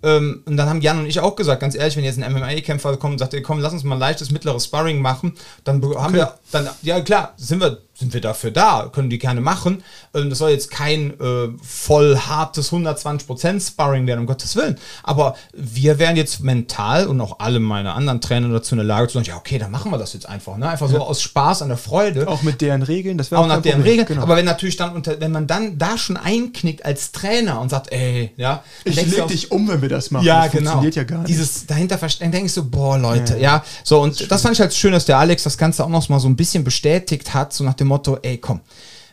Ähm, 0.00 0.42
und 0.46 0.56
dann 0.56 0.68
haben 0.68 0.80
Jan 0.80 1.00
und 1.00 1.06
ich 1.06 1.18
auch 1.18 1.34
gesagt, 1.34 1.60
ganz 1.60 1.74
ehrlich, 1.74 1.96
wenn 1.96 2.04
jetzt 2.04 2.22
ein 2.22 2.32
MMA-Kämpfer 2.32 2.96
kommt 2.98 3.14
und 3.14 3.18
sagt, 3.18 3.34
ey, 3.34 3.42
komm, 3.42 3.58
lass 3.58 3.72
uns 3.72 3.82
mal 3.82 3.96
ein 3.96 3.98
leichtes, 4.00 4.30
mittleres 4.30 4.66
Sparring 4.66 5.00
machen, 5.00 5.34
dann 5.64 5.80
be- 5.80 6.00
haben 6.00 6.14
wir, 6.14 6.34
dann, 6.50 6.68
ja 6.82 7.00
klar, 7.00 7.34
sind 7.36 7.60
wir, 7.60 7.82
sind 7.94 8.14
wir 8.14 8.20
dafür 8.20 8.50
da, 8.50 8.88
können 8.92 9.10
die 9.10 9.18
gerne 9.18 9.40
machen. 9.40 9.82
Ähm, 10.14 10.30
das 10.30 10.38
soll 10.38 10.50
jetzt 10.50 10.70
kein 10.70 11.18
äh, 11.20 11.48
voll 11.62 12.16
hartes 12.16 12.72
120% 12.72 13.66
Sparring 13.66 14.06
werden, 14.06 14.20
um 14.20 14.26
Gottes 14.26 14.56
Willen. 14.56 14.78
Aber 15.02 15.36
wir 15.52 15.98
wären 15.98 16.16
jetzt 16.16 16.40
mental 16.40 17.06
und 17.06 17.20
auch 17.20 17.40
alle 17.40 17.60
meine 17.60 17.92
anderen 17.92 18.20
Trainer 18.20 18.48
dazu 18.48 18.74
in 18.74 18.78
der 18.78 18.86
Lage 18.86 19.08
zu 19.08 19.14
sagen, 19.14 19.26
ja, 19.26 19.36
okay, 19.36 19.58
dann 19.58 19.70
machen 19.70 19.90
wir 19.90 19.98
das 19.98 20.12
jetzt 20.12 20.28
einfach, 20.28 20.56
ne? 20.56 20.68
Einfach 20.68 20.88
so 20.88 20.98
aus 20.98 21.20
Spaß, 21.20 21.62
an 21.62 21.68
der 21.68 21.76
Freude 21.76 22.28
Auch 22.28 22.42
mit 22.42 22.60
deren 22.60 22.82
Regeln, 22.82 23.18
das 23.18 23.30
wäre 23.30 23.42
auch 23.42 23.46
nach 23.46 23.60
deren 23.60 23.80
Problem. 23.80 23.98
Regeln. 23.98 24.06
Genau. 24.06 24.22
Aber 24.22 24.36
wenn 24.36 24.46
natürlich 24.46 24.76
dann 24.76 24.94
unter, 24.94 25.20
wenn 25.20 25.32
man 25.32 25.46
dann 25.46 25.76
da 25.78 25.98
schon 25.98 26.16
einknickt 26.16 26.84
als 26.84 27.12
Trainer 27.12 27.60
und 27.60 27.68
sagt, 27.68 27.92
ey, 27.92 28.32
ja, 28.36 28.62
ich 28.84 28.96
leg 28.96 29.26
dich 29.28 29.50
um, 29.50 29.68
wenn 29.68 29.82
wir 29.82 29.88
das 29.88 30.10
machen. 30.10 30.24
ja, 30.24 30.44
das 30.44 30.52
genau. 30.52 30.70
funktioniert 30.70 30.94
ja 30.96 31.04
gar 31.04 31.18
nicht. 31.18 31.28
Dieses 31.28 31.66
dahinter 31.66 31.98
verstehen, 31.98 32.32
denke 32.32 32.46
ich 32.46 32.52
so, 32.52 32.64
boah, 32.64 32.96
Leute, 32.96 33.38
ja. 33.38 33.62
So, 33.84 34.00
und 34.00 34.30
das 34.30 34.42
fand 34.42 34.54
ich 34.54 34.60
halt 34.60 34.72
schön, 34.72 34.92
dass 34.92 35.04
der 35.04 35.18
Alex 35.18 35.42
das 35.42 35.58
Ganze 35.58 35.84
auch 35.84 35.88
noch 35.88 36.08
mal 36.08 36.20
so 36.20 36.28
ein 36.28 36.37
bisschen 36.38 36.64
bestätigt 36.64 37.34
hat, 37.34 37.52
so 37.52 37.64
nach 37.64 37.74
dem 37.74 37.88
Motto, 37.88 38.18
ey, 38.22 38.38
komm. 38.38 38.60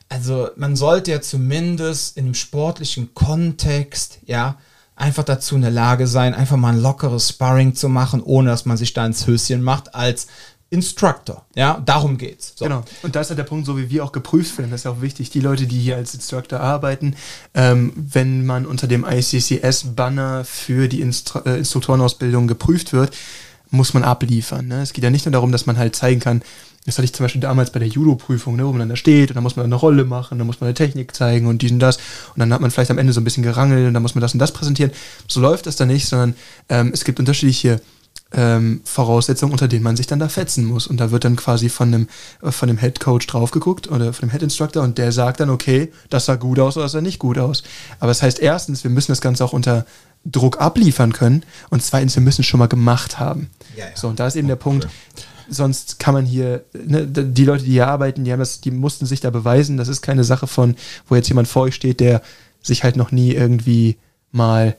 Also, 0.08 0.50
man 0.56 0.78
sollte 0.78 1.12
ja 1.12 1.20
zumindest 1.20 2.16
in 2.16 2.26
einem 2.26 2.36
sportlichen 2.36 3.14
Kontext, 3.14 4.20
ja, 4.26 4.56
einfach 4.96 5.24
dazu 5.24 5.56
in 5.56 5.62
der 5.62 5.72
Lage 5.72 6.08
sein, 6.08 6.34
einfach 6.34 6.56
mal 6.56 6.74
ein 6.74 6.82
lockeres 6.82 7.28
Sparring 7.28 7.76
zu 7.76 7.90
machen, 7.90 8.22
ohne 8.24 8.50
dass 8.50 8.66
man 8.66 8.78
sich 8.78 8.94
da 8.94 9.06
ins 9.06 9.28
Höschen 9.28 9.62
macht, 9.62 9.94
als 9.94 10.28
Instructor. 10.70 11.46
Ja, 11.56 11.82
darum 11.86 12.18
geht's. 12.18 12.54
So. 12.56 12.66
Genau. 12.66 12.84
Und 13.04 13.16
da 13.16 13.22
ist 13.22 13.30
halt 13.30 13.38
der 13.38 13.44
Punkt, 13.44 13.66
so 13.66 13.78
wie 13.78 13.90
wir 13.90 14.04
auch 14.04 14.12
geprüft 14.12 14.58
werden, 14.58 14.72
das 14.72 14.82
ist 14.82 14.86
ja 14.86 14.92
auch 14.92 15.02
wichtig, 15.02 15.30
die 15.30 15.40
Leute, 15.40 15.68
die 15.68 15.80
hier 15.80 15.96
als 15.96 16.14
Instructor 16.14 16.60
arbeiten, 16.60 17.16
ähm, 17.54 17.94
wenn 17.96 18.46
man 18.46 18.66
unter 18.66 18.88
dem 18.88 19.06
ICCS-Banner 19.06 20.44
für 20.44 20.88
die 20.88 21.02
Instru 21.02 21.40
äh, 21.46 21.58
Instruktorenausbildung 21.58 22.48
geprüft 22.48 22.94
wird, 22.94 23.16
muss 23.72 23.94
man 23.94 24.04
abliefern. 24.04 24.68
Ne? 24.68 24.82
Es 24.82 24.94
geht 24.94 25.04
ja 25.04 25.10
nicht 25.10 25.26
nur 25.26 25.32
darum, 25.32 25.52
dass 25.52 25.66
man 25.66 25.78
halt 25.78 25.96
zeigen 25.96 26.20
kann, 26.20 26.42
das 26.86 26.98
hatte 26.98 27.06
ich 27.06 27.14
zum 27.14 27.24
Beispiel 27.24 27.42
damals 27.42 27.72
bei 27.72 27.80
der 27.80 27.88
Judo-Prüfung, 27.88 28.56
ne, 28.56 28.66
wo 28.66 28.70
man 28.70 28.80
dann 28.80 28.90
da 28.90 28.96
steht 28.96 29.32
und 29.32 29.36
dann 29.36 29.44
muss 29.44 29.56
man 29.56 29.66
eine 29.66 29.76
Rolle 29.76 30.06
machen, 30.06 30.38
dann 30.38 30.46
muss 30.46 30.62
man 30.62 30.68
eine 30.68 30.76
Technik 30.76 31.16
zeigen 31.16 31.48
und 31.48 31.64
dies 31.64 31.72
und 31.72 31.80
das 31.80 31.98
und 31.98 32.40
dann 32.40 32.54
hat 32.54 32.62
man 32.62 32.70
vielleicht 32.70 32.92
am 32.92 33.00
Ende 33.00 33.12
so 33.12 33.22
ein 33.22 33.24
bisschen 33.24 33.44
gerangelt 33.44 33.88
und 33.88 33.94
dann 33.96 34.04
muss 34.04 34.14
man 34.14 34.22
das 34.22 34.34
und 34.34 34.40
das 34.40 34.54
präsentieren. 34.54 34.92
So 35.28 35.42
läuft 35.42 35.66
das 35.66 35.78
dann 35.78 35.88
nicht, 35.88 36.08
sondern 36.08 36.36
ähm, 36.70 36.92
es 36.94 37.04
gibt 37.04 37.20
unterschiedliche 37.20 37.82
ähm, 38.34 38.82
Voraussetzungen, 38.84 39.52
unter 39.52 39.68
denen 39.68 39.84
man 39.84 39.96
sich 39.96 40.08
dann 40.08 40.20
da 40.20 40.30
fetzen 40.30 40.66
muss. 40.66 40.88
Und 40.88 41.00
da 41.00 41.12
wird 41.12 41.26
dann 41.26 41.36
quasi 41.36 41.70
von 41.70 41.92
dem, 41.92 42.08
äh, 42.42 42.52
von 42.52 42.68
dem 42.68 42.78
Head 42.78 43.00
Coach 43.00 43.26
drauf 43.28 43.52
geguckt 43.52 43.90
oder 43.90 44.14
von 44.14 44.28
dem 44.28 44.32
Head 44.32 44.44
Instructor 44.44 44.84
und 44.84 44.98
der 44.98 45.12
sagt 45.12 45.40
dann, 45.40 45.50
okay, 45.50 45.92
das 46.10 46.26
sah 46.26 46.36
gut 46.36 46.60
aus 46.60 46.78
oder 46.78 46.86
das 46.86 46.92
sah 46.92 47.02
nicht 47.02 47.20
gut 47.20 47.38
aus. 47.38 47.64
Aber 48.00 48.10
das 48.10 48.22
heißt 48.22 48.40
erstens, 48.40 48.84
wir 48.84 48.92
müssen 48.92 49.12
das 49.12 49.22
Ganze 49.22 49.44
auch 49.44 49.54
unter 49.54 49.86
Druck 50.26 50.60
abliefern 50.60 51.14
können 51.14 51.44
und 51.70 51.84
zweitens, 51.84 52.16
wir 52.16 52.22
müssen 52.24 52.42
es 52.42 52.48
schon 52.48 52.60
mal 52.60 52.68
gemacht 52.68 53.20
haben. 53.20 53.50
Ja, 53.78 53.86
ja. 53.86 53.92
So, 53.96 54.08
und 54.08 54.20
da 54.20 54.28
ist 54.28 54.36
eben 54.36 54.48
der 54.48 54.56
Punkt, 54.56 54.88
sonst 55.50 56.00
kann 56.00 56.14
man 56.16 56.26
hier, 56.26 56.64
ne, 56.74 57.06
die 57.08 57.46
Leute, 57.46 57.64
die 57.64 57.72
hier 57.72 57.88
arbeiten, 57.88 58.24
die 58.24 58.32
haben 58.32 58.40
das, 58.40 58.62
die 58.62 58.72
mussten 58.72 59.06
sich 59.06 59.20
da 59.20 59.30
beweisen. 59.30 59.78
Das 59.78 59.88
ist 59.88 60.02
keine 60.02 60.24
Sache 60.24 60.48
von, 60.48 60.76
wo 61.08 61.16
jetzt 61.16 61.28
jemand 61.28 61.48
vor 61.48 61.64
euch 61.64 61.76
steht, 61.76 62.00
der 62.00 62.22
sich 62.62 62.84
halt 62.84 62.96
noch 62.96 63.12
nie 63.12 63.34
irgendwie 63.34 63.98
mal, 64.32 64.76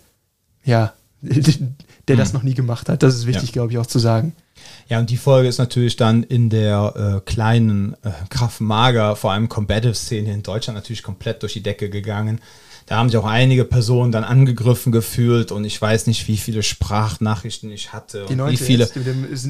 ja, 0.65 0.93
der 2.09 2.17
das 2.17 2.33
noch 2.33 2.43
nie 2.43 2.55
gemacht 2.55 2.89
hat. 2.89 3.03
Das 3.03 3.15
ist 3.15 3.27
wichtig, 3.27 3.51
Ja. 3.51 3.53
glaube 3.53 3.73
ich, 3.73 3.79
auch 3.79 3.87
zu 3.87 3.99
sagen. 3.99 4.35
Ja, 4.89 4.99
und 4.99 5.11
die 5.11 5.17
Folge 5.17 5.49
ist 5.49 5.59
natürlich 5.59 5.97
dann 5.97 6.23
in 6.23 6.51
der 6.51 7.21
äh, 7.25 7.31
kleinen 7.31 7.95
äh, 8.03 8.11
Kraft-Mager, 8.31 9.17
vor 9.17 9.33
allem 9.33 9.49
Combative-Szene 9.49 10.33
in 10.33 10.43
Deutschland 10.43 10.77
natürlich 10.77 11.03
komplett 11.03 11.43
durch 11.43 11.53
die 11.53 11.63
Decke 11.63 11.91
gegangen. 11.91 12.41
Da 12.87 12.97
haben 12.99 13.09
sich 13.09 13.19
auch 13.19 13.25
einige 13.25 13.65
Personen 13.65 14.13
dann 14.13 14.23
angegriffen 14.23 14.93
gefühlt 14.93 15.51
und 15.51 15.65
ich 15.65 15.83
weiß 15.83 16.07
nicht, 16.07 16.29
wie 16.29 16.37
viele 16.37 16.63
Sprachnachrichten 16.63 17.73
ich 17.73 17.93
hatte 17.93 18.27
Die 18.29 18.39
wie 18.39 18.57
viele. 18.57 18.85
jetzt, 18.85 18.97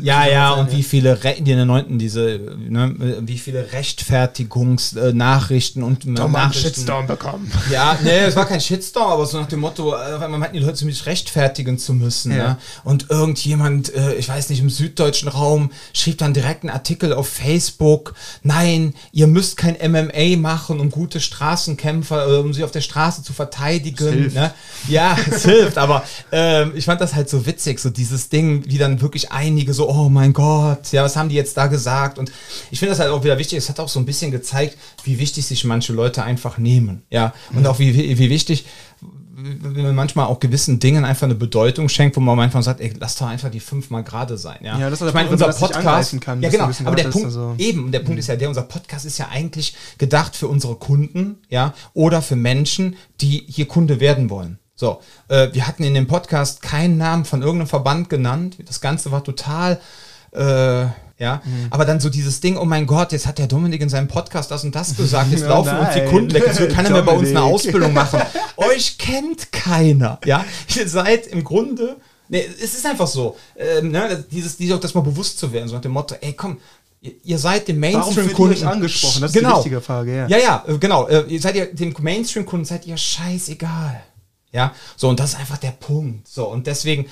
ja, 0.02 0.26
ja, 0.26 0.54
und 0.54 0.72
wie 0.72 0.82
viele, 0.82 1.16
die 1.16 1.50
in 1.50 1.56
der 1.56 1.66
neunten, 1.66 1.98
diese, 1.98 2.40
ne, 2.56 2.94
wie 3.20 3.36
viele 3.36 3.72
Rechtfertigungsnachrichten 3.72 5.82
und 5.82 6.04
Tom 6.16 6.32
Nachrichten. 6.32 6.68
Shitstorm 6.68 7.06
bekommen. 7.06 7.52
Ja, 7.70 7.98
nee, 8.02 8.20
es 8.20 8.34
war 8.36 8.46
kein 8.46 8.62
Shitstorm, 8.62 9.10
aber 9.10 9.26
so 9.26 9.38
nach 9.38 9.48
dem 9.48 9.60
Motto, 9.60 9.92
äh, 9.92 10.14
einmal 10.14 10.38
meinten 10.38 10.56
die 10.56 10.62
Leute, 10.62 10.78
sich 10.78 11.04
rechtfertigen 11.04 11.76
zu 11.76 11.92
müssen. 11.92 12.32
Ja. 12.32 12.48
Ne? 12.48 12.56
Und 12.84 13.10
irgendjemand, 13.10 13.94
äh, 13.94 14.14
ich 14.14 14.30
weiß 14.30 14.48
nicht, 14.48 14.60
im 14.60 14.70
süddeutschen 14.70 15.28
Raum 15.28 15.72
schrieb 15.92 16.16
dann 16.18 16.32
direkt 16.32 16.62
einen 16.62 16.70
Artikel 16.70 17.12
auf 17.12 17.28
Facebook, 17.28 18.14
nein, 18.42 18.94
ihr 19.12 19.26
müsst 19.26 19.58
kein 19.58 19.74
MMA 19.74 20.38
machen, 20.38 20.80
um 20.80 20.90
gute 20.90 21.20
Straßenkämpfer, 21.20 22.28
äh, 22.28 22.38
um 22.38 22.54
sie 22.54 22.64
auf 22.64 22.70
der 22.70 22.80
Straße 22.80 23.25
zu 23.26 23.32
verteidigen. 23.32 24.32
Ne? 24.32 24.52
Ja, 24.88 25.16
es 25.30 25.44
hilft, 25.44 25.76
aber 25.78 26.04
ähm, 26.32 26.72
ich 26.76 26.84
fand 26.84 27.00
das 27.00 27.14
halt 27.14 27.28
so 27.28 27.44
witzig, 27.44 27.80
so 27.80 27.90
dieses 27.90 28.28
Ding, 28.28 28.64
wie 28.66 28.78
dann 28.78 29.00
wirklich 29.00 29.32
einige 29.32 29.74
so, 29.74 29.88
oh 29.90 30.08
mein 30.08 30.32
Gott, 30.32 30.92
ja, 30.92 31.02
was 31.02 31.16
haben 31.16 31.28
die 31.28 31.34
jetzt 31.34 31.56
da 31.56 31.66
gesagt? 31.66 32.18
Und 32.18 32.30
ich 32.70 32.78
finde 32.78 32.90
das 32.92 33.00
halt 33.00 33.10
auch 33.10 33.24
wieder 33.24 33.36
wichtig, 33.38 33.58
es 33.58 33.68
hat 33.68 33.80
auch 33.80 33.88
so 33.88 33.98
ein 33.98 34.06
bisschen 34.06 34.30
gezeigt, 34.30 34.78
wie 35.04 35.18
wichtig 35.18 35.44
sich 35.44 35.64
manche 35.64 35.92
Leute 35.92 36.22
einfach 36.22 36.56
nehmen, 36.58 37.02
ja, 37.10 37.34
und 37.52 37.60
Mhm. 37.62 37.66
auch 37.66 37.78
wie, 37.80 38.18
wie 38.18 38.30
wichtig 38.30 38.64
wenn 39.38 39.82
man 39.82 39.94
manchmal 39.94 40.26
auch 40.26 40.40
gewissen 40.40 40.78
Dingen 40.78 41.04
einfach 41.04 41.24
eine 41.26 41.34
Bedeutung 41.34 41.88
schenkt, 41.88 42.16
wo 42.16 42.20
man 42.20 42.38
einfach 42.40 42.62
sagt, 42.62 42.80
ey, 42.80 42.92
lass 42.98 43.16
doch 43.16 43.26
einfach 43.26 43.50
die 43.50 43.60
fünfmal 43.60 44.02
gerade 44.02 44.38
sein. 44.38 44.58
Ja, 44.62 44.78
Ja, 44.78 44.88
das 44.88 45.02
ist 45.02 45.08
ich 45.08 45.14
meine, 45.14 45.28
unser 45.28 45.52
Podcast, 45.52 46.20
kann, 46.22 46.40
ja 46.42 46.48
genau, 46.48 46.70
aber 46.84 46.96
der 46.96 47.08
Punkt, 47.08 47.26
also- 47.26 47.54
eben, 47.58 47.92
der 47.92 48.00
Punkt 48.00 48.18
ist 48.18 48.28
ja 48.28 48.36
der, 48.36 48.48
unser 48.48 48.62
Podcast 48.62 49.04
ist 49.04 49.18
ja 49.18 49.28
eigentlich 49.28 49.76
gedacht 49.98 50.34
für 50.36 50.48
unsere 50.48 50.76
Kunden, 50.76 51.36
ja, 51.50 51.74
oder 51.92 52.22
für 52.22 52.36
Menschen, 52.36 52.96
die 53.20 53.44
hier 53.46 53.68
Kunde 53.68 54.00
werden 54.00 54.30
wollen. 54.30 54.58
So, 54.74 55.00
äh, 55.28 55.48
wir 55.52 55.66
hatten 55.66 55.84
in 55.84 55.94
dem 55.94 56.06
Podcast 56.06 56.60
keinen 56.62 56.98
Namen 56.98 57.24
von 57.24 57.40
irgendeinem 57.42 57.68
Verband 57.68 58.10
genannt. 58.10 58.56
Das 58.66 58.80
Ganze 58.80 59.10
war 59.10 59.24
total, 59.24 59.80
äh, 60.36 60.86
ja, 61.18 61.40
Mhm. 61.44 61.68
aber 61.70 61.86
dann 61.86 61.98
so 61.98 62.10
dieses 62.10 62.40
Ding, 62.40 62.58
oh 62.58 62.66
mein 62.66 62.86
Gott, 62.86 63.12
jetzt 63.12 63.26
hat 63.26 63.38
der 63.38 63.46
Dominik 63.46 63.80
in 63.80 63.88
seinem 63.88 64.06
Podcast 64.08 64.50
das 64.50 64.64
und 64.64 64.74
das 64.74 64.94
gesagt, 64.96 65.30
jetzt 65.30 65.44
Oh 65.46 65.48
laufen 65.48 65.76
uns 65.78 65.94
die. 65.94 66.04
Kunden 66.04 66.32
weg, 66.34 66.44
jetzt 66.46 66.60
will 66.60 66.68
keiner 66.68 66.90
mehr 66.90 67.02
bei 67.02 67.12
uns 67.12 67.30
eine. 67.30 67.42
Ausbildung 67.42 67.94
machen. 67.94 68.20
Euch 68.56 68.98
kennt 68.98 69.50
keiner, 69.50 70.18
ja. 70.26 70.44
Ihr 70.76 70.86
seid 70.88 71.26
im 71.28 71.42
Grunde, 71.42 71.96
nee, 72.28 72.44
es 72.62 72.74
ist 72.74 72.84
einfach 72.84 73.06
so, 73.06 73.36
ähm, 73.56 73.92
ne, 73.92 74.24
dieses, 74.30 74.58
dieses, 74.58 74.78
das 74.80 74.92
mal 74.94 75.00
bewusst 75.00 75.38
zu 75.38 75.50
werden, 75.52 75.68
so 75.68 75.74
nach 75.76 75.80
dem 75.82 75.92
Motto, 75.92 76.16
ey, 76.20 76.34
komm, 76.34 76.58
ihr, 77.00 77.38
seid 77.38 77.66
dem 77.68 77.78
Mainstream-Kunden. 77.80 78.66
angesprochen? 78.66 79.22
Das 79.22 79.34
ist 79.34 79.40
die 79.40 79.46
wichtige 79.46 79.80
Frage, 79.80 80.14
ja. 80.16 80.26
Ja, 80.28 80.36
ja, 80.38 80.64
äh, 80.68 80.76
genau. 80.76 81.06
Äh, 81.08 81.24
ihr 81.28 81.40
seid 81.40 81.54
ihr 81.56 81.72
dem 81.74 81.94
Mainstream-Kunden 81.98 82.66
seid 82.66 82.86
ihr 82.86 82.96
scheißegal. 82.96 84.02
Ja, 84.52 84.74
so, 84.96 85.08
und 85.08 85.18
das 85.20 85.30
ist 85.30 85.38
einfach 85.38 85.58
der 85.58 85.70
Punkt. 85.72 86.28
So, 86.28 86.48
und 86.48 86.66
deswegen, 86.66 87.06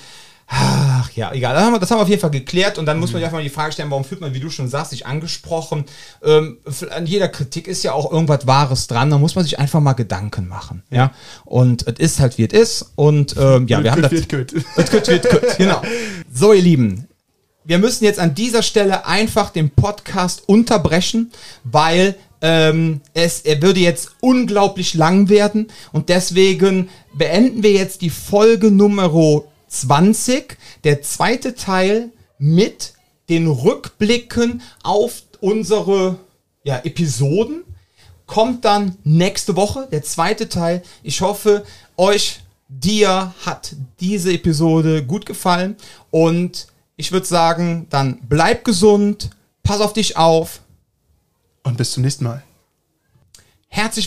ach 0.47 1.11
ja, 1.13 1.33
egal. 1.33 1.55
Das 1.55 1.63
haben, 1.63 1.73
wir, 1.73 1.79
das 1.79 1.91
haben 1.91 1.97
wir 1.99 2.03
auf 2.03 2.09
jeden 2.09 2.21
Fall 2.21 2.31
geklärt 2.31 2.77
und 2.77 2.85
dann 2.85 2.99
muss 2.99 3.11
man 3.11 3.19
sich 3.19 3.25
einfach 3.25 3.37
mal 3.37 3.43
die 3.43 3.49
Frage 3.49 3.71
stellen, 3.71 3.89
warum 3.89 4.03
fühlt 4.03 4.21
man, 4.21 4.33
wie 4.33 4.39
du 4.39 4.49
schon 4.49 4.67
sagst, 4.67 4.91
sich 4.91 5.05
angesprochen? 5.05 5.85
Ähm, 6.23 6.59
an 6.91 7.05
jeder 7.05 7.27
Kritik 7.27 7.67
ist 7.67 7.83
ja 7.83 7.93
auch 7.93 8.11
irgendwas 8.11 8.45
Wahres 8.47 8.87
dran, 8.87 9.09
da 9.09 9.17
muss 9.17 9.35
man 9.35 9.43
sich 9.43 9.59
einfach 9.59 9.79
mal 9.79 9.93
Gedanken 9.93 10.47
machen. 10.47 10.83
Ja, 10.89 11.11
und 11.43 11.87
es 11.87 11.99
ist 11.99 12.19
halt, 12.19 12.37
wie 12.37 12.45
es 12.45 12.53
ist. 12.53 12.91
Und 12.95 13.35
ähm, 13.37 13.67
ja, 13.67 13.83
wir 13.83 13.91
haben 13.91 14.01
das. 14.01 14.11
Wird 14.11 14.29
gut. 14.29 14.53
Es 14.77 14.91
gut, 14.91 15.07
wird 15.07 15.29
gut, 15.29 15.57
genau. 15.57 15.81
So, 16.31 16.53
ihr 16.53 16.61
Lieben, 16.61 17.07
wir 17.63 17.79
müssen 17.79 18.03
jetzt 18.03 18.19
an 18.19 18.35
dieser 18.35 18.61
Stelle 18.61 19.05
einfach 19.05 19.49
den 19.49 19.71
Podcast 19.71 20.47
unterbrechen, 20.47 21.31
weil 21.63 22.15
ähm, 22.41 23.01
es, 23.13 23.41
er 23.41 23.61
würde 23.61 23.79
jetzt 23.79 24.11
unglaublich 24.21 24.93
lang 24.93 25.29
werden 25.29 25.67
und 25.91 26.09
deswegen 26.09 26.89
beenden 27.13 27.63
wir 27.63 27.71
jetzt 27.71 28.01
die 28.01 28.09
Folge 28.09 28.69
Nummer 28.69 29.05
20, 29.81 30.57
der 30.83 31.01
zweite 31.01 31.55
Teil 31.55 32.11
mit 32.37 32.93
den 33.29 33.47
Rückblicken 33.47 34.61
auf 34.83 35.23
unsere 35.41 36.17
ja, 36.63 36.77
Episoden 36.83 37.63
kommt 38.25 38.65
dann 38.65 38.97
nächste 39.03 39.55
Woche, 39.55 39.87
der 39.91 40.03
zweite 40.03 40.49
Teil. 40.49 40.81
Ich 41.03 41.21
hoffe, 41.21 41.63
euch, 41.97 42.41
dir 42.67 43.33
hat 43.45 43.75
diese 43.99 44.33
Episode 44.33 45.05
gut 45.05 45.25
gefallen 45.25 45.75
und 46.09 46.67
ich 46.97 47.11
würde 47.11 47.27
sagen, 47.27 47.85
dann 47.89 48.19
bleib 48.27 48.63
gesund, 48.63 49.29
pass 49.63 49.81
auf 49.81 49.93
dich 49.93 50.17
auf. 50.17 50.61
Und 51.63 51.77
bis 51.77 51.91
zum 51.91 52.03
nächsten 52.03 52.23
Mal. 52.23 52.43
Herzlich 53.67 54.03